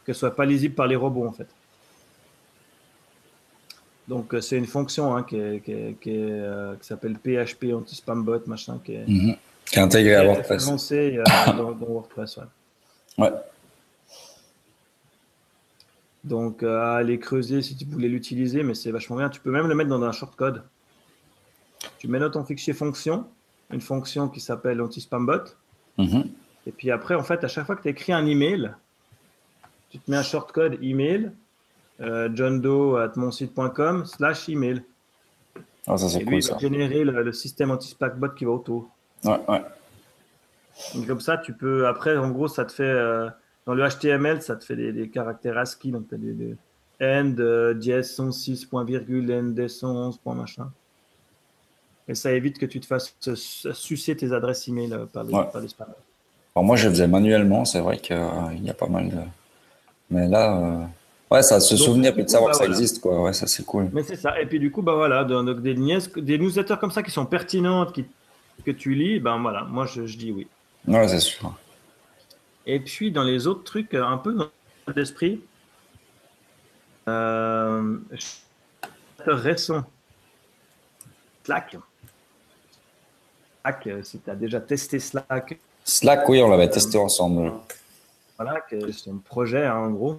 euh, 0.03 0.05
que 0.05 0.13
soit 0.13 0.35
pas 0.35 0.45
lisible 0.45 0.75
par 0.75 0.87
les 0.87 0.95
robots, 0.95 1.27
en 1.27 1.31
fait. 1.31 1.47
Donc, 4.07 4.33
euh, 4.33 4.41
c'est 4.41 4.57
une 4.57 4.67
fonction 4.67 5.15
hein, 5.15 5.23
qui, 5.23 5.37
qui, 6.01 6.31
s'appelle 6.81 7.17
PHP 7.17 7.73
anti-spam 7.73 8.23
bot, 8.23 8.41
machin, 8.47 8.79
qui 8.83 8.93
est, 8.93 9.05
qui 9.05 9.79
est 9.79 9.81
intégrée 9.81 10.15
à 10.15 10.25
WordPress. 10.25 10.65
dans, 11.57 11.71
dans, 11.71 11.85
WordPress, 11.85 12.37
ouais. 12.37 12.43
ouais. 13.19 13.31
Donc, 16.23 16.63
euh, 16.63 16.79
à 16.79 16.95
aller 16.95 17.19
creuser 17.19 17.61
si 17.61 17.75
tu 17.75 17.85
voulais 17.85 18.07
l'utiliser, 18.07 18.63
mais 18.63 18.75
c'est 18.75 18.91
vachement 18.91 19.17
bien. 19.17 19.29
Tu 19.29 19.41
peux 19.41 19.51
même 19.51 19.67
le 19.67 19.75
mettre 19.75 19.89
dans 19.89 20.01
un 20.01 20.11
shortcode. 20.11 20.63
Tu 21.97 22.07
mets 22.07 22.19
dans 22.19 22.31
ton 22.31 22.45
fichier 22.45 22.73
fonction, 22.73 23.25
une 23.71 23.81
fonction 23.81 24.29
qui 24.29 24.39
s'appelle 24.39 24.81
anti-spambot. 24.81 25.55
Mhm. 25.97 26.29
Et 26.65 26.71
puis 26.71 26.91
après, 26.91 27.15
en 27.15 27.23
fait, 27.23 27.43
à 27.43 27.47
chaque 27.47 27.65
fois 27.65 27.75
que 27.75 27.81
tu 27.81 27.89
écris 27.89 28.13
un 28.13 28.25
email, 28.25 28.73
tu 29.93 29.99
te 29.99 30.09
mets 30.09 30.17
un 30.17 30.23
shortcode 30.23 30.79
email, 30.81 31.31
euh, 32.01 32.27
johndoe.monsite.com 32.33 34.07
slash 34.07 34.49
email. 34.49 34.83
Ah, 35.85 35.97
ça, 35.97 36.09
c'est 36.09 36.23
cool, 36.23 36.41
ça. 36.41 36.55
va 36.55 36.59
générer 36.59 37.03
le, 37.03 37.31
système 37.31 37.69
anti-spambot 37.69 38.29
qui 38.29 38.45
va 38.45 38.51
autour. 38.51 38.89
Ouais, 39.23 39.39
ouais. 39.47 41.05
comme 41.05 41.21
ça, 41.21 41.37
tu 41.37 41.53
peux, 41.53 41.85
après, 41.85 42.17
en 42.17 42.31
gros, 42.31 42.47
ça 42.47 42.65
te 42.65 42.71
fait. 42.71 42.83
Euh, 42.83 43.29
dans 43.67 43.75
le 43.75 43.87
HTML, 43.87 44.41
ça 44.41 44.55
te 44.55 44.65
fait 44.65 44.75
des, 44.75 45.09
caractères 45.09 45.59
ASCII, 45.59 45.91
donc 45.91 46.07
tu 46.09 46.15
as 46.15 46.17
des, 46.17 46.55
end, 46.99 47.35
euh, 47.37 47.75
dièse 47.75 48.15
106, 48.15 48.65
point 48.65 48.83
virgule, 48.83 49.31
end, 49.31 49.67
111, 49.67 50.17
point 50.17 50.33
machin. 50.33 50.71
Et 52.07 52.15
ça 52.15 52.31
évite 52.31 52.57
que 52.57 52.65
tu 52.65 52.79
te 52.79 52.87
fasses 52.87 53.15
sucer 53.73 54.17
tes 54.17 54.33
adresses 54.33 54.67
email 54.67 54.91
euh, 54.91 55.05
par 55.05 55.23
les, 55.23 55.31
par 55.31 55.61
les 55.61 55.67
spams. 55.67 55.93
Alors 56.55 56.65
moi, 56.65 56.77
je 56.77 56.85
le 56.87 56.95
faisais 56.95 57.07
manuellement, 57.07 57.63
c'est 57.63 57.79
vrai 57.79 57.99
qu'il 57.99 58.17
y 58.63 58.69
a 58.71 58.73
pas 58.73 58.87
mal 58.87 59.09
de. 59.09 59.21
Mais 60.09 60.27
là, 60.27 60.57
euh, 60.57 60.85
ouais, 61.31 61.43
ça 61.43 61.59
se 61.59 61.75
souvenir 61.75 62.17
et 62.17 62.23
de 62.23 62.29
savoir 62.29 62.51
bah, 62.51 62.57
que 62.59 62.65
ça 62.65 62.69
existe, 62.69 63.01
quoi. 63.01 63.21
Ouais, 63.21 63.33
ça 63.33 63.47
c'est 63.47 63.65
cool. 63.65 63.89
Mais 63.93 64.03
c'est 64.03 64.15
ça. 64.15 64.39
Et 64.39 64.45
puis 64.45 64.59
du 64.59 64.71
coup, 64.71 64.81
bah 64.81 64.95
voilà, 64.95 65.23
donc 65.23 65.61
des, 65.61 65.73
des 65.73 66.37
newsletters 66.37 66.77
comme 66.79 66.91
ça 66.91 67.03
qui 67.03 67.11
sont 67.11 67.25
pertinentes, 67.25 67.93
qui, 67.93 68.05
que 68.65 68.71
tu 68.71 68.93
lis, 68.93 69.19
ben 69.19 69.39
voilà, 69.41 69.63
moi 69.63 69.85
je, 69.85 70.05
je 70.05 70.17
dis 70.17 70.31
oui. 70.31 70.47
Ouais, 70.87 71.07
c'est 71.07 71.19
sûr. 71.19 71.53
Et 72.65 72.79
puis 72.79 73.11
dans 73.11 73.23
les 73.23 73.47
autres 73.47 73.63
trucs, 73.63 73.93
un 73.93 74.17
peu 74.17 74.33
dans 74.33 74.49
l'esprit, 74.95 75.41
euh, 77.07 77.97
récent, 79.25 79.83
Slack. 81.43 81.77
Slack, 83.61 83.89
si 84.03 84.19
tu 84.19 84.29
as 84.29 84.35
déjà 84.35 84.61
testé 84.61 84.99
Slack. 84.99 85.59
Slack, 85.83 86.29
oui, 86.29 86.41
on 86.41 86.49
l'avait 86.49 86.69
testé 86.69 86.97
ensemble. 86.97 87.51
Voilà, 88.37 88.65
c'est 88.69 89.09
un 89.09 89.17
projet 89.17 89.65
hein, 89.65 89.77
en 89.77 89.91
gros. 89.91 90.17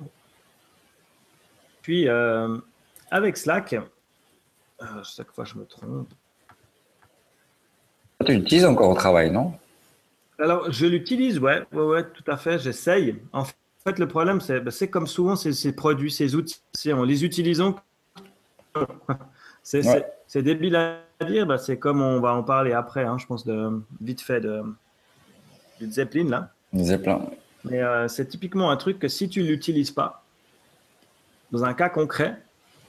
Puis 1.83 2.09
euh, 2.09 2.57
avec 3.11 3.37
Slack, 3.37 3.75
euh, 3.75 4.87
chaque 5.03 5.33
fois 5.33 5.45
je 5.45 5.57
me 5.57 5.65
trompe. 5.65 6.09
Tu 8.25 8.33
l'utilises 8.33 8.65
encore 8.65 8.91
au 8.91 8.95
travail, 8.95 9.31
non? 9.31 9.53
Alors, 10.39 10.71
je 10.71 10.87
l'utilise, 10.87 11.39
ouais, 11.39 11.63
ouais, 11.73 11.85
ouais, 11.85 12.05
tout 12.05 12.29
à 12.31 12.37
fait, 12.37 12.59
j'essaye. 12.59 13.17
En 13.33 13.45
fait, 13.45 13.99
le 13.99 14.09
problème, 14.09 14.41
c'est 14.41 14.61
bah, 14.61 14.73
comme 14.91 15.07
souvent 15.07 15.37
ces, 15.37 15.73
produits, 15.73 16.11
ces 16.11 16.35
outils, 16.35 16.59
en 16.93 17.05
les 17.05 17.25
utilisant, 17.25 17.77
c'est 19.63 20.43
débile 20.43 20.77
à 20.77 21.01
dire, 21.25 21.47
bah, 21.47 21.59
c'est 21.59 21.79
comme 21.79 22.03
on 22.03 22.21
va 22.21 22.35
en 22.35 22.43
parler 22.43 22.73
après, 22.73 23.05
hein, 23.05 23.17
je 23.19 23.27
pense, 23.27 23.45
de, 23.45 23.81
vite 24.01 24.23
fait, 24.23 24.41
de, 24.41 24.63
du 25.81 25.91
Zeppelin, 25.91 26.29
là. 26.29 26.51
Zeppelin. 26.75 27.21
Mais 27.65 27.83
euh, 27.83 28.09
c'est 28.09 28.27
typiquement 28.27 28.71
un 28.71 28.77
truc 28.77 28.99
que 28.99 29.09
si 29.09 29.29
tu 29.29 29.43
ne 29.43 29.49
l'utilises 29.49 29.91
pas, 29.91 30.25
dans 31.51 31.65
un 31.65 31.75
cas 31.75 31.89
concret, 31.89 32.43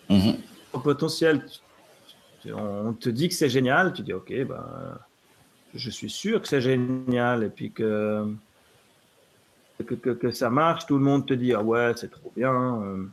mm-hmm. 0.09 0.35
au 0.73 0.79
potentiel, 0.79 1.45
on 2.53 2.93
te 2.93 3.09
dit 3.09 3.29
que 3.29 3.35
c'est 3.35 3.49
génial, 3.49 3.93
tu 3.93 4.01
dis, 4.01 4.13
OK, 4.13 4.33
bah 4.45 4.99
je 5.75 5.89
suis 5.89 6.09
sûr 6.09 6.41
que 6.41 6.47
c'est 6.47 6.61
génial 6.61 7.43
et 7.43 7.49
puis 7.49 7.71
que 7.71 8.25
que, 9.83 9.93
que, 9.93 10.31
ça 10.31 10.49
marche, 10.49 10.85
tout 10.85 10.97
le 10.97 11.03
monde 11.03 11.25
te 11.25 11.33
dit 11.33 11.53
ah 11.53 11.61
ouais 11.61 11.91
c'est 11.97 12.09
trop 12.09 12.31
bien. 12.35 12.81
Euh. 12.81 13.05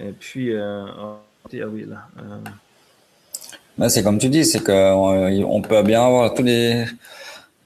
Et 0.00 0.12
puis 0.12 0.52
euh, 0.52 0.84
oh, 1.00 1.18
ah 1.44 1.66
oui 1.68 1.84
là. 1.86 2.08
Euh. 2.18 3.88
c'est 3.88 4.02
comme 4.02 4.18
tu 4.18 4.28
dis, 4.28 4.44
c'est 4.44 4.64
qu'on 4.64 5.62
peut 5.62 5.82
bien 5.82 6.04
avoir 6.04 6.34
tous 6.34 6.42
les, 6.42 6.84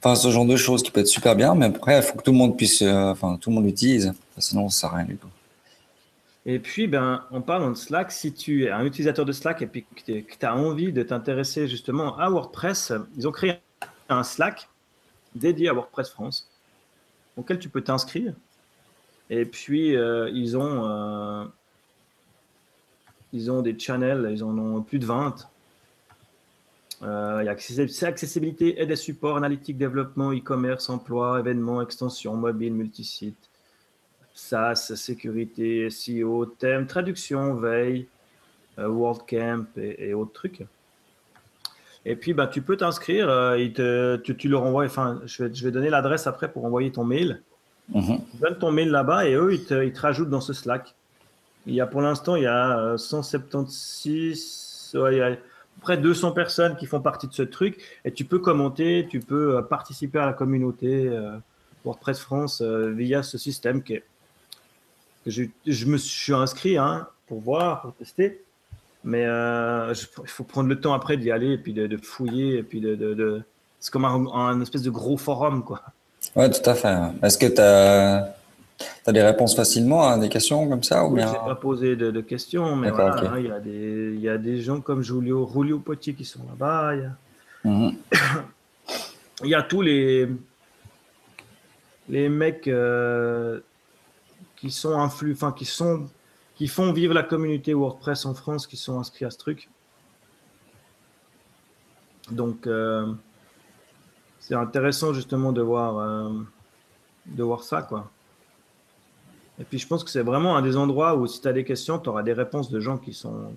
enfin 0.02 0.14
ce 0.14 0.30
genre 0.30 0.46
de 0.46 0.56
choses 0.56 0.82
qui 0.82 0.90
peut 0.90 1.00
être 1.00 1.06
super 1.06 1.36
bien, 1.36 1.54
mais 1.54 1.66
après 1.66 1.98
il 1.98 2.02
faut 2.02 2.16
que 2.16 2.22
tout 2.22 2.32
le 2.32 2.38
monde 2.38 2.56
puisse, 2.56 2.82
enfin 2.82 3.36
tout 3.40 3.50
le 3.50 3.56
monde 3.56 3.66
l'utilise, 3.66 4.12
sinon 4.38 4.68
ça 4.68 4.80
sert 4.80 4.94
à 4.94 4.96
rien 4.98 5.06
du 5.06 5.16
tout. 5.16 5.28
Et 6.44 6.58
puis, 6.58 6.88
ben, 6.88 7.24
on 7.30 7.40
parle 7.40 7.70
de 7.70 7.74
Slack. 7.74 8.10
Si 8.10 8.32
tu 8.32 8.64
es 8.64 8.70
un 8.70 8.84
utilisateur 8.84 9.24
de 9.24 9.32
Slack 9.32 9.62
et 9.62 9.66
puis 9.66 9.84
que 9.84 10.02
tu 10.04 10.46
as 10.46 10.56
envie 10.56 10.92
de 10.92 11.02
t'intéresser 11.02 11.68
justement 11.68 12.18
à 12.18 12.28
WordPress, 12.28 12.92
ils 13.16 13.28
ont 13.28 13.32
créé 13.32 13.60
un 14.08 14.24
Slack 14.24 14.68
dédié 15.34 15.68
à 15.68 15.72
WordPress 15.72 16.10
France, 16.10 16.48
auquel 17.36 17.58
tu 17.58 17.68
peux 17.68 17.82
t'inscrire. 17.82 18.34
Et 19.30 19.44
puis, 19.44 19.96
euh, 19.96 20.30
ils, 20.34 20.56
ont, 20.56 20.84
euh, 20.90 21.44
ils 23.32 23.50
ont 23.50 23.62
des 23.62 23.78
channels, 23.78 24.28
ils 24.32 24.42
en 24.42 24.58
ont 24.58 24.82
plus 24.82 24.98
de 24.98 25.06
20. 25.06 25.48
Euh, 27.02 27.38
il 27.42 27.46
y 27.46 27.48
a 27.48 27.52
accessibilité, 27.52 28.80
aide 28.80 28.90
et 28.90 28.96
support, 28.96 29.36
analytique, 29.36 29.76
développement, 29.76 30.32
e-commerce, 30.32 30.88
emploi, 30.88 31.40
événements, 31.40 31.82
extension, 31.82 32.36
mobile, 32.36 32.74
multisite 32.74 33.50
SaaS, 34.34 34.92
sécurité, 34.96 35.90
SEO, 35.90 36.46
thème, 36.46 36.86
traduction, 36.86 37.54
veille, 37.54 38.06
euh, 38.78 38.88
WordCamp 38.88 39.66
et, 39.76 40.08
et, 40.08 40.14
autres 40.14 40.32
trucs. 40.32 40.64
Et 42.04 42.16
puis, 42.16 42.34
bah, 42.34 42.48
tu 42.48 42.62
peux 42.62 42.76
t'inscrire, 42.76 43.28
euh, 43.28 44.18
tu, 44.24 44.36
tu, 44.36 44.48
leur 44.48 44.64
envoies, 44.64 44.86
enfin, 44.86 45.20
je 45.24 45.44
vais, 45.44 45.54
je 45.54 45.64
vais 45.64 45.70
donner 45.70 45.90
l'adresse 45.90 46.26
après 46.26 46.50
pour 46.50 46.64
envoyer 46.64 46.90
ton 46.90 47.04
mail. 47.04 47.42
Mm 47.90 48.16
Tu 48.30 48.38
donnes 48.38 48.58
ton 48.58 48.72
mail 48.72 48.90
là-bas 48.90 49.28
et 49.28 49.34
eux, 49.34 49.52
ils 49.52 49.64
te, 49.64 49.84
ils 49.84 49.92
te, 49.92 50.00
rajoutent 50.00 50.30
dans 50.30 50.40
ce 50.40 50.52
Slack. 50.52 50.94
Il 51.66 51.74
y 51.74 51.80
a 51.80 51.86
pour 51.86 52.00
l'instant, 52.00 52.34
il 52.34 52.42
y 52.42 52.46
a 52.46 52.96
176, 52.96 54.92
euh, 54.94 55.12
il 55.12 55.18
y 55.18 55.22
a 55.22 55.36
près 55.80 55.96
de 55.96 56.02
200 56.02 56.32
personnes 56.32 56.76
qui 56.76 56.86
font 56.86 57.00
partie 57.00 57.26
de 57.26 57.32
ce 57.32 57.42
truc 57.42 57.80
et 58.04 58.12
tu 58.12 58.24
peux 58.24 58.38
commenter, 58.38 59.06
tu 59.10 59.20
peux 59.20 59.64
participer 59.68 60.18
à 60.18 60.26
la 60.26 60.32
communauté 60.32 61.10
WordPress 61.84 62.20
France 62.20 62.62
via 62.62 63.22
ce 63.22 63.38
système 63.38 63.82
qui 63.82 63.94
est 63.94 64.04
je, 65.26 65.86
me 65.86 65.96
suis 65.96 66.34
inscrit 66.34 66.78
hein, 66.78 67.06
pour 67.26 67.40
voir, 67.40 67.82
pour 67.82 67.94
tester. 67.94 68.42
Mais 69.04 69.22
il 69.24 70.26
faut 70.26 70.44
prendre 70.44 70.68
le 70.68 70.80
temps 70.80 70.92
après 70.92 71.16
d'y 71.16 71.30
aller 71.30 71.52
et 71.52 71.58
puis 71.58 71.72
de, 71.72 71.96
fouiller 71.96 72.58
et 72.58 72.62
puis 72.62 72.80
de, 72.80 73.42
c'est 73.80 73.92
comme 73.92 74.04
un, 74.04 74.60
espèce 74.60 74.82
de 74.82 74.90
gros 74.90 75.16
forum 75.16 75.64
quoi. 75.64 75.82
Ouais, 76.36 76.48
tout 76.48 76.68
à 76.70 76.74
fait. 76.74 76.96
Est-ce 77.22 77.36
que 77.36 77.46
tu 77.46 77.60
as 77.60 78.36
tu 79.04 79.10
as 79.10 79.12
des 79.12 79.22
réponses 79.22 79.54
facilement 79.54 80.08
à 80.08 80.18
des 80.18 80.28
questions 80.28 80.68
comme 80.68 80.82
ça 80.82 81.04
ou 81.04 81.14
bien... 81.14 81.26
Je 81.26 81.32
n'ai 81.32 81.38
pas 81.38 81.54
posé 81.54 81.96
de, 81.96 82.20
questions, 82.20 82.76
mais 82.76 82.90
voilà, 82.90 83.38
il, 83.38 83.46
y 83.46 83.50
a 83.50 83.60
des, 83.60 84.12
il 84.14 84.20
y 84.20 84.28
a 84.28 84.38
des 84.38 84.60
gens 84.60 84.80
comme 84.80 85.02
Julio, 85.02 85.50
Julio 85.52 85.78
Potti 85.78 86.14
qui 86.14 86.24
sont 86.24 86.44
là-bas. 86.48 86.94
Il, 86.94 87.12
mhm. 87.64 87.96
il, 89.44 89.48
y 89.48 89.54
a 89.54 89.62
tous 89.62 89.82
les, 89.82 90.28
les 92.08 92.28
mecs 92.28 92.68
euh, 92.68 93.60
qui 94.56 94.70
sont 94.70 94.98
influx, 94.98 95.32
enfin 95.32 95.52
qui 95.52 95.64
sont 95.64 96.08
qui 96.54 96.68
font 96.68 96.92
vivre 96.92 97.14
la 97.14 97.22
communauté 97.22 97.74
WordPress 97.74 98.26
en 98.26 98.34
France, 98.34 98.66
qui 98.66 98.76
sont 98.76 98.98
inscrits 99.00 99.24
à 99.24 99.30
ce 99.30 99.38
truc. 99.38 99.68
Donc 102.30 102.66
euh, 102.66 103.12
c'est 104.38 104.54
intéressant 104.54 105.12
justement 105.12 105.52
de 105.52 105.62
voir 105.62 105.98
euh, 105.98 106.30
de 107.26 107.42
voir 107.42 107.62
ça 107.62 107.82
quoi. 107.82 108.10
Et 109.60 109.64
puis 109.64 109.78
je 109.78 109.86
pense 109.86 110.02
que 110.02 110.10
c'est 110.10 110.22
vraiment 110.22 110.56
un 110.56 110.62
des 110.62 110.76
endroits 110.76 111.14
où 111.14 111.26
si 111.26 111.40
tu 111.40 111.48
as 111.48 111.52
des 111.52 111.64
questions, 111.64 111.98
tu 111.98 112.08
auras 112.08 112.22
des 112.22 112.32
réponses 112.32 112.70
de 112.70 112.80
gens 112.80 112.96
qui 112.98 113.12
sont 113.12 113.54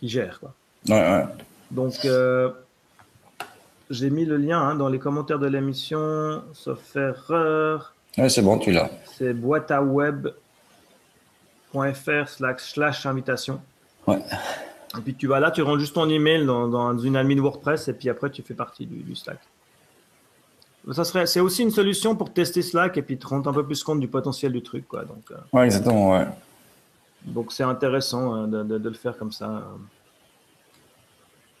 qui 0.00 0.08
gèrent. 0.08 0.40
Quoi. 0.40 0.54
Ouais, 0.88 1.00
ouais. 1.00 1.26
Donc 1.70 2.04
euh, 2.04 2.50
j'ai 3.90 4.10
mis 4.10 4.24
le 4.24 4.36
lien 4.36 4.60
hein, 4.60 4.74
dans 4.74 4.88
les 4.88 4.98
commentaires 4.98 5.38
de 5.38 5.46
l'émission, 5.46 6.42
sauf 6.52 6.96
erreur. 6.96 7.94
Ouais, 8.16 8.28
c'est 8.28 8.42
bon, 8.42 8.58
tu 8.58 8.72
l'as. 8.72 8.90
C'est 9.04 9.34
boîteaweb.fr 9.34 10.28
slash 12.58 13.06
invitation. 13.06 13.60
Ouais. 14.06 14.22
Et 14.96 15.00
puis 15.02 15.14
tu 15.14 15.26
vas 15.26 15.38
là, 15.38 15.50
tu 15.50 15.60
rentres 15.62 15.80
juste 15.80 15.94
ton 15.94 16.08
email 16.08 16.46
dans, 16.46 16.66
dans 16.66 16.98
une 16.98 17.16
admin 17.16 17.40
WordPress 17.40 17.88
et 17.88 17.92
puis 17.92 18.08
après 18.08 18.30
tu 18.30 18.42
fais 18.42 18.54
partie 18.54 18.86
du, 18.86 19.02
du 19.02 19.14
Slack. 19.14 19.38
Ça 20.92 21.04
serait, 21.04 21.26
c'est 21.26 21.40
aussi 21.40 21.62
une 21.62 21.70
solution 21.70 22.16
pour 22.16 22.32
tester 22.32 22.62
Slack 22.62 22.96
et 22.96 23.02
puis 23.02 23.18
te 23.18 23.26
rendre 23.26 23.50
un 23.50 23.52
peu 23.52 23.64
plus 23.64 23.82
compte 23.82 24.00
du 24.00 24.08
potentiel 24.08 24.52
du 24.52 24.62
truc, 24.62 24.88
quoi. 24.88 25.04
Donc, 25.04 25.30
euh, 25.30 25.36
ouais, 25.52 25.66
exactement, 25.66 26.12
ouais. 26.12 26.26
Donc 27.24 27.52
c'est 27.52 27.64
intéressant 27.64 28.32
hein, 28.32 28.48
de, 28.48 28.62
de, 28.62 28.88
le 28.88 28.94
faire 28.94 29.18
comme 29.18 29.32
ça. 29.32 29.64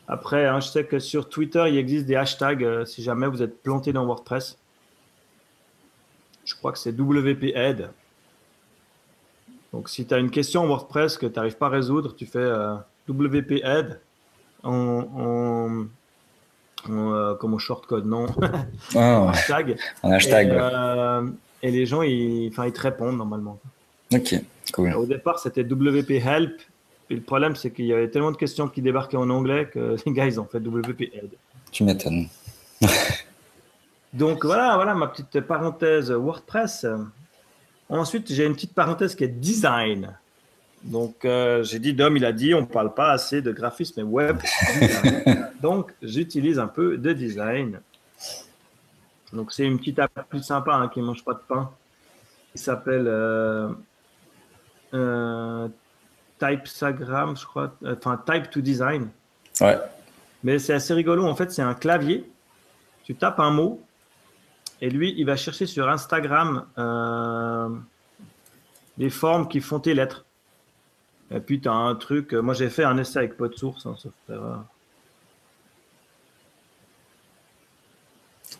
Après, 0.06 0.46
hein, 0.46 0.60
je 0.60 0.68
sais 0.68 0.84
que 0.84 0.98
sur 0.98 1.28
Twitter, 1.28 1.62
il 1.68 1.76
existe 1.76 2.06
des 2.06 2.16
hashtags 2.16 2.64
euh, 2.64 2.84
si 2.86 3.02
jamais 3.02 3.26
vous 3.26 3.42
êtes 3.42 3.62
planté 3.62 3.92
dans 3.92 4.06
WordPress. 4.06 4.58
Je 6.46 6.54
crois 6.54 6.72
que 6.72 6.78
c'est 6.78 6.98
WP 6.98 7.54
Donc 9.74 9.90
si 9.90 10.06
tu 10.06 10.14
as 10.14 10.18
une 10.18 10.30
question 10.30 10.62
en 10.62 10.66
WordPress 10.66 11.18
que 11.18 11.26
tu 11.26 11.34
n'arrives 11.34 11.58
pas 11.58 11.66
à 11.66 11.70
résoudre, 11.70 12.14
tu 12.16 12.24
fais 12.24 12.38
euh, 12.38 12.76
WP 13.06 13.62
en, 14.62 15.86
euh, 16.88 17.34
comme 17.34 17.54
au 17.54 17.58
shortcode, 17.58 18.06
non 18.06 18.26
ah, 18.94 19.30
hashtag. 19.30 19.78
Un 20.02 20.12
hashtag. 20.12 20.50
Euh, 20.50 21.28
et, 21.62 21.70
les 21.70 21.86
gens, 21.86 22.02
ils, 22.02 22.46
ils 22.46 22.72
te 22.72 22.80
répondent 22.80 23.16
normalement. 23.16 23.58
Ok, 24.12 24.34
cool. 24.72 24.94
Au 24.94 25.06
départ, 25.06 25.38
c'était 25.38 25.62
WP 25.62 26.10
Help. 26.12 26.60
Et 27.10 27.14
le 27.14 27.22
problème, 27.22 27.56
c'est 27.56 27.70
qu'il 27.70 27.86
y 27.86 27.92
avait 27.92 28.08
tellement 28.08 28.32
de 28.32 28.36
questions 28.36 28.68
qui 28.68 28.82
débarquaient 28.82 29.16
en 29.16 29.30
anglais 29.30 29.68
que 29.72 29.96
les 30.06 30.12
gars, 30.12 30.26
ils 30.26 30.40
ont 30.40 30.44
fait 30.44 30.58
WP 30.58 31.02
Aid. 31.12 31.30
Tu 31.70 31.84
m'étonnes. 31.84 32.28
Donc 34.12 34.44
voilà, 34.44 34.74
voilà 34.76 34.94
ma 34.94 35.08
petite 35.08 35.40
parenthèse 35.40 36.10
WordPress. 36.10 36.86
Ensuite, 37.90 38.32
j'ai 38.32 38.44
une 38.44 38.54
petite 38.54 38.74
parenthèse 38.74 39.14
qui 39.14 39.24
est 39.24 39.28
design. 39.28 40.16
Donc, 40.84 41.24
euh, 41.24 41.62
j'ai 41.64 41.78
dit, 41.78 41.92
Dom, 41.92 42.16
il 42.16 42.24
a 42.24 42.32
dit, 42.32 42.54
on 42.54 42.62
ne 42.62 42.66
parle 42.66 42.94
pas 42.94 43.10
assez 43.10 43.42
de 43.42 43.52
graphisme 43.52 44.02
web. 44.02 44.38
Donc, 45.62 45.92
j'utilise 46.02 46.58
un 46.58 46.68
peu 46.68 46.96
de 46.96 47.12
design. 47.12 47.80
Donc, 49.32 49.52
c'est 49.52 49.64
une 49.64 49.78
petite 49.78 49.98
app 49.98 50.28
plus 50.28 50.42
sympa 50.42 50.74
hein, 50.74 50.88
qui 50.88 51.00
ne 51.00 51.06
mange 51.06 51.24
pas 51.24 51.34
de 51.34 51.40
pain. 51.46 51.70
Il 52.54 52.60
s'appelle 52.60 53.06
euh, 53.06 53.68
euh, 54.94 55.68
Typesagram, 56.38 57.36
je 57.36 57.44
crois. 57.44 57.74
Enfin, 57.84 58.22
Type 58.24 58.50
to 58.50 58.60
Design. 58.60 59.08
Ouais. 59.60 59.78
Mais 60.44 60.58
c'est 60.58 60.74
assez 60.74 60.94
rigolo. 60.94 61.26
En 61.26 61.34
fait, 61.34 61.50
c'est 61.50 61.62
un 61.62 61.74
clavier. 61.74 62.30
Tu 63.04 63.14
tapes 63.14 63.40
un 63.40 63.50
mot 63.50 63.82
et 64.80 64.90
lui, 64.90 65.14
il 65.18 65.26
va 65.26 65.34
chercher 65.34 65.66
sur 65.66 65.88
Instagram 65.88 66.66
les 68.98 69.10
formes 69.10 69.48
qui 69.48 69.60
font 69.60 69.80
tes 69.80 69.94
lettres. 69.94 70.24
Et 71.30 71.40
puis, 71.40 71.60
tu 71.60 71.68
as 71.68 71.72
un 71.72 71.94
truc. 71.94 72.32
Moi, 72.32 72.54
j'ai 72.54 72.70
fait 72.70 72.84
un 72.84 72.96
essai 72.98 73.18
avec 73.18 73.36
PodSource, 73.36 73.86
hein, 73.86 73.94
sauf 73.98 74.12
erreur. 74.28 74.64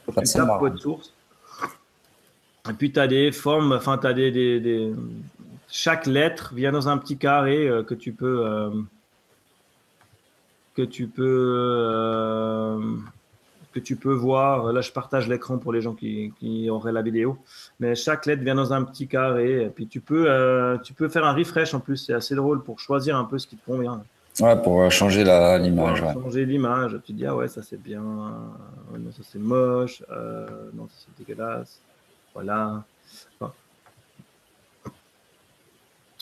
Tu 0.07 0.25
tapes 0.33 0.59
PodSource. 0.59 1.15
Et 2.69 2.73
puis, 2.75 2.93
tu 2.93 3.01
as 3.01 3.07
des 3.07 3.33
formes, 3.33 3.73
enfin, 3.73 3.97
tu 3.99 4.07
as 4.07 4.13
des, 4.13 4.31
des, 4.31 4.93
Chaque 5.69 6.07
lettre 6.07 6.53
vient 6.55 6.73
dans 6.73 6.89
un 6.89 6.99
petit 6.99 7.17
carré 7.17 7.67
euh, 7.67 7.83
que 7.83 7.95
tu 7.95 8.13
peux. 8.13 8.47
Euh, 8.47 8.71
que 10.75 10.83
tu 10.83 11.09
peux. 11.09 11.55
Euh, 11.57 12.97
que 13.73 13.81
tu 13.81 13.97
peux 13.97 14.13
voir. 14.13 14.73
Là, 14.73 14.81
je 14.81 14.93
partage 14.93 15.29
l'écran 15.29 15.59
pour 15.59 15.73
les 15.73 15.81
gens 15.81 15.95
qui, 15.95 16.33
auraient 16.71 16.93
la 16.93 17.03
vidéo. 17.03 17.39
Mais 17.81 17.95
chaque 17.95 18.27
lettre 18.27 18.43
vient 18.43 18.55
dans 18.55 18.73
un 18.73 18.83
petit 18.85 19.07
carré. 19.07 19.65
Et 19.65 19.69
puis, 19.69 19.87
tu 19.87 20.01
peux, 20.01 20.27
euh, 20.29 20.79
tu 20.79 20.93
peux 20.93 21.09
faire 21.09 21.25
un 21.25 21.33
refresh 21.33 21.75
en 21.75 21.81
plus. 21.81 21.97
C'est 21.97 22.15
assez 22.15 22.35
drôle 22.35 22.63
pour 22.63 22.81
choisir 22.81 23.17
un 23.17 23.25
peu 23.25 23.39
ce 23.39 23.47
qui 23.47 23.57
te 23.57 23.65
convient. 23.65 24.03
Ouais, 24.41 24.61
pour 24.63 24.83
euh, 24.83 24.91
changer 24.91 25.25
l'image. 25.25 26.03
Ouais. 26.03 26.13
Changer 26.13 26.45
l'image. 26.45 26.99
Tu 27.05 27.13
te 27.13 27.19
dis, 27.19 27.27
ah 27.27 27.35
ouais, 27.35 27.49
ça 27.49 27.63
c'est 27.63 27.81
bien. 27.81 28.01
Non, 28.01 29.13
ça 29.13 29.23
c'est 29.23 29.39
moche. 29.39 30.03
Euh, 30.11 30.47
non, 30.75 30.87
ça 30.89 31.07
c'est 31.07 31.25
dégueulasse. 31.25 31.81
Voilà. 32.35 32.85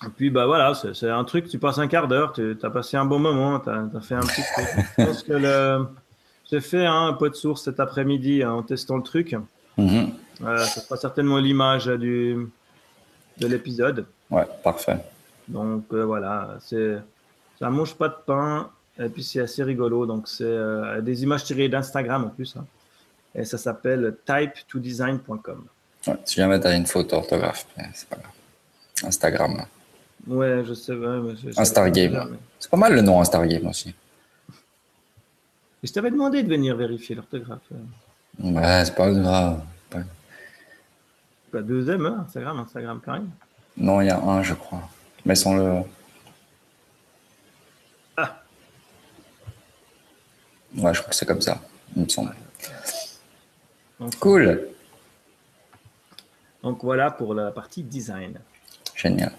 Et 0.04 0.10
puis, 0.14 0.28
bah 0.28 0.44
voilà, 0.44 0.74
c'est 0.74 1.08
un 1.08 1.24
truc, 1.24 1.48
tu 1.48 1.58
passes 1.58 1.78
un 1.78 1.88
quart 1.88 2.06
d'heure, 2.06 2.34
tu 2.34 2.54
as 2.62 2.70
passé 2.70 2.98
un 2.98 3.06
bon 3.06 3.18
moment, 3.18 3.58
tu 3.60 3.70
as, 3.70 4.00
fait 4.02 4.14
un 4.14 4.20
petit 4.20 4.42
truc. 4.42 4.86
Je 4.98 5.04
pense 5.04 5.22
que 5.22 5.32
le, 5.32 5.86
j'ai 6.50 6.60
fait 6.60 6.86
un 6.86 7.12
pot 7.12 7.28
de 7.28 7.34
source 7.34 7.64
cet 7.64 7.80
après-midi 7.80 8.42
hein, 8.42 8.52
en 8.52 8.62
testant 8.62 8.96
le 8.96 9.02
truc. 9.02 9.36
Mm 9.76 10.06
ça 10.38 10.80
sera 10.82 10.96
certainement 10.96 11.38
l'image 11.38 11.86
du 11.86 12.48
de 13.38 13.46
l'épisode. 13.46 14.06
Ouais, 14.30 14.44
parfait. 14.62 14.98
Donc 15.48 15.84
euh, 15.92 16.04
voilà, 16.04 16.58
c'est 16.60 16.96
ça 17.58 17.70
mange 17.70 17.94
pas 17.94 18.08
de 18.08 18.16
pain 18.26 18.70
et 18.98 19.08
puis 19.08 19.22
c'est 19.22 19.40
assez 19.40 19.62
rigolo. 19.62 20.06
Donc 20.06 20.28
c'est 20.28 20.44
euh, 20.44 21.00
des 21.00 21.22
images 21.22 21.44
tirées 21.44 21.68
d'Instagram 21.68 22.24
en 22.24 22.28
plus. 22.28 22.56
Hein. 22.56 22.66
Et 23.34 23.44
ça 23.44 23.58
s'appelle 23.58 24.16
type2design.com. 24.26 25.66
Ouais, 26.06 26.14
si 26.24 26.36
jamais 26.36 26.60
tu 26.60 26.66
as 26.66 26.74
une 26.74 26.86
faute 26.86 27.12
orthographe, 27.12 27.66
c'est 27.94 28.08
pas 28.08 28.16
grave. 28.16 28.32
Instagram. 29.04 29.66
Ouais, 30.26 30.62
je 30.66 30.74
sais. 30.74 30.94
Instargame. 31.56 32.36
C'est 32.58 32.70
pas 32.70 32.76
mal 32.76 32.94
le 32.94 33.02
nom 33.02 33.20
Instargame 33.20 33.66
aussi 33.68 33.94
je 35.82 35.92
t'avais 35.92 36.10
demandé 36.10 36.42
de 36.42 36.48
venir 36.48 36.76
vérifier 36.76 37.14
l'orthographe. 37.14 37.60
Ouais, 38.38 38.84
c'est 38.84 38.94
pas 38.94 39.10
grave. 39.10 39.62
Pas 41.52 41.62
deuxième, 41.62 42.04
hein, 42.06 42.24
Instagram, 42.26 42.58
Instagram 42.58 43.00
même. 43.06 43.30
Non, 43.76 44.00
il 44.00 44.06
y 44.06 44.10
a 44.10 44.20
un, 44.20 44.42
je 44.42 44.54
crois. 44.54 44.88
Mais 45.24 45.34
sans 45.34 45.56
le. 45.56 45.82
Ah. 48.16 48.42
Ouais, 50.76 50.92
je 50.92 51.00
crois 51.00 51.10
que 51.10 51.16
c'est 51.16 51.26
comme 51.26 51.40
ça, 51.40 51.60
il 51.94 52.02
me 52.02 52.08
semble. 52.08 52.34
cool. 54.20 54.68
Donc 56.62 56.82
voilà 56.82 57.10
pour 57.10 57.32
la 57.32 57.52
partie 57.52 57.82
design. 57.82 58.40
Génial. 58.94 59.32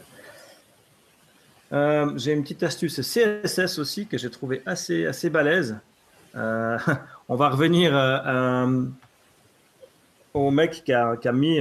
Euh, 1.74 2.18
j'ai 2.18 2.32
une 2.32 2.44
petite 2.44 2.64
astuce 2.64 3.02
CSS 3.02 3.80
aussi 3.80 4.08
que 4.08 4.18
j'ai 4.18 4.30
trouvé 4.30 4.62
assez, 4.66 5.06
assez 5.06 5.30
balèze. 5.30 5.78
Euh, 6.38 6.78
on 7.30 7.36
va 7.36 7.50
revenir 7.50 7.96
euh, 7.96 8.18
euh, 8.26 8.86
au 10.34 10.52
mec 10.52 10.84
qui 10.86 10.94
a, 10.94 11.18
mis 11.32 11.60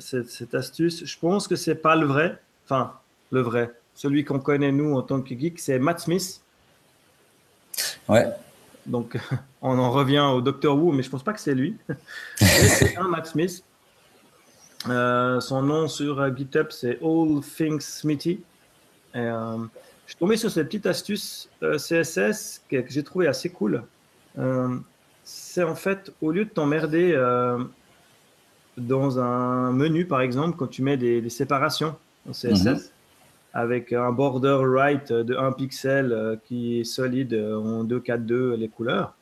cette, 0.00 0.54
astuce. 0.54 1.04
Je 1.04 1.18
pense 1.18 1.46
que 1.46 1.56
c'est 1.56 1.74
pas 1.74 1.96
le 1.96 2.06
vrai, 2.06 2.40
enfin 2.64 2.94
le 3.30 3.40
vrai, 3.40 3.72
celui 3.94 4.24
qu'on 4.24 4.38
connaît 4.38 4.72
nous 4.72 4.94
en 4.94 5.02
tant 5.02 5.20
que 5.20 5.34
geek, 5.38 5.58
c'est 5.58 5.78
Matt 5.78 6.00
Smith. 6.00 6.40
Ouais. 8.08 8.28
Donc 8.86 9.18
on 9.62 9.78
en 9.78 9.90
revient 9.90 10.20
au 10.32 10.40
Dr 10.40 10.76
Who, 10.76 10.92
mais 10.92 11.02
je 11.02 11.10
pense 11.10 11.22
pas 11.22 11.32
que 11.32 11.40
c'est 11.40 11.54
lui. 11.54 11.76
c'est 12.36 12.96
un 12.96 13.08
Matt 13.08 13.26
Smith. 13.26 13.62
son 14.84 15.62
nom 15.62 15.88
sur 15.88 16.34
GitHub, 16.34 16.68
c'est 16.70 16.98
All 17.02 17.40
Things 17.56 17.80
Smithy. 17.80 18.40
Et, 19.14 19.28
je 20.06 20.12
suis 20.12 20.18
tombé 20.20 20.36
sur 20.36 20.52
cette 20.52 20.68
petite 20.68 20.86
astuce 20.86 21.48
CSS 21.60 22.62
que 22.70 22.84
j'ai 22.88 23.02
trouvé 23.02 23.26
assez 23.26 23.48
cool. 23.48 23.82
Euh, 24.38 24.76
c'est 25.24 25.62
en 25.62 25.74
fait, 25.74 26.12
au 26.20 26.30
lieu 26.30 26.44
de 26.44 26.50
t'emmerder 26.50 27.12
euh, 27.14 27.58
dans 28.76 29.18
un 29.18 29.72
menu, 29.72 30.06
par 30.06 30.20
exemple, 30.20 30.56
quand 30.56 30.66
tu 30.68 30.82
mets 30.82 30.96
des, 30.96 31.28
séparations 31.30 31.96
en 32.28 32.32
CSS, 32.32 32.64
mhm. 32.64 32.78
avec 33.54 33.92
un 33.92 34.12
border 34.12 34.58
right 34.62 35.12
de 35.12 35.36
1 35.36 35.52
pixel 35.52 36.38
qui 36.46 36.80
est 36.80 36.84
solide 36.84 37.34
en 37.34 37.84
242 37.84 38.54
les 38.56 38.68
couleurs. 38.68 39.14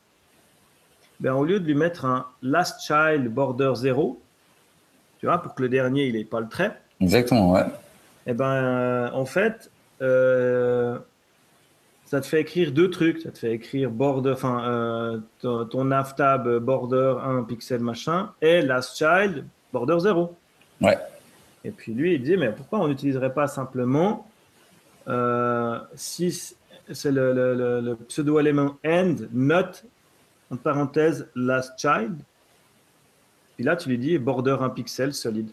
Ben, 1.19 1.33
au 1.33 1.45
lieu 1.45 1.59
de 1.59 1.65
lui 1.65 1.75
mettre 1.75 2.05
un 2.05 2.25
last 2.41 2.81
child 2.85 3.33
border 3.33 3.71
0, 3.75 4.21
tu 5.19 5.25
vois, 5.25 5.37
pour 5.41 5.55
que 5.55 5.61
le 5.61 5.69
dernier, 5.69 6.07
il 6.07 6.13
n'ait 6.13 6.25
pas 6.25 6.41
le 6.41 6.49
trait. 6.49 6.77
Exactement, 6.99 7.53
ouais. 7.53 7.65
Et 8.27 8.31
eh 8.31 8.33
ben, 8.33 9.11
en 9.13 9.25
fait, 9.25 9.69
euh, 10.01 10.97
ça 12.05 12.21
te 12.21 12.27
fait 12.27 12.41
écrire 12.41 12.71
deux 12.71 12.89
trucs. 12.89 13.21
Ça 13.21 13.31
te 13.31 13.37
fait 13.39 13.53
écrire 13.53 13.89
border, 13.89 14.31
enfin, 14.31 14.63
euh, 14.69 15.19
ton, 15.41 15.65
ton 15.65 15.85
navtab 15.85 16.59
border 16.59 17.15
1 17.23 17.43
pixel 17.43 17.81
machin 17.81 18.31
et 18.41 18.61
last 18.61 18.97
child 18.97 19.45
border 19.73 19.99
0. 19.99 20.35
Ouais. 20.81 20.97
Et 21.63 21.71
puis 21.71 21.93
lui, 21.93 22.13
il 22.13 22.21
dit, 22.21 22.37
mais 22.37 22.51
pourquoi 22.51 22.79
on 22.79 22.87
n'utiliserait 22.87 23.33
pas 23.33 23.47
simplement 23.47 24.27
euh, 25.07 25.79
si 25.95 26.31
c'est 26.91 27.11
le, 27.11 27.33
le, 27.33 27.81
le, 27.81 27.95
pseudo-élément 27.95 28.77
end, 28.85 29.15
not, 29.31 29.83
en 30.51 30.57
parenthèse, 30.57 31.27
last 31.35 31.73
child. 31.79 32.15
Puis 33.55 33.63
là, 33.63 33.75
tu 33.75 33.89
lui 33.89 33.97
dis 33.97 34.17
border 34.17 34.57
un 34.59 34.69
pixel 34.69 35.13
solide. 35.13 35.49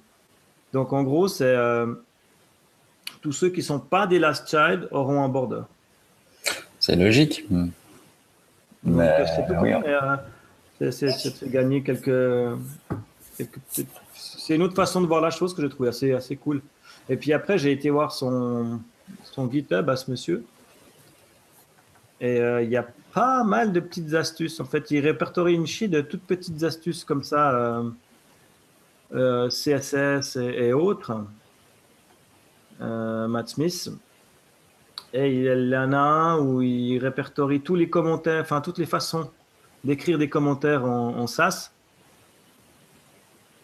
Donc 0.73 0.93
en 0.93 1.03
gros, 1.03 1.29
c'est 1.29 1.45
euh, 1.45 1.95
tous 3.21 3.33
ceux 3.33 3.51
qui 3.51 3.61
ne 3.61 3.65
sont 3.65 3.81
pas 3.81 4.07
des 4.07 4.19
last 4.19 4.49
child 4.49 4.89
auront 4.91 5.23
un 5.23 5.29
border. 5.29 5.63
C'est 6.83 6.97
logique. 6.97 7.47
Mais, 8.83 9.25
c'est 9.29 9.47
tout 9.47 9.55
oui, 9.63 9.73
euh, 9.73 10.91
c'est 10.91 11.49
gagner 11.49 11.85
quelques, 11.85 12.59
quelques 13.39 13.61
c'est 14.13 14.57
une 14.57 14.63
autre 14.63 14.75
façon 14.75 15.01
de 15.01 15.07
voir 15.07 15.21
la 15.21 15.31
chose 15.31 15.55
que 15.55 15.63
j'ai 15.63 15.69
trouvé 15.69 15.89
assez, 15.91 16.13
assez 16.13 16.35
cool. 16.35 16.61
Et 17.09 17.17
puis 17.17 17.33
après, 17.33 17.57
j'ai 17.57 17.71
été 17.71 17.91
voir 17.91 18.11
son, 18.11 18.81
son 19.23 19.49
GitHub 19.49 19.89
à 19.89 19.95
ce 19.95 20.11
monsieur. 20.11 20.45
Et 22.21 22.41
euh, 22.41 22.63
il 22.63 22.71
y 22.71 22.77
a 22.77 22.87
pas 23.15 23.45
mal 23.45 23.73
de 23.73 23.79
petites 23.79 24.15
astuces. 24.15 24.59
En 24.59 24.65
fait, 24.65 24.91
il 24.91 24.99
répertorie 24.99 25.55
une 25.55 25.67
sheet 25.67 25.87
de 25.87 26.01
toutes 26.01 26.23
petites 26.23 26.65
astuces 26.65 27.05
comme 27.05 27.23
ça, 27.23 27.53
euh, 27.53 27.91
euh, 29.15 29.49
CSS 29.49 30.37
et, 30.37 30.73
autres. 30.73 31.25
Matt 32.81 33.51
Smith. 33.51 33.91
Et 35.15 35.35
il 35.35 35.69
y 35.69 35.77
en 35.77 35.93
a 35.93 35.99
un 35.99 36.39
où 36.39 36.63
il 36.63 36.99
répertorie 36.99 37.61
tous 37.61 37.75
les 37.75 37.91
commentaires, 37.91 38.41
enfin 38.41 38.61
toutes 38.61 38.79
les 38.79 38.87
façons 38.87 39.31
d'écrire 39.85 40.19
des 40.19 40.29
commentaires 40.29 40.85
en, 40.85 41.19
en 41.19 41.27
SAS. 41.27 41.73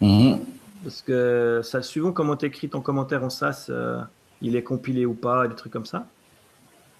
Mm-hmm. 0.02 0.40
Parce 0.84 1.02
que 1.02 1.60
ça, 1.64 1.82
suivant 1.82 2.12
comment 2.12 2.36
tu 2.36 2.46
écris 2.46 2.68
ton 2.68 2.80
commentaire 2.80 3.24
en 3.24 3.30
SAS, 3.30 3.68
euh, 3.70 4.00
il 4.42 4.56
est 4.56 4.62
compilé 4.62 5.06
ou 5.06 5.14
pas, 5.14 5.48
des 5.48 5.54
trucs 5.54 5.72
comme 5.72 5.86
ça. 5.86 6.06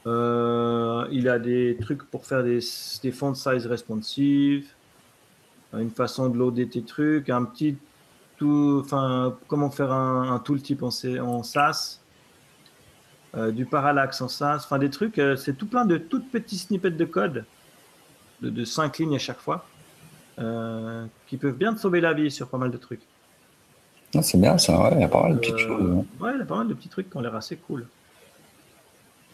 Euh, 0.07 1.07
il 1.11 1.29
a 1.29 1.39
des 1.39 1.77
trucs 1.81 2.05
pour 2.05 2.25
faire 2.25 2.43
des, 2.43 2.61
des 3.03 3.13
font 3.13 3.35
size 3.35 3.67
responsive, 3.67 4.67
une 5.75 5.91
façon 5.91 6.29
de 6.29 6.39
loader 6.39 6.69
tes 6.69 6.83
trucs, 6.83 7.29
un 7.29 7.45
petit 7.45 7.77
tout, 8.39 8.81
enfin, 8.85 9.37
comment 9.49 9.71
faire 9.71 9.93
un, 9.93 10.33
un 10.33 10.39
tooltip 10.39 10.83
en, 10.83 10.91
en 11.21 11.43
SAS, 11.43 12.01
euh, 13.37 13.51
du 13.51 13.67
parallaxe 13.67 14.21
en 14.21 14.29
SAS, 14.29 14.65
enfin 14.65 14.79
des 14.79 14.91
trucs, 14.91 15.21
c'est 15.37 15.57
tout 15.57 15.67
plein 15.67 15.85
de 15.85 15.99
toutes 15.99 16.31
petites 16.31 16.61
snippets 16.61 16.91
de 16.91 17.05
code 17.05 17.45
de, 18.41 18.51
de 18.51 18.65
5 18.65 18.99
lignes 18.99 19.17
à 19.17 19.19
chaque 19.19 19.41
fois 19.41 19.67
qui 21.27 21.37
peuvent 21.37 21.57
bien 21.57 21.75
te 21.75 21.81
sauver 21.81 22.01
la 22.01 22.13
vie 22.13 22.31
sur 22.31 22.47
pas 22.47 22.59
mal 22.59 22.71
de 22.71 22.77
trucs. 22.77 23.03
C'est 24.23 24.41
bien 24.41 24.57
ça, 24.57 24.91
il 24.95 25.01
y 25.01 25.05
a 25.05 25.09
pas 25.09 25.23
mal 25.23 25.35
de 25.35 25.39
petites 25.39 25.55
euh, 25.55 25.59
choses. 25.59 25.91
Hein. 25.91 26.05
Ouais, 26.25 26.33
il 26.35 26.39
y 26.39 26.43
a 26.43 26.47
pas 26.47 26.57
mal 26.57 26.69
de 26.69 26.75
petits 26.75 26.89
trucs 26.89 27.11
qui 27.11 27.17
ont 27.17 27.21
l'air 27.21 27.35
assez 27.35 27.57
cool. 27.57 27.87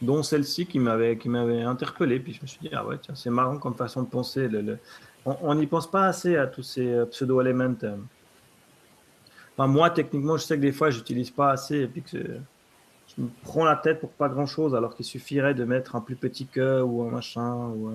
Dont 0.02 0.22
celle-ci 0.22 0.66
qui 0.66 0.80
m'avait, 0.80 1.16
qui 1.16 1.28
m'avait 1.28 1.62
interpellé. 1.62 2.18
Puis 2.18 2.34
je 2.34 2.42
me 2.42 2.46
suis 2.46 2.58
dit, 2.60 2.70
ah 2.72 2.84
ouais, 2.84 2.96
tiens, 3.00 3.14
c'est 3.14 3.30
marrant 3.30 3.58
comme 3.58 3.74
façon 3.74 4.02
de 4.02 4.08
penser. 4.08 4.48
Le, 4.48 4.78
On 5.24 5.54
n'y 5.54 5.66
pense 5.66 5.88
pas 5.88 6.06
assez 6.06 6.36
à 6.36 6.46
tous 6.48 6.64
ces 6.64 6.86
euh, 6.86 7.06
pseudo-éléments. 7.06 7.76
Euh. 7.84 7.96
Enfin, 9.56 9.68
moi, 9.68 9.90
techniquement, 9.90 10.36
je 10.36 10.42
sais 10.42 10.56
que 10.56 10.62
des 10.62 10.72
fois, 10.72 10.90
j'utilise 10.90 11.30
pas 11.30 11.52
assez 11.52 11.82
et 11.82 11.86
puis 11.86 12.02
que 12.02 12.18
je 13.16 13.22
me 13.22 13.28
prends 13.44 13.64
la 13.64 13.76
tête 13.76 14.00
pour 14.00 14.10
pas 14.10 14.28
grand-chose, 14.28 14.74
alors 14.74 14.96
qu'il 14.96 15.04
suffirait 15.04 15.54
de 15.54 15.64
mettre 15.64 15.96
un 15.96 16.00
plus 16.00 16.16
petit 16.16 16.46
que 16.46 16.82
ou 16.82 17.02
un 17.02 17.10
machin. 17.10 17.54
Ou 17.54 17.92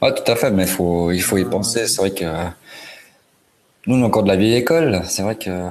Ah, 0.00 0.12
tout 0.12 0.30
à 0.30 0.36
fait, 0.36 0.50
mais 0.50 0.66
faut, 0.66 1.10
il 1.12 1.22
faut 1.22 1.38
y 1.38 1.44
penser. 1.44 1.86
C'est 1.86 2.00
vrai 2.00 2.12
que 2.12 2.24
nous, 3.86 3.96
on 3.96 4.00
est 4.00 4.04
encore 4.04 4.24
de 4.24 4.28
la 4.28 4.36
vieille 4.36 4.56
école. 4.56 5.02
C'est 5.04 5.22
vrai 5.22 5.36
que. 5.36 5.68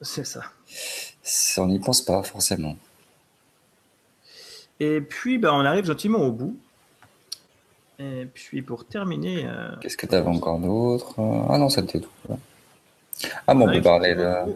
C'est 0.00 0.26
ça. 0.26 0.42
On 1.58 1.66
n'y 1.66 1.78
pense 1.78 2.02
pas 2.02 2.22
forcément. 2.22 2.76
Et 4.80 5.00
puis, 5.00 5.38
ben, 5.38 5.52
on 5.52 5.64
arrive 5.64 5.84
gentiment 5.84 6.18
au 6.18 6.32
bout. 6.32 6.56
Et 7.98 8.26
puis, 8.26 8.62
pour 8.62 8.84
terminer. 8.84 9.46
Euh, 9.46 9.70
Qu'est-ce 9.80 9.96
que 9.96 10.06
tu 10.06 10.14
avais 10.14 10.28
encore 10.28 10.58
d'autre? 10.58 11.14
Ah 11.48 11.56
non, 11.56 11.68
c'était 11.68 12.00
tout. 12.00 12.10
Ah, 13.46 13.54
bon, 13.54 13.68
on, 13.68 13.72
peut 13.72 13.80
parler 13.80 14.14
de. 14.14 14.54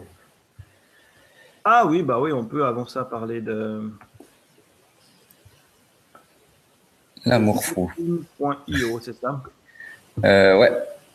Ah 1.69 1.85
oui, 1.85 2.01
bah 2.01 2.17
oui, 2.17 2.31
on 2.31 2.45
peut 2.45 2.65
avant 2.65 2.87
ça 2.87 3.03
parler 3.03 3.41
de. 3.41 3.91
L'amour 7.25 7.61
fou. 7.61 7.91
.io, 8.69 8.99
c'est 9.01 9.11
ça? 9.11 9.43
Euh, 10.23 10.57
Ouais, 10.59 10.71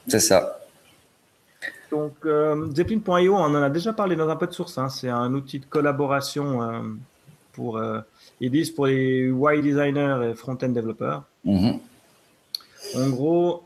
c'est 0.07 0.21
ça. 0.21 0.61
Donc, 1.91 2.17
euh, 2.27 2.71
Zeppelin.io, 2.75 3.35
on 3.35 3.39
en 3.39 3.63
a 3.63 3.71
déjà 3.71 3.95
parlé 3.95 4.15
dans 4.15 4.29
un 4.29 4.37
peu 4.37 4.47
de 4.47 4.53
source. 4.53 4.77
Hein. 4.77 4.91
C'est 4.91 5.09
un 5.09 5.33
outil 5.33 5.59
de 5.59 5.65
collaboration 5.65 6.63
euh, 6.63 6.83
pour, 7.55 7.79
euh, 7.79 8.01
ils 8.39 8.51
disent 8.51 8.73
pour 8.73 8.89
les 8.89 9.21
UI 9.23 9.63
designers 9.63 10.33
et 10.33 10.35
front-end 10.35 10.69
développeurs. 10.69 11.23
Mm-hmm. 11.47 11.79
En 12.97 13.09
gros, 13.09 13.63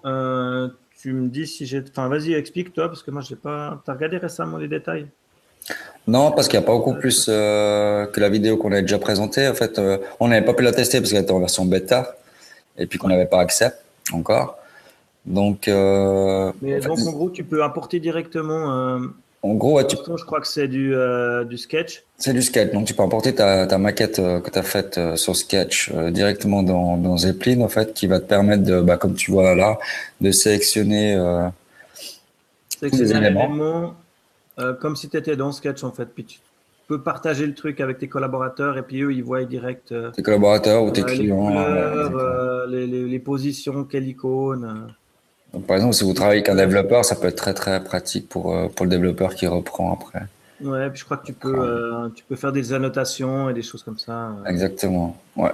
tu 1.02 1.12
me 1.12 1.26
dis 1.30 1.48
si 1.48 1.66
j'ai. 1.66 1.82
Enfin, 1.90 2.08
vas-y, 2.08 2.34
explique-toi, 2.34 2.86
parce 2.86 3.02
que 3.02 3.10
moi, 3.10 3.22
je 3.22 3.34
n'ai 3.34 3.40
pas. 3.40 3.82
Tu 3.84 3.90
as 3.90 3.94
regardé 3.94 4.18
récemment 4.18 4.58
les 4.58 4.68
détails? 4.68 5.08
Non, 6.06 6.30
parce 6.30 6.46
qu'il 6.48 6.58
n'y 6.58 6.64
a 6.64 6.66
pas 6.66 6.74
beaucoup 6.74 6.94
plus 6.94 7.26
que 7.26 8.20
la 8.20 8.28
vidéo 8.28 8.56
qu'on 8.56 8.72
a 8.72 8.80
déjà 8.80 8.98
présentée. 8.98 9.48
En 9.48 9.54
fait, 9.54 9.80
on 10.20 10.28
n'avait 10.28 10.44
pas 10.44 10.54
pu 10.54 10.62
la 10.62 10.72
tester 10.72 11.00
parce 11.00 11.10
qu'elle 11.10 11.22
était 11.22 11.32
en 11.32 11.40
version 11.40 11.64
bêta 11.64 12.16
et 12.78 12.86
puis 12.86 12.98
qu'on 12.98 13.08
n'avait 13.08 13.26
pas 13.26 13.40
accès 13.40 13.72
encore. 14.12 14.58
Donc, 15.24 15.66
euh, 15.66 16.52
Mais 16.62 16.78
donc 16.80 16.98
en 17.00 17.12
gros, 17.12 17.30
tu 17.30 17.42
peux 17.42 17.64
importer 17.64 17.98
directement. 17.98 18.72
Euh, 18.72 18.98
en 19.42 19.54
gros, 19.54 19.82
tu... 19.82 19.96
je 19.96 20.24
crois 20.24 20.40
que 20.40 20.46
c'est 20.46 20.68
du, 20.68 20.94
euh, 20.94 21.44
du 21.44 21.58
Sketch. 21.58 22.04
C'est 22.16 22.32
du 22.32 22.42
Sketch. 22.42 22.72
Donc, 22.72 22.86
tu 22.86 22.94
peux 22.94 23.02
importer 23.02 23.34
ta, 23.34 23.66
ta 23.66 23.78
maquette 23.78 24.16
que 24.16 24.50
tu 24.50 24.58
as 24.58 24.62
faite 24.62 25.00
sur 25.16 25.36
Sketch 25.36 25.92
directement 25.92 26.62
dans, 26.62 26.96
dans 26.96 27.16
Zeppelin, 27.16 27.60
en 27.62 27.68
fait, 27.68 27.92
qui 27.92 28.06
va 28.06 28.20
te 28.20 28.26
permettre, 28.26 28.62
de, 28.62 28.80
bah, 28.80 28.96
comme 28.96 29.14
tu 29.14 29.32
vois 29.32 29.54
là, 29.54 29.78
de 30.20 30.30
sélectionner 30.30 31.16
tous 32.80 32.96
les 32.96 33.12
éléments. 33.12 33.94
Comme 34.80 34.96
si 34.96 35.08
tu 35.08 35.16
étais 35.16 35.36
dans 35.36 35.52
Sketch, 35.52 35.84
en 35.84 35.92
fait. 35.92 36.06
Puis 36.06 36.24
tu 36.24 36.40
peux 36.88 37.00
partager 37.00 37.46
le 37.46 37.54
truc 37.54 37.80
avec 37.80 37.98
tes 37.98 38.08
collaborateurs 38.08 38.78
et 38.78 38.82
puis 38.82 39.02
eux, 39.02 39.12
ils 39.12 39.24
voient 39.24 39.44
direct. 39.44 39.94
tes 40.14 40.22
collaborateurs 40.22 40.84
ou 40.84 40.90
tes 40.90 41.02
clients. 41.02 41.50
Les, 42.68 42.86
les, 42.86 43.04
les, 43.04 43.18
positions, 43.18 43.84
quelle 43.84 44.08
icône 44.08 44.88
par 45.66 45.76
exemple, 45.76 45.94
si 45.94 46.04
vous 46.04 46.12
travaillez 46.12 46.40
avec 46.40 46.48
un 46.48 46.56
développeur, 46.56 47.04
ça 47.04 47.16
peut 47.16 47.28
être 47.28 47.36
très 47.36 47.54
très 47.54 47.82
pratique 47.82 48.28
pour, 48.28 48.54
euh, 48.54 48.68
pour 48.68 48.84
le 48.84 48.90
développeur 48.90 49.34
qui 49.34 49.46
reprend 49.46 49.92
après. 49.92 50.26
Ouais, 50.60 50.88
puis 50.90 51.00
je 51.00 51.04
crois 51.04 51.18
que 51.18 51.26
tu 51.26 51.32
peux, 51.32 51.58
euh, 51.58 52.08
tu 52.14 52.24
peux 52.24 52.36
faire 52.36 52.52
des 52.52 52.72
annotations 52.72 53.50
et 53.50 53.54
des 53.54 53.62
choses 53.62 53.82
comme 53.82 53.98
ça. 53.98 54.28
Euh. 54.28 54.44
Exactement, 54.46 55.16
ouais. 55.36 55.52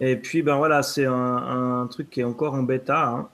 Et 0.00 0.16
puis, 0.16 0.42
ben 0.42 0.56
voilà, 0.56 0.82
c'est 0.82 1.06
un, 1.06 1.12
un, 1.82 1.86
truc 1.86 2.10
qui 2.10 2.20
est 2.20 2.24
encore 2.24 2.54
en 2.54 2.62
bêta. 2.62 3.06
Hein. 3.06 3.28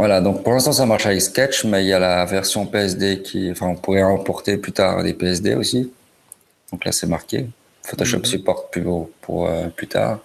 Voilà, 0.00 0.22
donc 0.22 0.42
pour 0.42 0.54
l'instant, 0.54 0.72
ça 0.72 0.86
marche 0.86 1.04
avec 1.04 1.20
Sketch, 1.20 1.66
mais 1.66 1.84
il 1.84 1.88
y 1.88 1.92
a 1.92 1.98
la 1.98 2.24
version 2.24 2.64
PSD 2.64 3.20
qui. 3.20 3.50
Enfin, 3.50 3.66
on 3.66 3.74
pourrait 3.74 4.02
emporter 4.02 4.56
plus 4.56 4.72
tard 4.72 5.02
des 5.02 5.12
PSD 5.12 5.54
aussi. 5.54 5.92
Donc 6.72 6.86
là, 6.86 6.92
c'est 6.92 7.06
marqué. 7.06 7.46
Photoshop 7.82 8.20
mhm. 8.20 8.24
support 8.24 8.70
plus, 8.70 8.82
pour, 9.20 9.50
plus 9.76 9.88
tard. 9.88 10.20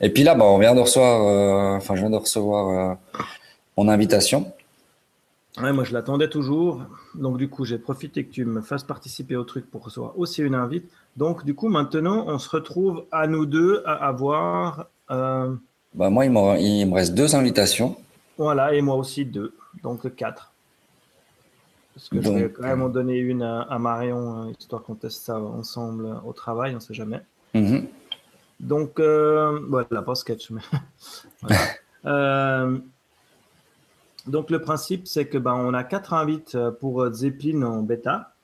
Et 0.00 0.10
puis 0.10 0.24
là, 0.24 0.34
ben, 0.34 0.44
on 0.44 0.58
vient 0.58 0.74
de 0.74 0.80
recevoir. 0.80 1.76
Enfin, 1.76 1.94
je 1.94 2.00
viens 2.00 2.10
de 2.10 2.16
recevoir 2.16 2.96
mon 3.76 3.88
invitation. 3.88 4.52
Ouais, 5.62 5.72
moi 5.72 5.84
je 5.84 5.92
l'attendais 5.92 6.28
toujours. 6.28 6.82
Donc 7.14 7.38
du 7.38 7.48
coup, 7.48 7.64
j'ai 7.64 7.78
profité 7.78 8.24
que 8.24 8.32
tu 8.32 8.44
me 8.44 8.60
fasses 8.60 8.82
participer 8.82 9.36
au 9.36 9.44
truc 9.44 9.70
pour 9.70 9.84
recevoir 9.84 10.18
aussi 10.18 10.42
une 10.42 10.56
invite. 10.56 10.90
Donc 11.16 11.44
du 11.44 11.54
coup, 11.54 11.68
maintenant, 11.68 12.24
on 12.26 12.40
se 12.40 12.48
retrouve 12.48 13.04
à 13.12 13.28
nous 13.28 13.46
deux 13.46 13.84
à 13.86 14.08
avoir. 14.08 14.86
Euh, 15.12 15.54
bah, 15.94 16.10
moi, 16.10 16.26
il, 16.26 16.32
il, 16.60 16.86
me 16.86 16.94
reste 16.94 17.14
deux 17.14 17.36
invitations. 17.36 17.96
Voilà, 18.38 18.74
et 18.74 18.82
moi 18.82 18.96
aussi 18.96 19.24
deux. 19.24 19.54
Donc 19.82 20.14
quatre. 20.14 20.52
Parce 21.94 22.10
que 22.10 22.20
je 22.20 22.28
vais 22.28 22.50
quand 22.50 22.64
même 22.64 22.82
en 22.82 22.90
donner 22.90 23.16
une 23.16 23.42
à, 23.42 23.78
Marion, 23.78 24.34
hein, 24.34 24.52
histoire 24.58 24.82
qu'on 24.82 24.96
teste 24.96 25.22
ça 25.22 25.40
ensemble 25.40 26.20
au 26.26 26.34
travail, 26.34 26.72
on 26.72 26.74
ne 26.74 26.80
sait 26.80 26.92
jamais. 26.92 27.22
Mhm. 27.54 27.86
Donc, 28.60 29.00
euh, 29.00 29.60
voilà, 29.68 30.02
pas 30.02 30.14
sketch, 30.14 30.50
mais. 30.50 30.60
voilà. 31.40 31.56
euh, 32.04 32.78
donc 34.26 34.50
le 34.50 34.60
principe, 34.60 35.06
c'est 35.06 35.26
que 35.26 35.38
ben, 35.38 35.54
on 35.54 35.72
a 35.72 35.84
quatre 35.84 36.12
invites 36.12 36.54
euh, 36.54 36.70
pour 36.70 37.02
euh, 37.02 37.12
Zeppelin 37.12 37.62
en 37.62 37.82
bêta. 37.82 38.34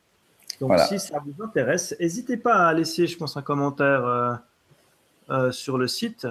Donc, 0.60 0.78
si 0.88 0.98
ça 1.00 1.20
vous 1.24 1.42
intéresse, 1.42 1.94
n'hésitez 1.98 2.36
pas 2.36 2.68
à 2.68 2.72
laisser, 2.72 3.08
je 3.08 3.16
pense, 3.16 3.36
un 3.36 3.42
commentaire 3.42 4.06
euh, 4.06 4.34
euh, 5.30 5.50
sur 5.50 5.76
le 5.76 5.88
site. 5.88 6.28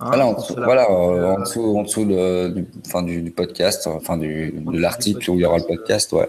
Hein, 0.00 0.06
voilà, 0.08 0.26
en 0.26 0.32
dessous, 0.32 0.54
voilà 0.56 0.90
en 0.90 1.40
dessous, 1.40 1.78
en 1.78 1.82
dessous 1.82 2.04
du, 2.04 2.66
enfin, 2.84 3.02
du, 3.02 3.30
podcast, 3.30 3.86
enfin 3.86 4.16
du, 4.16 4.50
de 4.50 4.78
l'article 4.78 5.30
où 5.30 5.34
il 5.34 5.40
y 5.40 5.44
aura 5.44 5.58
le 5.58 5.64
podcast, 5.64 6.12
ouais. 6.12 6.28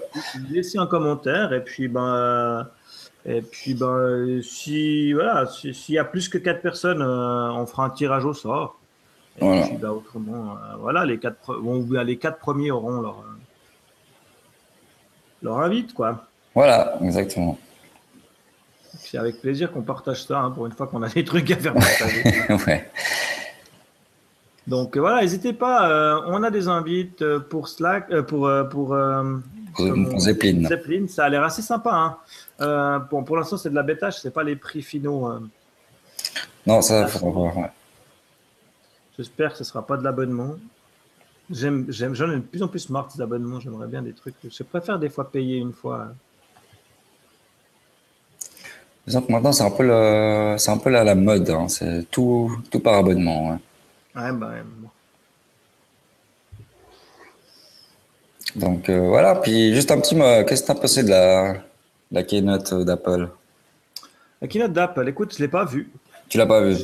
Laissez 0.51 0.78
un 0.78 0.86
commentaire 0.86 1.51
et 1.51 1.63
puis 1.63 1.88
ben, 1.88 2.68
et 3.26 3.41
puis 3.41 3.74
ben, 3.74 4.41
si 4.43 5.13
voilà, 5.13 5.47
s'il 5.47 5.95
y 5.95 5.97
a 5.97 6.05
plus 6.05 6.30
que 6.30 6.38
quatre 6.38 6.61
personnes, 6.61 7.01
on 7.01 7.66
fera 7.66 7.86
un 7.86 7.89
tirage 7.89 8.26
au 8.26 8.34
sort. 8.34 8.80
Et 9.38 9.43
voilà. 9.43 9.63
Puis, 9.63 9.78
ben, 9.78 9.89
autrement, 9.89 10.55
voilà, 10.80 11.03
les 11.03 11.18
quatre, 11.18 11.59
bon, 11.59 11.86
les 12.03 12.18
quatre 12.18 12.38
premiers 12.38 12.72
auront 12.72 13.01
leur 13.01 13.24
leur 15.41 15.59
invite, 15.59 15.93
quoi. 15.93 16.26
Voilà, 16.53 16.97
exactement. 17.01 17.57
C'est 18.97 19.18
avec 19.18 19.41
plaisir 19.41 19.72
qu'on 19.72 19.82
partage 19.82 20.24
ça, 20.26 20.39
hein, 20.39 20.51
pour 20.51 20.66
une 20.66 20.72
fois 20.72 20.88
qu'on 20.88 21.03
a 21.03 21.09
des 21.09 21.24
trucs 21.24 21.49
à 21.51 21.57
faire 21.57 21.74
partager. 21.74 22.24
ouais. 22.68 22.89
Donc 24.68 24.97
voilà, 24.97 25.22
n'hésitez 25.22 25.53
pas. 25.53 25.89
Euh, 25.89 26.22
on 26.28 26.41
a 26.41 26.49
des 26.49 26.68
invites 26.68 27.22
euh, 27.22 27.39
pour 27.39 27.68
Slack, 27.68 28.09
euh, 28.11 28.24
pour 28.24 28.49
pour, 28.72 28.95
pour 29.76 30.20
Zeppelin. 30.20 30.68
Zeppelin. 30.68 31.07
Ça 31.07 31.26
a 31.26 31.30
l'air 31.30 31.43
assez 31.43 31.61
sympa. 31.61 32.18
Hein. 32.59 33.07
bon, 33.11 33.24
pour 33.24 33.38
l'instant, 33.38 33.57
c'est 33.57 33.70
de 33.70 33.76
la 33.76 33.84
bêta. 33.84 34.09
Je 34.09 34.20
sais 34.20 34.32
pas 34.32 34.43
les 34.43 34.55
prix 34.55 34.82
finaux. 34.82 35.30
non, 36.66 36.82
ça 36.82 37.07
faudra 37.07 37.30
voir. 37.30 37.70
J'espère 39.18 39.51
que 39.51 39.57
ce 39.57 39.63
sera 39.63 39.86
pas 39.86 39.97
de 39.97 40.03
l'abonnement. 40.03 40.55
J'aime, 41.49 41.86
j'aime, 41.89 42.16
j'en 42.16 42.32
ai 42.32 42.38
de 42.38 42.41
plus 42.41 42.63
en 42.63 42.68
plus 42.68 42.89
marre 42.89 43.07
des 43.16 43.22
abonnements. 43.22 43.59
J'aimerais 43.59 43.88
bien 43.88 44.01
des 44.01 44.13
trucs. 44.13 44.36
Je 44.49 44.63
préfère 44.63 44.97
des 44.97 45.09
fois 45.09 45.30
payer 45.30 45.57
une 45.57 45.74
fois. 45.74 46.07
Disons 49.05 49.24
maintenant, 49.30 49.51
c'est 49.51 49.63
un 49.63 49.70
peu, 49.70 49.84
le, 49.84 50.55
c'est 50.57 50.72
un 50.72 50.80
peu 50.80 50.89
la, 50.89 51.03
la 51.03 51.13
mode. 51.13 51.47
Hein. 51.51 51.68
C'est 51.68 52.09
tout, 52.09 52.51
tout 52.72 52.80
par 52.80 52.95
abonnement. 52.95 53.51
Ouais, 53.51 53.57
ouais 54.16 54.32
bah, 54.34 54.53
Donc 58.55 58.89
euh, 58.89 59.07
voilà. 59.07 59.36
Puis 59.36 59.74
juste 59.74 59.91
un 59.91 59.99
petit 59.99 60.16
mot. 60.16 60.43
Qu'est-ce 60.45 60.61
que 60.61 60.68
tu 60.68 60.72
as 60.72 60.76
pensé 60.76 61.03
de 61.03 61.09
la, 61.09 61.63
la 62.11 62.24
keynote 62.24 62.74
d'Apple? 62.86 63.30
La 64.41 64.47
keynote 64.47 64.74
d'Apple, 64.74 65.07
écoute, 65.07 65.34
je 65.34 65.38
ne 65.41 65.45
l'ai 65.45 65.51
pas 65.51 65.66
vue. 65.66 65.91
Tu 66.30 66.38
l'as 66.38 66.45
pas 66.45 66.61
vue? 66.61 66.76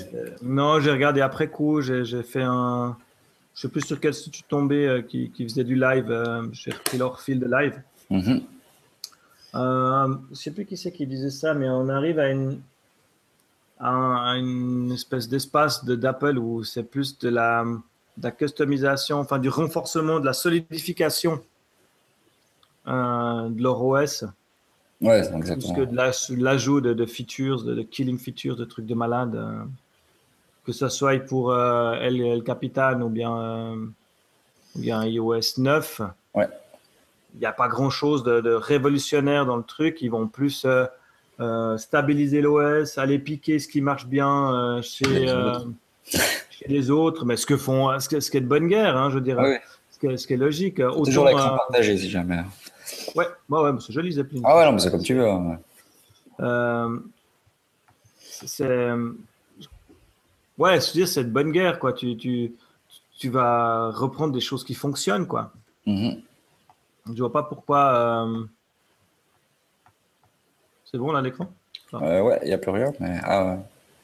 Non, 0.42 0.80
j'ai 0.80 0.92
regardé 0.92 1.22
après 1.22 1.48
coup. 1.48 1.82
J'ai, 1.82 2.04
fait 2.24 2.44
un 2.44 2.98
je 3.54 3.62
sais 3.62 3.70
plus 3.70 3.82
sur 3.82 4.00
quel 4.00 4.14
site 4.14 4.34
tu 4.34 4.44
tombais 4.44 4.88
euh, 4.88 5.02
qui, 5.02 5.30
qui, 5.32 5.44
faisait 5.44 5.64
du 5.64 5.76
live. 5.76 6.10
Euh, 6.10 6.48
J'ai 6.54 6.72
repris 6.72 6.98
leur 6.98 7.20
fil 7.20 7.40
de 7.40 7.48
live. 7.48 7.82
Euh, 9.54 10.16
je 10.30 10.36
sais 10.36 10.52
plus 10.52 10.66
qui 10.66 10.78
c'est 10.78 10.92
qui 10.92 11.06
disait 11.06 11.30
ça, 11.30 11.54
mais 11.54 11.70
on 11.70 11.90
arrive 11.90 12.20
à 12.20 12.30
une, 12.30 12.62
à, 13.82 14.38
une 14.38 14.92
espèce 14.92 15.28
d'espace 15.28 15.84
d'Apple 15.86 16.38
où 16.38 16.64
c'est 16.64 16.84
plus 16.84 17.18
de 17.20 17.30
la, 17.30 17.64
de 18.18 18.24
la, 18.24 18.32
customisation, 18.32 19.20
enfin 19.20 19.40
du 19.40 19.50
renforcement, 19.50 20.20
de 20.20 20.26
la 20.26 20.34
solidification 20.34 21.42
euh, 22.88 23.50
de 23.50 23.62
leur 23.62 23.84
OS. 23.84 24.26
Ouais, 25.02 25.20
exactement. 25.20 25.74
Plus 25.74 25.86
que 25.86 25.90
de 25.90 26.44
l'ajout 26.44 26.82
de, 26.82 26.94
de, 26.94 27.06
features, 27.06 27.64
de, 27.64 27.82
killing 27.82 28.20
features, 28.20 28.56
de 28.56 28.66
trucs 28.66 28.86
de 28.86 28.96
malade 28.96 29.36
que 30.66 30.72
ce 30.72 30.90
soit 30.90 31.20
pour 31.20 31.52
euh, 31.52 31.94
El, 31.94 32.44
Capitan 32.44 33.02
ou 33.02 33.10
bien, 33.10 33.38
euh, 33.38 33.86
bien 34.76 35.04
iOS 35.04 35.58
9. 35.58 36.02
Ouais. 36.36 36.48
Il 37.34 37.40
n'y 37.40 37.46
a 37.46 37.52
pas 37.52 37.68
grand-chose 37.68 38.24
de, 38.24 38.52
révolutionnaire 38.52 39.46
dans 39.46 39.56
le 39.56 39.64
truc. 39.64 40.02
Ils 40.02 40.12
vont 40.12 40.28
plus 40.28 40.66
euh, 41.42 41.78
stabiliser 41.78 42.42
l'OS, 42.42 42.98
aller 42.98 43.20
piquer 43.20 43.60
ce 43.60 43.68
qui 43.68 43.82
marche 43.82 44.06
bien 44.08 44.80
chez, 44.82 45.06
chez, 46.06 46.68
les 46.68 46.92
autres, 46.92 47.26
mais 47.26 47.36
ce 47.36 47.46
que 47.46 47.58
font, 47.58 48.00
ce, 48.00 48.20
ce 48.20 48.32
qui 48.32 48.38
est 48.38 48.42
de 48.42 48.48
bonne 48.48 48.68
guerre, 48.68 48.96
hein, 48.96 49.10
je 49.10 49.20
dirais. 49.20 49.62
Ce, 49.90 50.26
qui 50.26 50.34
est, 50.34 50.38
logique. 50.38 50.80
Autant, 50.80 51.04
toujours 51.04 51.26
l'écran 51.26 51.58
partagé, 51.58 51.96
si 51.96 52.10
jamais. 52.10 52.40
Ouais, 53.16 53.28
ouais, 53.50 53.62
ouais 53.62 53.72
c'est 53.80 53.94
joli, 53.94 54.12
Zeppelin. 54.14 54.42
Ah 54.44 54.58
ouais, 54.58 54.66
non, 54.66 54.72
mais 54.72 54.80
c'est 54.80 54.90
comme 54.90 55.04
tu 55.04 55.14
veux. 55.14 55.28
c'est 58.24 58.90
Ouais, 60.62 60.80
je 60.80 60.88
veux 60.88 60.94
dire, 60.94 61.08
c'est 61.08 61.22
une 61.22 61.32
bonne 61.32 61.52
guerre, 61.52 61.80
quoi. 61.80 61.92
Tu, 61.92 62.16
tu, 62.18 62.54
tu 63.18 63.30
vas 63.30 63.90
reprendre 63.90 64.32
des 64.32 64.40
choses 64.40 64.64
qui 64.64 64.76
fonctionnent, 64.76 65.26
quoi. 65.26 65.52
Mm-hmm. 65.88 66.22
Je 67.16 67.20
vois 67.20 67.32
pas 67.32 67.42
pourquoi. 67.42 68.28
Euh, 70.92 70.98
c'est 70.98 70.98
bon 70.98 71.12
là 71.12 71.22
l'écran? 71.22 71.48
Euh, 71.94 72.22
Ouais, 72.22 72.40
il 72.44 72.48
n'y 72.48 72.54
a 72.54 72.58
plus 72.58 72.72
rien, 72.72 72.92
mais 73.00 73.20
ah, 73.24 73.58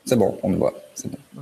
c'est 0.05 0.17
bon, 0.17 0.38
on 0.43 0.51
le 0.51 0.57
voit. 0.57 0.73
Bon. 1.05 1.41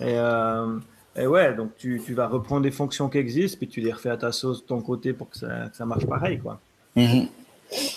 Et, 0.00 0.18
euh, 0.18 0.78
et, 1.16 1.26
ouais, 1.26 1.54
donc 1.54 1.76
tu, 1.78 2.02
tu, 2.04 2.14
vas 2.14 2.26
reprendre 2.26 2.62
des 2.62 2.70
fonctions 2.70 3.08
qui 3.08 3.18
existent, 3.18 3.58
puis 3.58 3.68
tu 3.68 3.80
les 3.80 3.92
refais 3.92 4.10
à 4.10 4.16
ta 4.16 4.32
sauce 4.32 4.62
de 4.62 4.66
ton 4.66 4.80
côté 4.80 5.12
pour 5.12 5.30
que 5.30 5.38
ça, 5.38 5.70
ça 5.72 5.86
marche 5.86 6.06
pareil, 6.06 6.38
quoi. 6.38 6.60
Mm-hmm. 6.96 7.28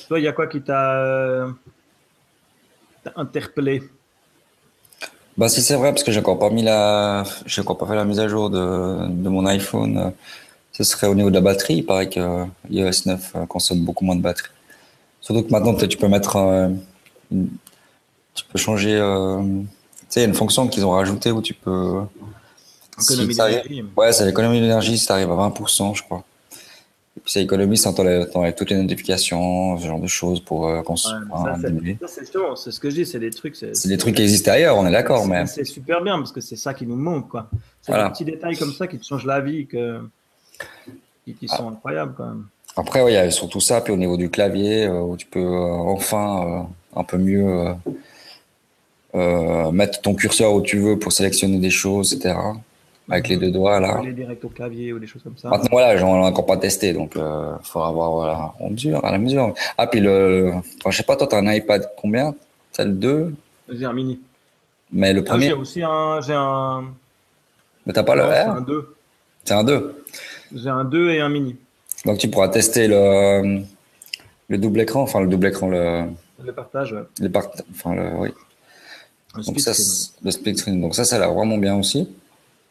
Toi, 0.08 0.20
il 0.20 0.24
y 0.24 0.28
a 0.28 0.34
quoi 0.34 0.48
qui 0.48 0.62
t'a 0.62 1.48
interpellé? 3.16 3.84
Bah 5.38 5.50
si 5.50 5.62
c'est 5.62 5.76
vrai 5.76 5.92
parce 5.92 6.04
que 6.04 6.12
j'ai 6.12 6.20
encore 6.20 6.40
pas 6.40 6.50
mis 6.50 6.64
la, 6.64 7.24
j'ai 7.46 7.62
encore 7.62 7.78
pas 7.78 7.86
fait 7.86 7.96
la 7.96 8.06
mise 8.06 8.20
à 8.20 8.28
jour 8.28 8.50
de, 8.50 9.08
de 9.08 9.30
mon 9.30 9.46
iPhone. 9.46 10.12
Ce 10.72 10.84
serait 10.84 11.08
au 11.08 11.14
niveau 11.14 11.30
de 11.30 11.36
la 11.36 11.42
batterie. 11.42 11.76
Il 11.76 11.86
paraît 11.86 12.10
que 12.10 12.46
iOS 12.70 13.06
9 13.06 13.32
euh, 13.36 13.46
consomme 13.46 13.86
beaucoup 13.86 14.04
moins 14.04 14.16
de 14.16 14.22
batterie. 14.22 14.50
Surtout 15.28 15.44
que 15.44 15.52
maintenant 15.52 15.74
tu 15.74 15.98
peux 15.98 16.08
mettre, 16.08 16.38
euh, 16.38 16.70
tu 17.30 18.46
peux 18.50 18.58
changer. 18.58 18.96
Euh, 18.96 19.42
tu 19.42 20.06
sais, 20.08 20.22
il 20.22 20.24
y 20.24 20.26
a 20.26 20.30
une 20.30 20.34
fonction 20.34 20.70
qu'ils 20.70 20.86
ont 20.86 20.92
rajoutée 20.92 21.32
où 21.32 21.42
tu 21.42 21.54
peux. 21.54 22.00
Économie 22.98 23.36
d'énergie. 23.36 23.84
Ouais, 23.98 24.14
c'est 24.14 24.26
l'économie 24.26 24.62
d'énergie. 24.62 24.98
Si 24.98 25.06
tu 25.06 25.12
arrives 25.12 25.30
à 25.30 25.36
20%, 25.36 25.98
je 25.98 26.04
crois. 26.04 26.24
Et 27.18 27.20
puis 27.20 27.30
ça 27.30 27.42
économise, 27.42 27.82
ça 27.82 27.92
t'enlève 27.92 28.56
toutes 28.56 28.70
les 28.70 28.78
notifications, 28.78 29.78
ce 29.78 29.86
genre 29.86 30.00
de 30.00 30.08
choses 30.08 30.40
pour 30.40 30.70
euh, 30.70 30.82
consommer. 30.82 31.98
c'est 32.08 32.24
ce 32.72 32.80
que 32.80 32.90
je 32.90 32.96
dis, 32.96 33.06
c'est 33.06 33.20
des 33.20 33.32
trucs. 33.32 33.58
C'est 33.58 33.90
des 33.90 33.98
trucs 33.98 34.16
qui 34.16 34.22
existent 34.22 34.52
ailleurs, 34.52 34.78
on 34.78 34.88
est 34.88 34.92
d'accord. 34.92 35.28
mais 35.28 35.46
C'est 35.46 35.66
super 35.66 36.02
bien 36.02 36.20
parce 36.20 36.32
que 36.32 36.40
c'est 36.40 36.56
ça 36.56 36.74
qui 36.74 36.88
nous 36.88 36.96
manque. 36.96 37.28
quoi. 37.28 37.50
C'est 37.82 37.92
des 37.92 38.10
petits 38.12 38.26
détails 38.26 38.56
comme 38.56 38.72
ça 38.72 38.88
qui 38.88 38.98
te 38.98 39.06
changent 39.06 39.26
la 39.26 39.42
vie, 39.42 39.68
que, 39.68 40.00
qui, 41.26 41.50
sont 41.50 41.68
incroyables 41.68 42.14
quand 42.16 42.28
même. 42.28 42.46
Après, 42.78 43.04
il 43.12 43.14
y 43.14 43.18
a 43.18 43.30
surtout 43.32 43.60
ça, 43.60 43.82
puis 43.82 43.92
au 43.92 43.98
niveau 43.98 44.18
du 44.18 44.30
clavier, 44.30 44.86
euh, 44.86 45.02
où 45.02 45.18
tu 45.18 45.26
peux 45.26 45.40
euh, 45.40 45.72
enfin 45.72 46.68
un 46.96 47.04
peu 47.04 47.18
mieux 47.18 47.76
mettre 49.72 50.02
ton 50.02 50.14
curseur 50.14 50.54
où 50.54 50.62
tu 50.62 50.78
veux 50.78 51.00
pour 51.00 51.12
sélectionner 51.12 51.58
des 51.58 51.72
choses, 51.72 52.14
etc 52.14 52.36
avec 53.10 53.28
les 53.30 53.38
deux 53.38 53.52
doigts 53.52 53.80
là. 53.80 53.98
Aller 54.00 54.12
direct 54.12 54.44
au 54.44 54.50
clavier 54.50 54.94
ou 54.94 55.00
des 55.00 55.08
choses 55.08 55.24
comme 55.24 55.38
ça. 55.38 55.50
Maintenant 55.50 55.70
voilà, 55.72 55.98
j'en 55.98 56.16
ai 56.16 56.26
encore 56.26 56.46
pas 56.46 56.58
testé, 56.58 56.94
donc 56.94 57.14
il 57.16 57.22
euh, 57.22 57.58
faudra 57.60 57.92
voir 57.92 58.12
voilà, 58.12 58.54
on 58.60 58.72
mesure 58.72 59.04
à 59.04 59.12
la 59.12 59.18
mesure. 59.18 59.54
Ah 59.78 59.88
puis 59.88 60.00
le, 60.00 60.54
enfin, 60.56 60.92
je 60.92 60.98
sais 60.98 61.04
pas 61.04 61.16
toi, 61.16 61.28
t'as 61.28 61.40
un 61.40 61.54
iPad 61.54 61.90
combien? 61.98 62.36
C'est 62.72 62.86
le 62.86 62.92
2 62.92 63.34
J'ai 63.70 63.86
un 63.86 63.94
mini. 63.94 64.20
Mais 64.92 65.14
le 65.14 65.22
ah, 65.22 65.30
premier. 65.30 65.48
j'ai 65.48 65.54
aussi 65.54 65.84
un, 65.84 66.22
j'ai 66.22 66.34
un. 66.34 66.86
Mais 67.86 67.94
t'as 67.94 68.04
pas 68.04 68.16
le 68.16 68.24
R? 68.24 68.28
C'est 68.28 68.50
un 68.50 68.62
2. 68.62 68.96
C'est 69.44 69.54
un 69.54 69.64
2. 69.64 70.04
J'ai 70.56 70.70
un 70.70 70.84
2 70.84 71.12
et 71.12 71.22
un 71.22 71.30
mini. 71.30 71.56
Donc 72.08 72.18
tu 72.20 72.30
pourras 72.30 72.48
tester 72.48 72.88
le, 72.88 73.62
le 74.48 74.58
double 74.58 74.80
écran, 74.80 75.02
enfin 75.02 75.20
le 75.20 75.28
double 75.28 75.48
écran, 75.48 75.68
le. 75.68 76.06
Le 76.44 76.54
partage, 76.54 76.94
ouais. 76.94 77.02
Le 77.20 77.30
part... 77.30 77.50
enfin 77.72 77.96
le, 77.96 78.10
oui. 78.18 78.30
Le 79.36 79.44
split, 79.44 79.60
ça, 79.60 79.74
le 80.24 80.32
split 80.32 80.58
screen. 80.58 80.80
Donc 80.80 80.96
ça, 80.96 81.04
ça 81.04 81.18
a 81.18 81.20
l'air 81.20 81.34
vraiment 81.34 81.58
bien 81.58 81.76
aussi. 81.76 82.10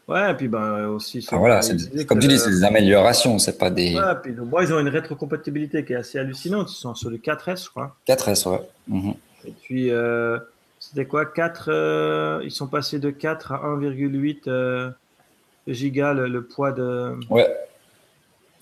Ouais, 0.07 0.31
et 0.31 0.33
puis 0.33 0.47
ben, 0.47 0.87
aussi. 0.87 1.25
Ah, 1.31 1.37
voilà, 1.37 1.59
comme 2.07 2.19
tu 2.19 2.27
dis, 2.27 2.39
c'est 2.39 2.49
des 2.49 2.63
améliorations, 2.63 3.37
c'est 3.37 3.59
pas 3.59 3.69
des. 3.69 3.93
Ouais, 3.93 4.01
puis 4.23 4.33
moi, 4.33 4.63
ils 4.63 4.73
ont 4.73 4.79
une 4.79 4.87
rétrocompatibilité 4.87 5.85
qui 5.85 5.93
est 5.93 5.97
assez 5.97 6.17
hallucinante. 6.17 6.71
Ils 6.71 6.75
sont 6.75 6.95
sur 6.95 7.11
le 7.11 7.17
4S, 7.17 7.65
je 7.65 7.69
crois. 7.69 7.95
4S, 8.07 8.49
ouais. 8.49 8.61
Mhm. 8.87 9.13
Et 9.45 9.51
puis, 9.51 9.91
euh, 9.91 10.39
c'était 10.79 11.05
quoi? 11.05 11.25
4, 11.25 11.69
euh, 11.69 12.41
Ils 12.43 12.51
sont 12.51 12.67
passés 12.67 12.99
de 12.99 13.11
4 13.11 13.51
à 13.51 13.57
1,8 13.57 14.47
euh, 14.47 14.89
giga 15.67 16.13
le, 16.13 16.43
poids 16.43 16.71
de. 16.71 17.13
Ouais. 17.29 17.47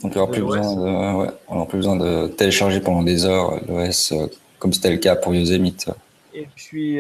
Donc, 0.02 0.14
il 0.14 0.18
n'y 0.18 0.22
aura 0.22 0.32
plus 0.32 0.42
besoin, 0.42 0.76
de, 0.76 1.18
ouais, 1.18 1.30
on 1.48 1.66
plus 1.66 1.78
besoin 1.78 1.96
de 1.96 2.28
télécharger 2.28 2.82
pendant 2.82 3.04
des 3.04 3.26
heures 3.26 3.60
l'OS, 3.68 4.14
comme 4.60 4.74
c'était 4.74 4.92
le 4.92 4.98
cas 4.98 5.16
pour 5.16 5.34
Yosemite. 5.34 5.90
Et 6.34 6.48
puis. 6.56 7.00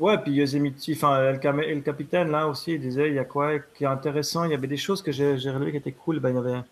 Ouais, 0.00 0.18
puis 0.18 0.32
Yosemite, 0.32 0.84
enfin, 0.92 1.32
le 1.32 1.80
Capitaine, 1.80 2.30
là 2.30 2.48
aussi, 2.48 2.72
il 2.72 2.80
disait, 2.80 3.08
il 3.08 3.14
y 3.14 3.18
a 3.18 3.24
quoi 3.24 3.60
qui 3.60 3.84
est 3.84 3.86
intéressant, 3.86 4.44
il 4.44 4.50
y 4.50 4.54
avait 4.54 4.66
des 4.66 4.76
choses 4.76 5.02
que 5.02 5.12
j'ai 5.12 5.34
relevées 5.50 5.70
qui 5.70 5.76
étaient 5.76 5.92
cool. 5.92 6.18
Ben, 6.18 6.30
il 6.30 6.34
y 6.34 6.38
avait, 6.38 6.62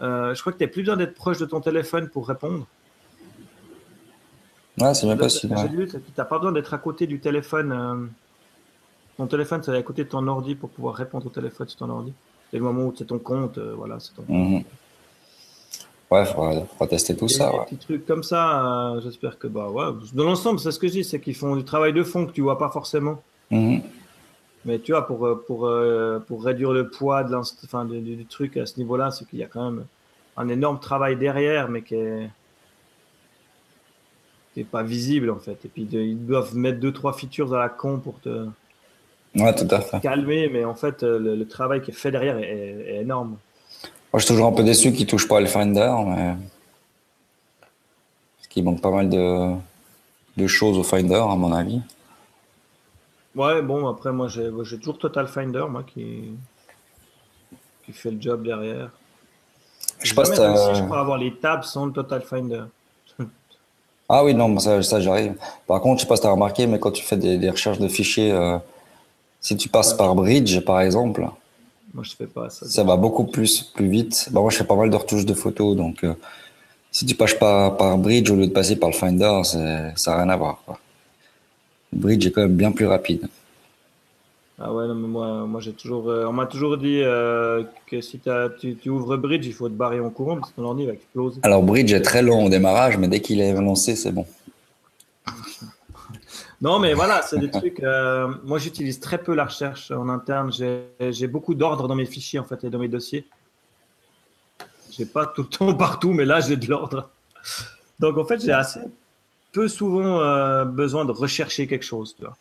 euh, 0.00 0.34
je 0.34 0.40
crois 0.40 0.52
que 0.52 0.58
tu 0.58 0.64
n'as 0.64 0.70
plus 0.70 0.82
besoin 0.82 0.96
d'être 0.96 1.14
proche 1.14 1.38
de 1.38 1.44
ton 1.44 1.60
téléphone 1.60 2.08
pour 2.08 2.26
répondre. 2.26 2.66
Ouais, 4.78 4.94
c'est 4.94 5.06
bien 5.06 5.16
possible. 5.16 5.54
Tu 5.54 5.98
n'as 6.16 6.24
pas 6.24 6.38
besoin 6.38 6.52
d'être 6.52 6.72
à 6.72 6.78
côté 6.78 7.06
du 7.06 7.20
téléphone. 7.20 7.72
Euh, 7.72 8.06
ton 9.18 9.26
téléphone, 9.26 9.62
c'est 9.62 9.76
à 9.76 9.82
côté 9.82 10.04
de 10.04 10.08
ton 10.08 10.26
ordi 10.26 10.54
pour 10.54 10.70
pouvoir 10.70 10.94
répondre 10.94 11.26
au 11.26 11.30
téléphone 11.30 11.68
sur 11.68 11.78
ton 11.78 11.90
ordi. 11.90 12.14
C'est 12.50 12.58
le 12.58 12.64
moment 12.64 12.86
où 12.86 12.94
c'est 12.96 13.06
ton 13.06 13.18
compte, 13.18 13.58
euh, 13.58 13.74
voilà, 13.76 13.98
c'est 14.00 14.14
ton 14.14 14.24
mhm. 14.28 14.62
Ouais, 16.10 16.22
il 16.22 16.26
faudra, 16.26 16.86
tester 16.88 17.16
tout 17.16 17.28
ça. 17.28 17.52
Des 17.52 17.76
petits 17.76 17.76
trucs 17.76 18.04
comme 18.06 18.24
ça, 18.24 18.96
j'espère 19.00 19.38
que, 19.38 19.46
bah 19.46 19.68
ouais, 19.70 19.84
dans 20.12 20.24
l'ensemble, 20.24 20.58
c'est 20.58 20.72
ce 20.72 20.78
que 20.80 20.88
je 20.88 20.92
dis, 20.92 21.04
c'est 21.04 21.20
qu'ils 21.20 21.36
font 21.36 21.54
du 21.54 21.62
travail 21.62 21.92
de 21.92 22.02
fond 22.02 22.26
que 22.26 22.32
tu 22.32 22.40
vois 22.40 22.58
pas 22.58 22.68
forcément. 22.68 23.22
Mm-hmm. 23.52 23.82
Mais 24.64 24.78
tu 24.80 24.90
vois, 24.90 25.06
pour, 25.06 25.18
pour, 25.46 25.72
pour 26.26 26.44
réduire 26.44 26.72
le 26.72 26.88
poids 26.88 27.22
de 27.22 27.36
enfin, 27.36 27.84
du, 27.84 28.26
truc 28.26 28.56
à 28.56 28.66
ce 28.66 28.78
niveau-là, 28.78 29.12
c'est 29.12 29.24
qu'il 29.28 29.38
y 29.38 29.44
a 29.44 29.46
quand 29.46 29.70
même 29.70 29.84
un 30.36 30.48
énorme 30.48 30.80
travail 30.80 31.16
derrière, 31.16 31.68
mais 31.68 31.82
qui 31.82 31.94
est, 31.94 32.28
qui 34.52 34.60
est 34.60 34.64
pas 34.64 34.82
visible 34.82 35.30
en 35.30 35.38
fait. 35.38 35.64
Et 35.64 35.68
puis 35.68 35.82
ils 35.82 36.26
doivent 36.26 36.56
mettre 36.56 36.80
deux 36.80 36.92
trois 36.92 37.12
features 37.12 37.54
à 37.54 37.58
la 37.58 37.68
con 37.68 37.98
pour 37.98 38.20
te, 38.20 38.46
ouais, 39.36 39.54
tout 39.54 39.68
à 39.70 39.80
fait. 39.80 40.00
calmer, 40.00 40.48
mais 40.48 40.64
en 40.64 40.74
fait 40.74 41.02
le, 41.02 41.44
travail 41.44 41.82
qui 41.82 41.90
est 41.90 41.94
fait 41.94 42.10
derrière 42.10 42.38
est, 42.38 43.00
énorme. 43.00 43.36
Moi, 44.12 44.18
je 44.18 44.24
suis 44.24 44.28
toujours 44.28 44.48
un 44.48 44.52
peu 44.52 44.64
déçu 44.64 44.92
qu'ils 44.92 45.06
touchent 45.06 45.28
pas 45.28 45.40
le 45.40 45.46
Finder, 45.46 45.92
mais 46.06 46.34
parce 48.36 48.48
qu'il 48.48 48.64
manque 48.64 48.80
pas 48.80 48.90
mal 48.90 49.08
de, 49.08 49.54
de 50.36 50.46
choses 50.46 50.76
au 50.78 50.82
Finder 50.82 51.14
à 51.14 51.36
mon 51.36 51.52
avis. 51.52 51.80
Ouais, 53.36 53.62
bon 53.62 53.86
après 53.86 54.10
moi 54.10 54.26
j'ai 54.28 54.50
toujours 54.78 54.98
Total 54.98 55.28
Finder 55.28 55.64
moi 55.70 55.84
qui 55.84 56.32
qui 57.86 57.92
fait 57.92 58.10
le 58.10 58.20
job 58.20 58.42
derrière. 58.42 58.90
Je 60.02 60.08
sais 60.08 60.14
pas 60.14 60.24
si 60.24 60.32
je 60.32 60.82
pourrais 60.82 61.00
avoir 61.00 61.18
les 61.18 61.34
tabs 61.34 61.62
sans 61.64 61.86
le 61.86 61.92
Total 61.92 62.22
Finder. 62.22 62.64
Ah 64.12 64.24
oui, 64.24 64.34
non, 64.34 64.58
ça, 64.58 64.82
ça 64.82 65.00
j'arrive. 65.00 65.34
Par 65.68 65.80
contre, 65.80 65.98
je 65.98 66.02
sais 66.02 66.08
pas 66.08 66.16
si 66.16 66.22
tu 66.22 66.26
as 66.26 66.32
remarqué, 66.32 66.66
mais 66.66 66.80
quand 66.80 66.90
tu 66.90 67.04
fais 67.04 67.16
des, 67.16 67.48
recherches 67.48 67.78
de 67.78 67.86
fichiers, 67.86 68.32
euh, 68.32 68.58
si 69.40 69.56
tu 69.56 69.68
passes 69.68 69.94
par 69.94 70.14
Bridge, 70.14 70.60
par 70.60 70.80
exemple, 70.80 71.26
moi 71.94 72.04
je 72.04 72.14
fais 72.14 72.26
pas 72.26 72.50
ça. 72.50 72.66
Ça 72.66 72.84
va 72.84 72.96
beaucoup 72.96 73.24
plus, 73.24 73.62
plus 73.62 73.88
vite. 73.88 74.28
Bah, 74.32 74.40
moi, 74.40 74.50
je 74.50 74.56
fais 74.56 74.64
pas 74.64 74.76
mal 74.76 74.90
de 74.90 74.96
retouches 74.96 75.26
de 75.26 75.34
photos, 75.34 75.76
donc 75.76 76.04
euh, 76.04 76.14
si 76.90 77.06
tu 77.06 77.14
passes 77.14 77.34
pas 77.34 77.70
par 77.70 77.98
Bridge 77.98 78.30
au 78.30 78.36
lieu 78.36 78.46
de 78.46 78.52
passer 78.52 78.76
par 78.76 78.90
le 78.90 78.94
Finder, 78.94 79.40
ça 79.44 79.58
n'a 79.58 80.16
rien 80.16 80.28
à 80.28 80.36
voir. 80.36 80.62
Bridge 81.92 82.26
est 82.26 82.30
quand 82.30 82.42
même 82.42 82.56
bien 82.56 82.72
plus 82.72 82.86
rapide. 82.86 83.28
Ah 84.62 84.74
ouais, 84.74 84.86
non, 84.86 84.94
mais 84.94 85.08
moi, 85.08 85.46
moi 85.46 85.60
j'ai 85.62 85.72
toujours, 85.72 86.10
euh, 86.10 86.26
on 86.26 86.32
m'a 86.32 86.44
toujours 86.44 86.76
dit 86.76 87.00
euh, 87.02 87.62
que 87.86 88.02
si 88.02 88.20
tu, 88.60 88.76
tu, 88.76 88.90
ouvres 88.90 89.16
Bridge, 89.16 89.46
il 89.46 89.54
faut 89.54 89.70
te 89.70 89.74
barrer 89.74 90.00
en 90.00 90.10
courant 90.10 90.36
parce 90.36 90.50
que 90.50 90.56
ton 90.56 90.64
ordi 90.64 90.84
va 90.84 90.92
exploser. 90.92 91.40
Alors 91.42 91.62
Bridge 91.62 91.90
est 91.94 92.02
très 92.02 92.20
long 92.20 92.44
au 92.44 92.48
démarrage, 92.50 92.98
mais 92.98 93.08
dès 93.08 93.20
qu'il 93.20 93.40
est 93.40 93.54
lancé, 93.54 93.96
c'est 93.96 94.12
bon. 94.12 94.26
Non, 96.60 96.78
mais 96.78 96.92
voilà, 96.94 97.22
c'est 97.22 97.38
des 97.38 97.50
trucs. 97.50 97.80
Euh, 97.80 98.28
moi, 98.44 98.58
j'utilise 98.58 99.00
très 99.00 99.18
peu 99.18 99.34
la 99.34 99.44
recherche 99.46 99.90
en 99.90 100.08
interne. 100.08 100.52
J'ai 100.52 101.26
beaucoup 101.26 101.54
d'ordre 101.54 101.88
dans 101.88 101.94
mes 101.94 102.06
fichiers 102.06 102.38
en 102.38 102.44
fait 102.44 102.62
et 102.64 102.70
dans 102.70 102.78
mes 102.78 102.88
dossiers. 102.88 103.26
J'ai 104.90 105.06
pas 105.06 105.26
tout 105.26 105.42
le 105.42 105.48
temps 105.58 105.74
partout, 105.74 106.12
mais 106.12 106.24
là, 106.24 106.40
j'ai 106.40 106.56
de 106.56 106.68
l'ordre. 106.68 107.08
Donc 107.98 108.18
en 108.18 108.24
fait, 108.24 108.40
j'ai 108.40 108.52
assez 108.52 108.80
peu 109.52 109.68
souvent 109.68 110.64
besoin 110.66 111.04
de 111.04 111.12
rechercher 111.12 111.66
quelque 111.66 111.84
chose, 111.84 112.14
tu 112.16 112.24
vois. 112.24 112.36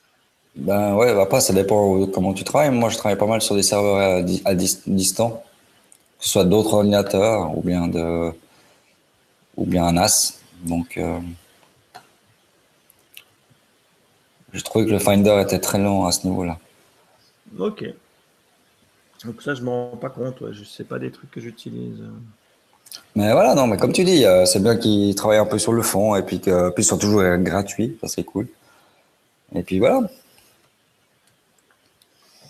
Ben 0.55 0.95
ouais, 0.95 1.19
après, 1.19 1.41
ça 1.41 1.53
dépend 1.53 2.05
comment 2.07 2.33
tu 2.33 2.43
travailles. 2.43 2.71
Moi, 2.71 2.89
je 2.89 2.97
travaille 2.97 3.17
pas 3.17 3.25
mal 3.27 3.41
sur 3.41 3.55
des 3.55 3.63
serveurs 3.63 4.23
à, 4.45 4.53
distance, 4.55 5.33
que 6.19 6.25
ce 6.25 6.29
soit 6.29 6.45
d'autres 6.45 6.73
ordinateurs 6.73 7.57
ou 7.57 7.61
bien 7.61 7.87
de 7.87 8.31
ou 9.55 9.65
bien 9.65 9.85
un 9.85 9.93
NAS. 9.93 10.39
Donc, 10.63 10.97
euh, 10.97 11.19
je 14.53 14.63
trouvais 14.63 14.85
que 14.85 14.91
le 14.91 14.99
Finder 14.99 15.39
était 15.41 15.59
très 15.59 15.79
long 15.79 16.05
à 16.05 16.11
ce 16.11 16.27
niveau-là. 16.27 16.57
Ok. 17.57 17.85
Donc 19.25 19.41
ça, 19.41 19.53
je 19.53 19.61
m'en 19.61 19.91
rends 19.91 19.97
pas 19.97 20.09
compte. 20.09 20.41
Ouais. 20.41 20.53
Je 20.53 20.63
sais 20.63 20.83
pas 20.83 20.99
des 20.99 21.11
trucs 21.11 21.31
que 21.31 21.41
j'utilise. 21.41 22.01
Mais 23.15 23.31
voilà, 23.33 23.55
non, 23.55 23.67
mais 23.67 23.77
comme 23.77 23.93
tu 23.93 24.03
dis, 24.03 24.25
euh, 24.25 24.45
c'est 24.45 24.61
bien 24.61 24.77
qu'ils 24.77 25.13
travaillent 25.15 25.39
un 25.39 25.45
peu 25.45 25.59
sur 25.59 25.73
le 25.73 25.81
fond 25.81 26.15
et 26.15 26.23
puis 26.23 26.39
qu'ils 26.39 26.83
soient 26.83 26.97
toujours 26.97 27.23
gratuits, 27.37 27.97
ça 28.01 28.07
c'est 28.07 28.23
cool. 28.23 28.47
Et 29.53 29.63
puis 29.63 29.79
voilà. 29.79 30.01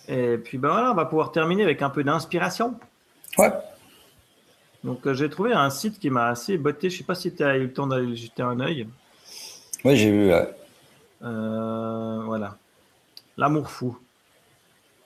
Et 0.08 0.38
puis 0.38 0.58
ben 0.58 0.70
voilà, 0.70 0.91
on 0.91 0.95
va 0.95 1.06
pouvoir 1.06 1.32
terminer 1.32 1.64
avec 1.64 1.82
un 1.82 1.89
peu 1.89 2.04
d'inspiration. 2.04 2.74
Ouais. 3.38 3.52
Donc 4.84 5.06
euh, 5.06 5.14
j'ai 5.14 5.30
trouvé 5.30 5.54
un 5.54 5.70
site 5.70 6.00
qui 6.00 6.10
m'a 6.10 6.28
assez 6.28 6.58
botté. 6.58 6.89
Je 6.89 6.97
sais 6.97 7.04
pas 7.04 7.16
si 7.16 7.34
tu 7.34 7.43
as 7.43 7.58
eu 7.58 7.64
le 7.64 7.74
temps 7.74 7.88
d'aller 7.88 8.16
jeter 8.16 8.41
un 8.41 8.60
œil. 8.60 8.88
Oui, 9.86 9.95
j'ai 9.95 10.12
vu. 10.12 10.32
Euh, 11.22 12.22
voilà. 12.26 12.57
L'amour 13.38 13.70
fou 13.70 13.97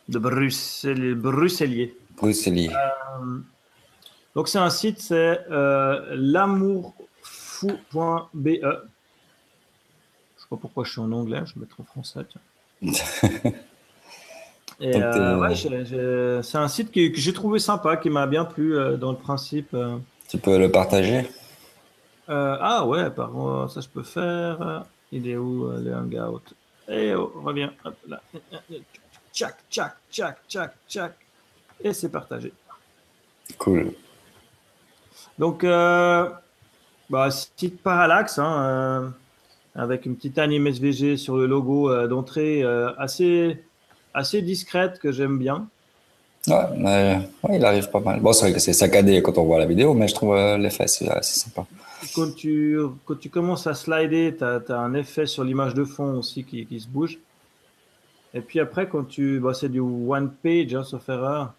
de 0.09 0.19
Bruxelles, 0.19 1.15
Bruxellier. 1.15 1.97
Bruxellier. 2.17 2.69
Euh, 2.69 3.39
donc 4.35 4.47
c'est 4.47 4.59
un 4.59 4.69
site, 4.69 4.99
c'est 4.99 5.39
l'amourfou.be. 5.49 6.93
Je 8.43 8.61
sais 10.37 10.47
pas 10.49 10.57
pourquoi 10.57 10.83
je 10.83 10.91
suis 10.91 11.01
en 11.01 11.11
anglais, 11.11 11.41
je 11.45 11.55
vais 11.55 11.61
mettre 11.61 11.79
en 11.79 11.83
français. 11.83 12.25
Euh, 14.81 16.41
c'est 16.41 16.57
un 16.57 16.67
site 16.67 16.91
que, 16.91 17.13
j'ai 17.13 17.33
trouvé 17.33 17.59
sympa, 17.59 17.97
qui 17.97 18.09
m'a 18.09 18.27
bien 18.27 18.45
plu 18.45 18.75
euh, 18.75 18.97
dans 18.97 19.11
le 19.11 19.17
principe. 19.17 19.69
Euh. 19.73 19.97
Tu 20.27 20.37
peux 20.37 20.57
le 20.57 20.71
partager? 20.71 21.27
Ah 22.27 22.85
ouais, 22.87 23.09
par, 23.11 23.69
ça 23.69 23.81
je 23.81 23.87
peux 23.87 24.03
faire. 24.03 24.85
Il 25.13 25.29
est 25.29 25.37
où 25.37 25.69
le 25.69 25.93
hangout? 25.93 26.41
Et 26.87 27.13
oh, 27.13 27.31
reviens. 27.43 27.71
Hop, 27.85 27.95
là. 28.07 28.21
Tchac, 29.33 29.55
tchac, 29.69 29.93
tchac, 30.11 30.37
tchac, 30.47 30.73
tchac. 30.87 31.13
Et 31.83 31.93
c'est 31.93 32.09
partagé. 32.09 32.51
Cool. 33.57 33.93
Donc, 35.37 35.63
bah, 35.63 37.29
site 37.31 37.81
parallaxe, 37.81 38.39
hein, 38.39 39.13
avec 39.75 40.05
une 40.05 40.15
petite 40.15 40.37
anime 40.39 40.67
SVG 40.67 41.17
sur 41.17 41.37
le 41.37 41.45
logo 41.45 42.07
d'entrée 42.07 42.63
assez 42.97 43.63
assez 44.13 44.41
discrète 44.41 44.99
que 44.99 45.11
j'aime 45.11 45.37
bien. 45.37 45.67
Ouais, 46.47 46.55
mais, 46.77 47.19
il 47.53 47.63
arrive 47.63 47.89
pas 47.89 47.99
mal. 47.99 48.19
Bon, 48.19 48.33
c'est 48.33 48.45
vrai 48.45 48.53
que 48.53 48.59
c'est 48.59 48.73
saccadé 48.73 49.21
quand 49.21 49.37
on 49.37 49.45
voit 49.45 49.59
la 49.59 49.65
vidéo, 49.65 49.93
mais 49.93 50.07
je 50.07 50.13
trouve 50.13 50.35
euh, 50.35 50.57
l'effet 50.57 50.83
assez, 50.83 51.05
sympa. 51.21 51.65
Quand 52.15 52.35
tu, 52.35 52.77
quand 53.05 53.19
tu 53.19 53.29
commences 53.29 53.67
à 53.67 53.73
slider, 53.73 54.35
tu 54.37 54.43
as, 54.43 54.79
un 54.79 54.93
effet 54.93 55.25
sur 55.25 55.43
l'image 55.43 55.73
de 55.73 55.83
fond 55.83 56.17
aussi 56.17 56.43
qui, 56.43 56.65
qui, 56.65 56.79
se 56.79 56.87
bouge. 56.87 57.19
Et 58.33 58.41
puis 58.41 58.59
après, 58.59 58.87
quand 58.87 59.03
tu. 59.03 59.39
Bah, 59.39 59.53
c'est 59.53 59.69
du 59.69 59.79
one 59.79 60.31
page, 60.43 60.73
hein, 60.75 60.83
sauf 60.83 61.07
erreur. 61.09 61.53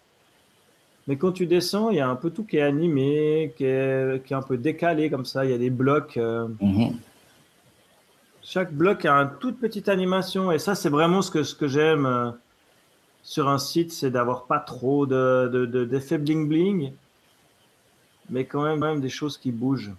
Mais 1.07 1.17
quand 1.17 1.31
tu 1.31 1.45
descends, 1.45 1.89
il 1.91 1.97
y 1.97 1.99
a 1.99 2.09
un 2.09 2.15
peu 2.15 2.31
tout 2.31 2.43
qui 2.43 2.57
est 2.57 2.61
animé, 2.61 3.53
qui 3.57 3.65
est, 3.65 4.25
qui 4.25 4.33
est 4.33 4.35
un 4.35 4.41
peu 4.41 4.57
décalé 4.57 5.09
comme 5.09 5.25
ça. 5.25 5.45
Il 5.45 5.51
y 5.51 5.53
a 5.53 5.57
des 5.57 5.69
blocs. 5.69 6.17
Euh, 6.17 6.47
mm-hmm. 6.61 6.95
Chaque 8.41 8.73
bloc 8.73 9.05
a 9.05 9.13
une 9.13 9.31
toute 9.39 9.59
petite 9.59 9.87
animation. 9.87 10.51
Et 10.51 10.59
ça, 10.59 10.73
c'est 10.73 10.89
vraiment 10.89 11.21
ce 11.21 11.31
que, 11.31 11.43
ce 11.43 11.53
que 11.53 11.67
j'aime. 11.67 12.05
Euh, 12.05 12.31
sur 13.25 13.49
un 13.49 13.57
site, 13.57 13.91
c'est 13.91 14.11
d'avoir 14.11 14.45
pas 14.45 14.59
trop 14.59 15.07
de, 15.07 15.65
d'effets 15.85 16.19
bling 16.19 16.47
bling, 16.47 16.93
mais 18.29 18.45
quand 18.45 18.63
même, 18.63 18.79
même 18.79 19.01
des 19.01 19.09
choses 19.09 19.35
qui 19.39 19.51
bougent. 19.51 19.93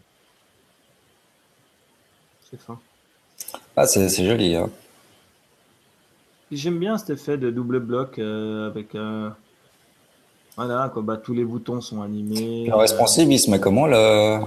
C'est. 2.58 2.72
Ah, 3.76 3.86
c'est, 3.86 4.24
joli. 4.24 4.54
Hein. 4.54 4.70
J'aime 6.50 6.78
bien 6.78 6.96
cet 6.96 7.10
effet 7.10 7.36
de 7.36 7.50
double 7.50 7.80
bloc 7.80 8.18
euh, 8.18 8.68
avec. 8.68 8.94
Euh, 8.94 9.30
voilà, 10.56 10.90
quoi, 10.92 11.02
bah, 11.02 11.16
tous 11.18 11.34
les 11.34 11.44
boutons 11.44 11.80
sont 11.80 12.00
animés. 12.00 12.66
Le 12.66 12.74
responsive, 12.74 13.30
il 13.30 13.38
se 13.38 13.50
met 13.50 13.60
comment 13.60 13.86
le, 13.86 14.38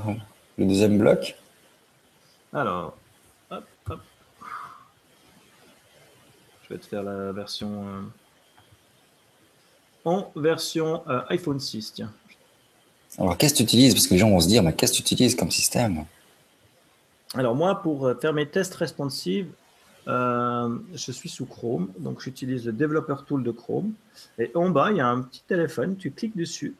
le 0.57 0.66
deuxième 0.66 0.97
bloc? 0.97 1.36
Alors, 2.51 2.97
hop, 3.51 3.64
hop. 3.89 3.99
Je 6.64 6.74
vais 6.74 6.80
te 6.80 6.86
faire 6.88 7.03
la 7.03 7.32
version. 7.32 7.84
Euh, 7.86 8.01
en 10.05 10.32
version 10.36 11.03
euh, 11.07 11.22
iPhone 11.30 11.60
6. 11.60 11.93
Tiens. 11.93 12.12
Alors, 13.18 13.38
qu'est-ce 13.38 13.53
que 13.53 13.57
tu 13.60 13.64
utilises? 13.64 13.93
Parce 13.93 14.07
que 14.07 14.14
les 14.14 14.20
gens 14.20 14.30
vont 14.30 14.39
se 14.39 14.47
dire, 14.47 14.64
mais 14.64 14.74
qu'est-ce 14.74 14.93
que 14.93 14.97
tu 14.97 15.14
utilises 15.14 15.36
comme 15.36 15.51
système? 15.51 16.05
Alors, 17.36 17.56
moi, 17.56 17.82
pour 17.82 18.08
euh, 18.08 18.16
faire 18.16 18.34
mes 18.34 18.48
tests 18.48 18.76
responsive, 18.76 19.52
euh, 20.08 20.78
je 20.94 21.12
suis 21.12 21.30
sous 21.30 21.46
Chrome. 21.46 21.92
Donc, 22.00 22.22
j'utilise 22.22 22.66
le 22.66 22.74
Developer 22.74 23.18
Tool 23.28 23.44
de 23.44 23.52
Chrome. 23.52 23.94
Et 24.40 24.52
en 24.56 24.70
bas, 24.70 24.92
il 24.92 24.98
y 24.98 25.02
a 25.02 25.08
un 25.08 25.22
petit 25.22 25.44
téléphone. 25.48 25.96
Tu 25.96 26.12
cliques 26.12 26.36
dessus. 26.36 26.76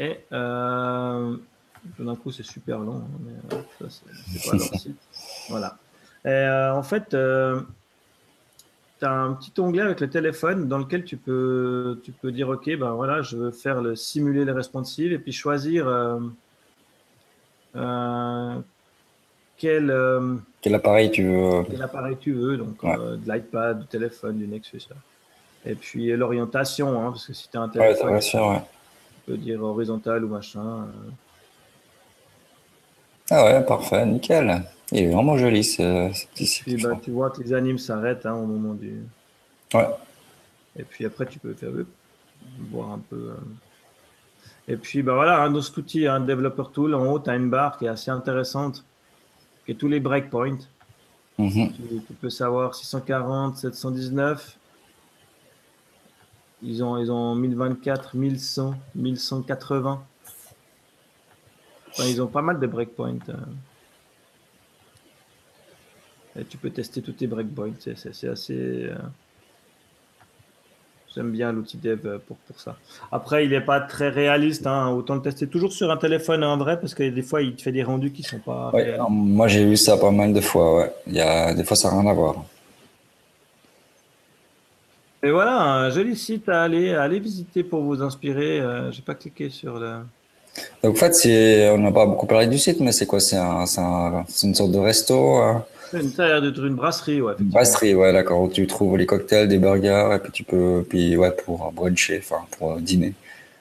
Et 0.00 0.18
euh, 0.32 1.36
d'un 2.00 2.16
coup, 2.16 2.32
c'est 2.32 2.42
super 2.42 2.80
long. 2.80 2.96
Hein, 2.96 3.20
mais, 3.20 3.88
ça, 3.88 4.02
c'est, 4.42 4.50
pas. 4.50 4.56
Voilà. 5.50 5.78
Et, 6.24 6.72
en 6.72 6.82
fait, 6.82 7.14
tu 9.04 9.10
as 9.10 9.12
un 9.12 9.34
petit 9.34 9.52
onglet 9.60 9.82
avec 9.82 10.00
le 10.00 10.08
téléphone 10.08 10.66
dans 10.66 10.78
lequel 10.78 11.04
tu 11.04 11.16
peux, 11.16 12.00
tu 12.02 12.12
peux 12.12 12.32
dire 12.32 12.48
OK, 12.48 12.74
ben 12.76 12.92
voilà, 12.92 13.20
je 13.20 13.36
veux 13.36 13.50
faire 13.50 13.82
le 13.82 13.96
simuler 13.96 14.44
les 14.44 14.52
responsives 14.52 15.12
et 15.12 15.18
puis 15.18 15.32
choisir 15.32 15.86
euh, 15.86 16.18
euh, 17.76 18.54
quel, 19.58 19.90
euh, 19.90 20.36
quel 20.62 20.74
appareil 20.74 21.10
tu 21.10 21.24
veux. 21.24 21.64
Quel 21.70 21.82
appareil 21.82 22.16
tu 22.18 22.32
veux, 22.32 22.56
donc 22.56 22.82
de 22.82 23.30
l'iPad, 23.30 23.80
du 23.80 23.86
téléphone, 23.86 24.38
du 24.38 24.46
Nexus. 24.46 24.88
Et 25.66 25.74
puis 25.74 26.10
l'orientation, 26.16 27.00
hein, 27.00 27.10
parce 27.10 27.26
que 27.26 27.34
si 27.34 27.48
tu 27.50 27.58
as 27.58 27.60
un 27.60 27.68
téléphone. 27.68 28.62
peux 29.26 29.36
dire 29.36 29.62
horizontal 29.62 30.24
ou 30.24 30.28
machin. 30.28 30.86
Ah 33.30 33.44
ouais, 33.44 33.64
parfait, 33.64 34.04
nickel. 34.06 34.64
Il 34.92 34.98
est 34.98 35.10
vraiment 35.10 35.36
joli 35.36 35.64
ce, 35.64 36.10
Puis, 36.34 36.76
bah, 36.82 36.98
tu 37.02 37.10
vois 37.10 37.30
que 37.30 37.42
les 37.42 37.52
animes 37.52 37.78
s'arrêtent 37.78 38.26
hein, 38.26 38.34
au 38.34 38.46
moment 38.46 38.74
du. 38.74 39.00
Ouais. 39.72 39.88
Et 40.78 40.82
puis 40.82 41.04
après, 41.04 41.26
tu 41.26 41.38
peux 41.38 41.54
faire 41.54 41.70
voir 42.70 42.90
un 42.92 42.98
peu. 42.98 43.30
Euh. 43.30 43.34
Et 44.66 44.76
puis 44.76 45.02
bah 45.02 45.14
voilà, 45.14 45.42
un 45.42 45.54
autre 45.54 45.78
outil, 45.78 46.06
un 46.06 46.20
developer 46.20 46.64
tool, 46.72 46.94
en 46.94 47.12
haut, 47.12 47.18
tu 47.18 47.28
as 47.28 47.36
une 47.36 47.50
barre 47.50 47.76
qui 47.76 47.84
est 47.84 47.88
assez 47.88 48.10
intéressante, 48.10 48.84
qui 49.64 49.72
est 49.72 49.74
tous 49.74 49.88
les 49.88 50.00
breakpoints. 50.00 50.58
Mhm. 51.36 51.72
tu, 52.06 52.14
peux 52.14 52.30
savoir 52.30 52.74
640, 52.74 53.56
719. 53.56 54.56
Ils 56.62 56.82
ont, 56.82 56.96
ils 56.96 57.10
ont 57.10 57.34
1024, 57.34 58.14
1100, 58.14 58.74
1180. 58.94 60.02
ils 61.98 62.22
ont 62.22 62.28
pas 62.28 62.40
mal 62.40 62.60
de 62.60 62.66
breakpoints. 62.66 63.18
Euh. 63.28 63.34
Et 66.38 66.44
tu 66.44 66.56
peux 66.56 66.70
tester 66.70 67.00
tous 67.02 67.12
tes 67.12 67.26
breakpoints. 67.26 67.74
C'est 67.78 68.28
assez. 68.28 68.54
Euh, 68.54 68.94
J'aime 71.14 71.30
bien 71.30 71.52
l'outil 71.52 71.76
dev 71.76 72.00
euh, 72.06 72.18
pour, 72.26 72.36
pour 72.38 72.58
ça. 72.58 72.76
Après, 73.12 73.44
il 73.44 73.50
n'est 73.50 73.60
pas 73.60 73.80
très 73.80 74.08
réaliste. 74.08 74.66
Hein. 74.66 74.88
Autant 74.88 75.14
le 75.14 75.22
tester 75.22 75.46
toujours 75.46 75.72
sur 75.72 75.90
un 75.92 75.96
téléphone 75.96 76.42
en 76.42 76.56
vrai 76.56 76.80
parce 76.80 76.92
que 76.92 77.08
des 77.08 77.22
fois, 77.22 77.40
il 77.40 77.54
te 77.54 77.62
fait 77.62 77.70
des 77.70 77.84
rendus 77.84 78.10
qui 78.10 78.22
ne 78.22 78.26
sont 78.26 78.38
pas. 78.40 78.72
moi, 79.08 79.46
j'ai 79.46 79.64
vu 79.64 79.76
ça 79.76 79.96
pas 79.96 80.10
mal 80.10 80.32
de 80.32 80.40
fois. 80.40 80.78
Ouais. 80.78 80.92
Il 81.06 81.14
y 81.14 81.20
a, 81.20 81.54
des 81.54 81.62
fois, 81.62 81.76
ça 81.76 81.90
n'a 81.90 82.00
rien 82.00 82.10
à 82.10 82.14
voir. 82.14 82.44
Et 85.22 85.30
voilà, 85.30 85.62
un 85.62 85.90
joli 85.90 86.16
site 86.16 86.48
à 86.48 86.64
aller, 86.64 86.92
à 86.92 87.02
aller 87.02 87.20
visiter 87.20 87.62
pour 87.62 87.82
vous 87.82 88.02
inspirer. 88.02 88.60
Euh, 88.60 88.90
je 88.90 88.96
n'ai 88.96 89.04
pas 89.04 89.14
cliqué 89.14 89.50
sur 89.50 89.78
le. 89.78 89.98
Donc, 90.82 90.96
en 90.96 90.98
fait, 90.98 91.70
on 91.72 91.78
n'a 91.78 91.92
pas 91.92 92.06
beaucoup 92.06 92.26
parlé 92.26 92.48
du 92.48 92.58
site, 92.58 92.80
mais 92.80 92.92
c'est 92.92 93.06
quoi? 93.06 93.20
C'est 93.20 93.36
un, 93.36 93.64
une 94.42 94.54
sorte 94.54 94.72
de 94.72 94.78
resto 94.78 95.36
hein? 95.36 95.64
Une 95.92 96.12
taille 96.12 96.40
de 96.40 96.66
une 96.66 96.74
brasserie, 96.74 97.20
ouais. 97.20 97.34
Une 97.38 97.46
brasserie, 97.46 97.94
ouais, 97.94 98.12
d'accord. 98.12 98.42
Où 98.42 98.48
tu 98.48 98.66
trouves 98.66 98.96
les 98.96 99.06
cocktails, 99.06 99.48
des 99.48 99.58
burgers, 99.58 100.10
et 100.14 100.18
puis 100.18 100.32
tu 100.32 100.44
peux, 100.44 100.84
puis 100.88 101.16
ouais, 101.16 101.30
pour 101.32 101.70
bruncher, 101.72 102.18
enfin 102.18 102.44
pour 102.58 102.76
dîner. 102.80 103.14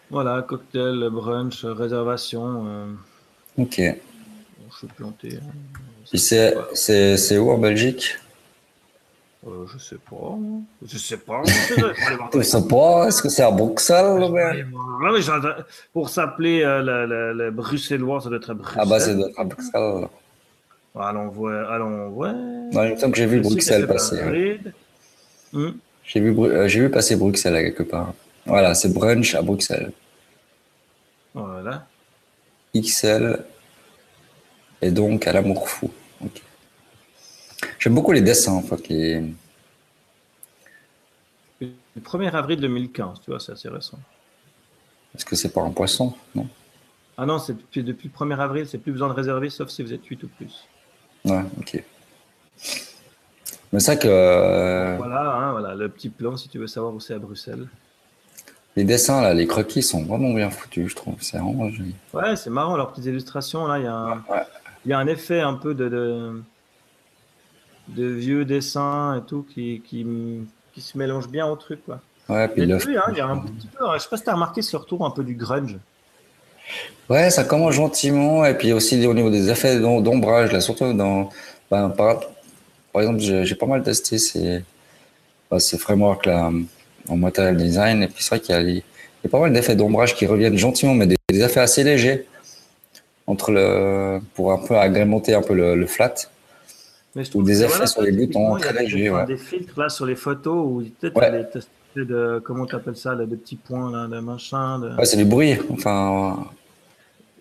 Voilà, 0.09 0.41
cocktail, 0.41 1.09
brunch, 1.11 1.65
réservation. 1.65 2.65
Euh... 2.67 2.85
Ok. 3.57 3.79
Bon, 3.79 4.65
je 4.71 4.77
suis 4.77 4.87
planté. 4.87 5.39
Hein. 5.41 6.61
C'est 6.73 7.37
où 7.37 7.51
en 7.51 7.57
Belgique? 7.57 8.15
Euh, 9.45 9.65
je 9.67 9.77
sais 9.77 9.97
pas. 10.09 10.37
Je 10.85 10.97
sais 10.97 11.17
pas. 11.17 11.41
Je 11.45 12.41
sais 12.41 12.67
pas. 12.67 13.07
Est-ce 13.07 13.21
que 13.21 13.29
c'est 13.29 13.43
à 13.43 13.51
Bruxelles 13.51 14.29
mais 14.31 14.63
Pour 15.91 16.09
s'appeler 16.09 16.63
euh, 16.63 17.05
le, 17.05 17.33
le, 17.33 17.51
Bruxellois, 17.51 18.21
ça 18.21 18.29
doit 18.29 18.37
être 18.37 18.51
à 18.51 18.53
Bruxelles. 18.53 18.81
Ah 18.81 18.85
bah, 18.85 18.99
c'est 18.99 19.17
à 19.37 19.43
Bruxelles. 19.43 20.07
Allons 20.95 21.29
voir. 21.29 21.71
Allons 21.71 22.09
voir. 22.09 22.33
il 22.33 22.93
me 22.93 22.97
semble 22.97 23.13
que 23.13 23.17
j'ai 23.17 23.25
vu 23.25 23.41
Bruxelles 23.41 23.87
passer. 23.87 24.59
Hmm. 25.51 25.71
J'ai 26.03 26.19
vu, 26.19 26.37
euh, 26.39 26.67
j'ai 26.67 26.81
vu 26.81 26.89
passer 26.89 27.15
Bruxelles 27.15 27.53
quelque 27.53 27.83
part. 27.83 28.13
Voilà, 28.45 28.75
c'est 28.75 28.93
brunch 28.93 29.35
à 29.35 29.41
Bruxelles. 29.41 29.91
Voilà. 31.33 31.87
XL 32.75 33.43
et 34.81 34.91
donc 34.91 35.25
à 35.27 35.33
l'amour 35.33 35.69
fou. 35.69 35.91
J'aime 37.79 37.95
beaucoup 37.95 38.11
les 38.11 38.21
dessins 38.21 38.53
en 38.53 38.61
fait. 38.61 38.89
Le 41.59 42.01
1er 42.01 42.31
avril 42.31 42.59
2015, 42.59 43.21
tu 43.21 43.31
vois, 43.31 43.39
c'est 43.39 43.51
assez 43.51 43.69
récent. 43.69 43.99
Est-ce 45.15 45.25
que 45.25 45.35
c'est 45.35 45.53
pas 45.53 45.61
un 45.61 45.71
poisson 45.71 46.13
Non? 46.35 46.47
Ah 47.17 47.25
non, 47.25 47.37
c'est 47.37 47.53
depuis, 47.53 47.83
depuis 47.83 48.09
le 48.11 48.25
1er 48.25 48.39
avril, 48.39 48.67
c'est 48.67 48.79
plus 48.79 48.91
besoin 48.91 49.07
de 49.07 49.13
réserver 49.13 49.49
sauf 49.49 49.69
si 49.69 49.83
vous 49.83 49.93
êtes 49.93 50.03
8 50.03 50.23
ou 50.23 50.27
plus. 50.27 50.67
Ouais, 51.25 51.41
ok. 51.59 51.83
Mais 53.71 53.79
ça 53.79 53.95
que. 53.95 54.07
Euh, 54.07 54.95
voilà, 54.97 55.35
hein, 55.35 55.51
voilà, 55.51 55.75
le 55.75 55.89
petit 55.89 56.09
plan 56.09 56.37
si 56.37 56.47
tu 56.47 56.59
veux 56.59 56.67
savoir 56.67 56.93
où 56.93 56.99
c'est 56.99 57.15
à 57.15 57.19
Bruxelles. 57.19 57.67
Les 58.75 58.83
dessins, 58.83 59.21
là, 59.21 59.33
les 59.33 59.47
croquis 59.47 59.83
sont 59.83 60.03
vraiment 60.03 60.33
bien 60.33 60.49
foutus, 60.49 60.89
je 60.89 60.95
trouve. 60.95 61.15
C'est 61.19 61.37
vraiment 61.37 61.69
joli. 61.69 61.95
Ouais, 62.13 62.35
c'est 62.35 62.49
marrant, 62.49 62.75
leurs 62.75 62.91
petites 62.91 63.05
illustrations. 63.05 63.67
Là, 63.67 63.79
il 63.79 63.85
y, 63.85 63.87
a 63.87 63.93
un... 63.93 64.23
y 64.85 64.93
a 64.93 64.97
un 64.97 65.07
effet 65.07 65.41
un 65.41 65.53
peu 65.53 65.75
de, 65.75 66.41
de, 67.87 68.05
vieux 68.05 68.45
dessins 68.45 69.17
et 69.17 69.21
tout 69.27 69.45
qui, 69.53 69.81
qui, 69.85 70.05
qui, 70.73 70.81
se 70.81 70.97
mélange 70.97 71.27
bien 71.29 71.47
au 71.47 71.55
truc. 71.55 71.85
Quoi. 71.85 71.99
Ouais, 72.29 72.47
puis 72.47 72.63
hein, 72.63 72.79
il 73.09 73.17
y 73.17 73.21
a 73.21 73.27
un 73.27 73.39
petit 73.39 73.67
peu, 73.67 73.85
je 73.93 73.99
sais 73.99 74.09
pas 74.09 74.17
si 74.17 74.23
tu 74.23 74.29
as 74.29 74.33
remarqué 74.33 74.61
ce 74.61 74.75
retour 74.75 75.05
un 75.05 75.11
peu 75.11 75.23
du 75.23 75.35
grunge. 75.35 75.77
Ouais, 77.09 77.29
ça 77.29 77.43
commence 77.43 77.75
gentiment. 77.75 78.45
Et 78.45 78.55
puis 78.55 78.73
aussi 78.73 79.05
au 79.05 79.13
niveau 79.13 79.29
des 79.29 79.49
effets 79.49 79.79
d'ombrage, 79.79 80.51
là, 80.51 80.61
surtout 80.61 80.93
dans. 80.93 81.29
Ben, 81.69 81.89
par, 81.89 82.21
exemple, 82.95 83.19
j'ai 83.19 83.55
pas 83.55 83.65
mal 83.65 83.83
testé 83.83 84.17
ces, 84.17 84.63
ben, 85.49 85.59
ces 85.59 85.77
frameworks 85.77 86.25
là 86.25 86.51
en 87.09 87.17
material 87.17 87.57
design. 87.57 88.03
Et 88.03 88.07
puis 88.07 88.23
c'est 88.23 88.35
vrai 88.35 88.39
qu'il 88.39 88.75
y, 88.75 88.83
a 89.25 89.29
pas 89.29 89.39
mal 89.39 89.53
d'effets 89.53 89.75
d'ombrage 89.75 90.15
qui 90.15 90.25
reviennent 90.25 90.57
gentiment, 90.57 90.93
mais 90.93 91.07
des, 91.07 91.17
effets 91.29 91.61
assez 91.61 91.83
légers 91.83 92.27
entre 93.25 93.51
le, 93.51 94.19
pour 94.35 94.51
un 94.51 94.59
peu 94.59 94.77
agrémenter 94.77 95.33
un 95.33 95.41
peu 95.41 95.53
le, 95.53 95.85
flat. 95.87 96.13
ou 97.33 97.43
des 97.43 97.63
effets 97.63 97.87
sur 97.87 98.01
les 98.01 98.11
boutons 98.11 98.55
très 98.57 98.73
légers. 98.73 99.09
Ouais. 99.09 99.25
Des 99.25 99.37
filtres 99.37 99.79
là 99.79 99.89
sur 99.89 100.05
les 100.05 100.15
photos 100.15 100.65
ou 100.65 100.83
peut-être 100.99 101.15
ouais. 101.17 102.03
de 102.03 102.41
comment 102.43 102.65
tu 102.65 102.75
appelles 102.75 102.97
ça, 102.97 103.15
là, 103.15 103.25
de 103.25 103.35
petits 103.35 103.55
points, 103.55 103.91
là, 103.91 104.07
de 104.07 104.19
machin. 104.19 104.79
De... 104.79 104.95
Ouais, 104.95 105.05
c'est 105.05 105.17
du 105.17 105.25
bruit. 105.25 105.57
Enfin, 105.71 106.45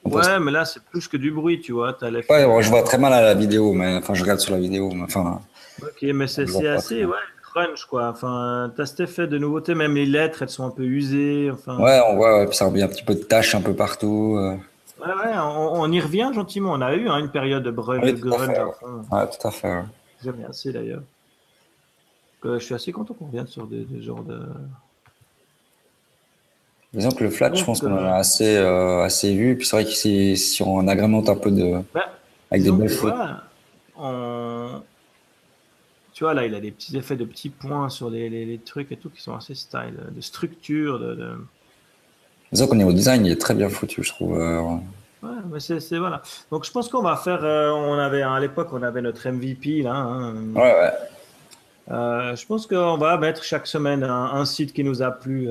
Ouais, 0.05 0.40
mais 0.40 0.50
là, 0.50 0.64
c'est 0.64 0.82
plus 0.82 1.07
que 1.07 1.16
du 1.16 1.30
bruit, 1.30 1.61
tu 1.61 1.72
vois. 1.72 1.96
As 2.00 2.11
ouais, 2.11 2.62
je 2.62 2.68
vois 2.68 2.82
très 2.82 2.98
mal 2.98 3.12
à 3.12 3.20
la 3.20 3.34
vidéo, 3.34 3.72
mais 3.72 3.96
enfin, 3.96 4.14
je 4.14 4.22
regarde 4.22 4.40
sur 4.40 4.53
la 4.53 4.61
vidéo. 4.61 4.90
Mais, 4.92 5.05
enfin, 5.05 5.40
ok, 5.80 6.03
mais 6.14 6.26
c'est 6.26 6.42
assez, 6.66 7.05
ouais, 7.05 7.14
crunch, 7.42 7.84
quoi. 7.84 8.09
Enfin, 8.09 8.72
t'as 8.76 8.86
cet 8.86 9.00
effet 9.00 9.26
de 9.26 9.38
nouveauté, 9.38 9.74
même 9.74 9.94
les 9.94 10.07
lettres, 10.07 10.42
elles 10.42 10.50
sont 10.50 10.66
un 10.66 10.70
peu 10.70 10.82
usées. 10.82 11.50
Enfin... 11.53 11.78
Ouais, 11.78 12.00
on 12.09 12.16
voit, 12.16 12.38
ouais, 12.38 12.46
puis 12.46 12.57
ça 12.57 12.66
revient 12.66 12.82
un 12.82 12.88
petit 12.88 13.05
peu 13.05 13.14
de 13.14 13.22
taches 13.22 13.55
un 13.55 13.61
peu 13.61 13.74
partout. 13.74 14.36
Euh. 14.38 14.57
Ouais, 15.00 15.12
ouais, 15.12 15.36
on, 15.36 15.90
y 15.90 16.00
revient 16.00 16.30
gentiment. 16.34 16.72
On 16.72 16.80
a 16.80 16.94
eu 16.94 17.09
hein, 17.09 17.18
une 17.18 17.30
période 17.30 17.62
de 17.62 17.70
grunge. 17.70 18.00
Oui, 18.03 18.20
tout, 18.20 18.32
à 18.32 18.38
fait, 18.38 18.62
ouais. 18.62 19.26
tout 19.28 19.48
à 19.48 19.50
fait. 19.50 19.82
J'aime 20.22 20.34
bien 20.34 20.48
assez 20.48 20.72
d'ailleurs. 20.72 21.03
je 22.44 22.59
suis 22.59 22.74
assez 22.74 22.92
content 22.92 23.14
qu'on 23.14 23.26
revienne 23.26 23.46
sur 23.46 23.66
des, 23.66 23.84
des 23.84 24.03
genres 24.03 24.22
de. 24.22 24.40
Disons 26.95 27.11
que 27.11 27.24
le 27.24 27.30
flat, 27.30 27.55
je 27.55 27.64
pense 27.64 27.80
qu'on 27.80 27.93
en 27.93 28.05
a 28.05 28.16
assez, 28.16 28.57
euh, 28.57 29.03
assez 29.03 29.34
vu. 29.34 29.57
Puis 29.57 29.66
c'est 29.66 29.76
vrai 29.76 29.84
que 29.84 29.93
si, 29.93 30.36
si, 30.36 30.62
on 30.62 30.86
agrémente 30.88 31.28
un 31.30 31.36
peu 31.36 31.51
de. 31.51 31.80
Bah, 31.95 32.12
avec 32.51 32.64
des 32.64 32.70
belles 32.70 32.90
photos. 32.90 33.18
Tu 36.12 36.24
vois, 36.24 36.34
là, 36.34 36.45
il 36.45 36.55
a 36.55 36.61
des 36.61 36.70
petits 36.70 36.97
effets 36.97 37.16
de 37.16 37.24
petits 37.24 37.49
points 37.49 37.88
sur 37.88 38.11
les, 38.11 38.28
les, 38.28 38.45
les 38.45 38.59
trucs 38.59 38.93
et 38.93 38.97
tout 38.97 39.09
qui 39.09 39.22
sont 39.22 39.34
assez 39.34 39.55
style, 39.55 39.95
de 40.14 40.20
structure. 40.20 40.99
De, 40.99 41.14
de... 41.14 41.34
Disons 42.53 42.66
qu'au 42.66 42.74
niveau 42.74 42.93
design, 42.93 43.24
il 43.24 43.32
est 43.32 43.40
très 43.40 43.55
bien 43.55 43.70
foutu, 43.70 44.03
je 44.03 44.11
trouve. 44.11 44.38
Euh, 44.38 44.61
ouais, 45.22 45.30
mais 45.51 45.59
c'est 45.59 45.97
voilà. 45.97 46.20
Donc 46.51 46.66
je 46.66 46.70
pense 46.70 46.90
qu'on 46.90 47.01
va 47.01 47.16
faire. 47.16 47.43
Euh, 47.43 47.70
on 47.70 47.95
avait 47.95 48.20
à 48.20 48.38
l'époque, 48.38 48.68
on 48.72 48.82
avait 48.82 49.01
notre 49.01 49.26
MVP 49.26 49.82
là. 49.82 49.95
Hein. 49.95 50.34
ouais, 50.55 50.93
ouais. 51.88 52.36
je 52.36 52.47
pense 52.47 52.66
qu'on 52.66 52.99
va 52.99 53.16
mettre 53.16 53.43
chaque 53.43 53.66
semaine 53.66 54.05
un, 54.05 54.34
un 54.34 54.45
site 54.45 54.74
qui 54.74 54.84
nous 54.84 55.01
a 55.03 55.11
plu. 55.11 55.49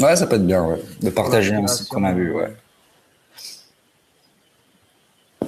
Ouais, 0.00 0.16
ça 0.16 0.26
peut 0.26 0.36
être 0.36 0.46
bien, 0.46 0.66
ouais. 0.66 0.80
De 1.02 1.10
partager 1.10 1.54
un 1.54 1.66
site 1.66 1.88
qu'on 1.88 2.04
a 2.04 2.12
vu, 2.12 2.32
ouais. 2.32 2.56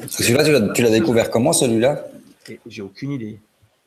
celui-là, 0.09 0.73
tu 0.75 0.83
l'as 0.83 0.91
découvert 0.91 1.31
comment, 1.31 1.53
celui-là? 1.53 2.05
J'ai 2.67 2.83
aucune 2.83 3.13
idée. 3.13 3.39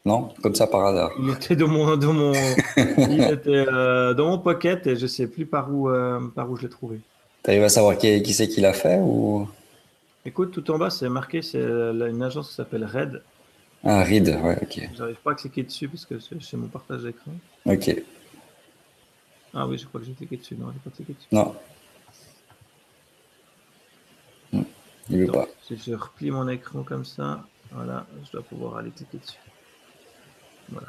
Non, 0.05 0.29
comme 0.43 0.53
ça 0.53 0.67
par 0.67 0.85
hasard. 0.85 1.11
Il 1.19 1.31
était 1.31 1.55
dans 1.55 1.67
mon, 1.67 1.97
dans 1.97 2.13
mon, 2.13 2.31
il 2.77 3.23
était, 3.23 3.65
euh, 3.67 4.13
dans 4.13 4.27
mon 4.27 4.37
pocket 4.37 4.85
et 4.85 4.95
je 4.95 5.07
sais 5.07 5.25
plus 5.25 5.47
par 5.47 5.73
où, 5.73 5.89
euh, 5.89 6.19
par 6.35 6.49
où 6.49 6.55
je 6.55 6.63
l'ai 6.63 6.69
trouvé. 6.69 6.99
Tu 7.43 7.49
arrives 7.49 7.63
à 7.63 7.69
savoir 7.69 7.97
qui, 7.97 8.21
qui 8.21 8.33
c'est 8.33 8.47
qui 8.47 8.61
l'a 8.61 8.73
fait 8.73 8.99
ou? 8.99 9.47
Écoute, 10.23 10.51
tout 10.51 10.69
en 10.71 10.77
bas, 10.77 10.91
c'est 10.91 11.09
marqué, 11.09 11.41
c'est 11.41 11.61
une 11.61 12.21
agence 12.23 12.49
qui 12.49 12.55
s'appelle 12.55 12.85
Red. 12.85 13.21
Ah, 13.83 14.03
Red, 14.03 14.27
ouais, 14.43 14.57
ok. 14.61 14.89
J'arrive 14.95 15.17
pas 15.23 15.31
à 15.31 15.35
cliquer 15.35 15.63
dessus 15.63 15.87
parce 15.87 16.05
que 16.05 16.15
c'est 16.19 16.57
mon 16.57 16.67
partage 16.67 17.03
d'écran. 17.03 17.31
Ok. 17.65 17.95
Ah 19.55 19.65
oui, 19.65 19.77
je 19.77 19.87
crois 19.87 20.01
que 20.01 20.05
j'ai 20.05 20.13
cliqué 20.13 20.35
dessus. 20.35 20.55
Non, 20.55 20.67
j'ai 20.73 20.79
pas 20.79 20.93
cliqué 20.93 21.13
dessus. 21.13 21.27
Non. 21.31 21.55
Il 25.09 25.19
veut 25.19 25.31
pas. 25.31 25.47
Si 25.61 25.77
je 25.77 25.93
replie 25.93 26.31
mon 26.31 26.47
écran 26.49 26.83
comme 26.83 27.05
ça, 27.05 27.45
voilà, 27.71 28.05
je 28.25 28.31
dois 28.31 28.41
pouvoir 28.41 28.77
aller 28.77 28.91
cliquer 28.91 29.17
dessus. 29.17 29.39
Voilà. 30.69 30.87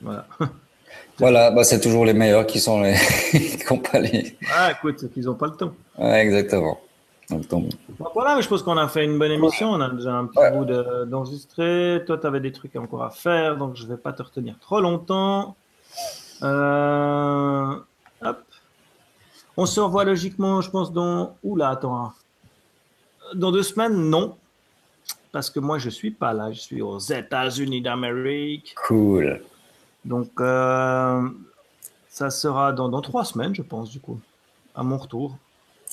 Voilà. 0.00 0.26
Voilà, 1.18 1.50
bah 1.50 1.64
c'est 1.64 1.80
toujours 1.80 2.04
les 2.04 2.12
meilleurs 2.12 2.46
qui 2.46 2.60
sont 2.60 2.80
les 2.80 2.94
qui 3.30 3.64
n'ont 3.68 3.78
pas 3.78 3.98
les. 3.98 4.36
Ah, 4.52 4.72
écoute, 4.72 5.12
qu'ils 5.12 5.24
n'ont 5.24 5.34
pas 5.34 5.46
le 5.46 5.56
temps. 5.56 5.74
Ouais, 5.98 6.20
exactement. 6.20 6.80
Donc, 7.30 7.44
voilà, 8.14 8.40
je 8.40 8.48
pense 8.48 8.62
qu'on 8.62 8.76
a 8.76 8.86
fait 8.88 9.04
une 9.04 9.18
bonne 9.18 9.32
émission. 9.32 9.70
On 9.70 9.80
a 9.80 9.88
déjà 9.88 10.12
un 10.12 10.26
petit 10.26 10.56
bout 10.56 10.64
d'enregistrer. 11.06 12.02
Toi, 12.06 12.18
tu 12.18 12.26
avais 12.26 12.40
des 12.40 12.52
trucs 12.52 12.76
encore 12.76 13.02
à 13.02 13.10
faire, 13.10 13.56
donc 13.56 13.76
je 13.76 13.84
ne 13.84 13.88
vais 13.88 13.96
pas 13.96 14.12
te 14.12 14.22
retenir 14.22 14.58
trop 14.60 14.80
longtemps. 14.80 15.56
Euh, 16.42 17.74
On 19.56 19.66
se 19.66 19.80
revoit 19.80 20.04
logiquement, 20.04 20.60
je 20.60 20.70
pense, 20.70 20.92
dans. 20.92 21.36
Oula, 21.42 21.70
attends. 21.70 21.96
Hein. 21.96 22.12
Dans 23.34 23.52
deux 23.52 23.62
semaines, 23.62 24.10
non. 24.10 24.36
Parce 25.32 25.48
que 25.48 25.60
moi, 25.60 25.78
je 25.78 25.90
suis 25.90 26.10
pas 26.10 26.32
là. 26.32 26.52
Je 26.52 26.60
suis 26.60 26.82
aux 26.82 26.98
États-Unis 26.98 27.80
d'Amérique. 27.80 28.74
Cool. 28.86 29.40
Donc, 30.04 30.30
euh, 30.40 31.28
ça 32.08 32.30
sera 32.30 32.72
dans, 32.72 32.88
dans, 32.88 33.00
trois 33.00 33.24
semaines, 33.24 33.54
je 33.54 33.62
pense, 33.62 33.90
du 33.90 34.00
coup, 34.00 34.20
à 34.74 34.82
mon 34.82 34.98
retour. 34.98 35.36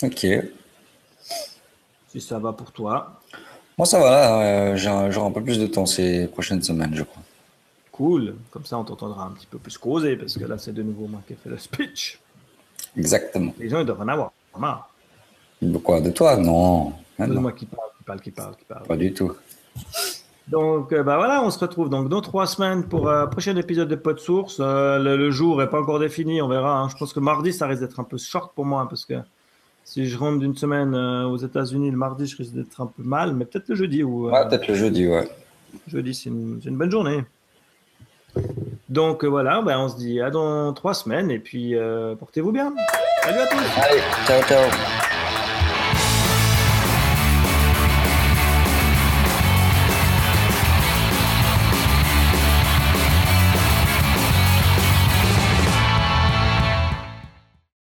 Ok. 0.04 0.28
Si 2.12 2.20
ça 2.20 2.40
va 2.40 2.52
pour 2.52 2.74
toi? 2.74 3.22
Moi, 3.78 3.86
ça 3.86 3.98
va. 3.98 4.42
Euh, 4.44 4.76
J'aurai 4.76 5.28
un 5.28 5.32
peu 5.32 5.42
plus 5.42 5.58
de 5.58 5.66
temps 5.66 5.86
ces 5.86 6.28
prochaines 6.28 6.62
semaines, 6.62 6.94
je 6.94 7.04
crois. 7.04 7.24
Cool. 7.94 8.36
Comme 8.50 8.66
ça, 8.66 8.78
on 8.78 8.84
t'entendra 8.84 9.24
un 9.24 9.32
petit 9.32 9.46
peu 9.46 9.58
plus 9.58 9.78
causer, 9.78 10.18
parce 10.18 10.38
que 10.38 10.44
là, 10.44 10.58
c'est 10.58 10.74
de 10.74 10.84
nouveau 10.84 11.08
moi 11.08 11.22
qui 11.26 11.34
ai 11.34 11.36
fait 11.38 11.50
le 11.50 11.58
speech. 11.58 12.20
Exactement. 12.98 13.54
Les 13.58 13.70
gens, 13.70 13.80
ils 13.80 13.86
doivent 13.86 14.02
en 14.02 14.10
avoir 14.10 14.34
marre. 14.58 14.90
De 15.62 15.78
quoi? 15.78 16.02
De 16.02 16.10
toi? 16.10 16.36
Non. 16.36 16.92
C'est 17.18 17.28
moi 17.28 17.54
qui 17.54 17.66
parle, 17.66 17.90
qui 17.98 18.04
parle, 18.04 18.22
qui 18.22 18.32
parle, 18.32 18.56
qui 18.58 18.66
parle. 18.66 18.84
Pas 18.84 18.98
du 18.98 19.14
tout. 19.14 19.32
Donc, 20.50 20.92
euh, 20.92 21.04
bah 21.04 21.16
voilà, 21.16 21.42
on 21.44 21.50
se 21.50 21.60
retrouve 21.60 21.90
donc 21.90 22.10
dans 22.10 22.20
trois 22.20 22.46
semaines 22.48 22.84
pour 22.90 23.10
un 23.10 23.28
prochain 23.28 23.56
épisode 23.56 23.88
de 23.88 23.96
Pod 23.96 24.20
Source. 24.20 24.58
Euh, 24.60 25.00
le, 25.00 25.32
jour 25.32 25.60
n'est 25.60 25.68
pas 25.68 25.80
encore 25.80 26.00
défini, 26.00 26.42
on 26.42 26.50
verra. 26.50 26.78
Hein. 26.80 26.90
Je 26.90 26.98
pense 26.98 27.14
que 27.14 27.22
mardi, 27.22 27.54
ça 27.54 27.68
risque 27.68 27.82
d'être 27.82 28.02
un 28.02 28.04
peu 28.04 28.18
short 28.18 28.54
pour 28.54 28.66
moi, 28.66 28.86
parce 28.90 29.06
que 29.06 29.14
si 29.84 30.08
je 30.08 30.18
rentre 30.18 30.40
d'une 30.40 30.56
semaine 30.56 30.94
euh, 30.96 31.26
aux 31.26 31.38
États-Unis 31.38 31.92
le 31.92 31.98
mardi, 31.98 32.26
je 32.26 32.38
risque 32.38 32.54
d'être 32.54 32.82
un 32.82 32.88
peu 32.88 33.04
mal, 33.04 33.34
mais 33.34 33.46
peut-être 33.46 33.70
le 33.70 33.76
jeudi. 33.76 34.04
Ou, 34.04 34.30
ouais, 34.30 34.48
peut-être 34.48 34.68
le 34.68 34.76
jeudi, 34.76 35.08
ouais. 35.08 35.28
Jeudi, 35.88 36.14
c'est 36.14 36.30
une, 36.30 36.62
une, 36.66 36.78
bonne 36.78 36.92
journée. 36.92 37.24
Donc 38.90 39.24
voilà, 39.24 39.62
ben, 39.62 39.80
on 39.80 39.90
se 39.90 39.98
dit 39.98 40.22
à 40.22 40.30
dans 40.30 40.74
trois 40.74 40.94
semaines 40.94 41.32
et 41.32 41.40
puis 41.40 41.76
portez-vous 42.20 42.52
bien. 42.52 42.74
Salut 43.24 43.40
à 43.40 43.48
tous. 43.48 43.58
Allez, 43.78 44.02
ciao, 44.26 44.42
ciao. 44.44 45.01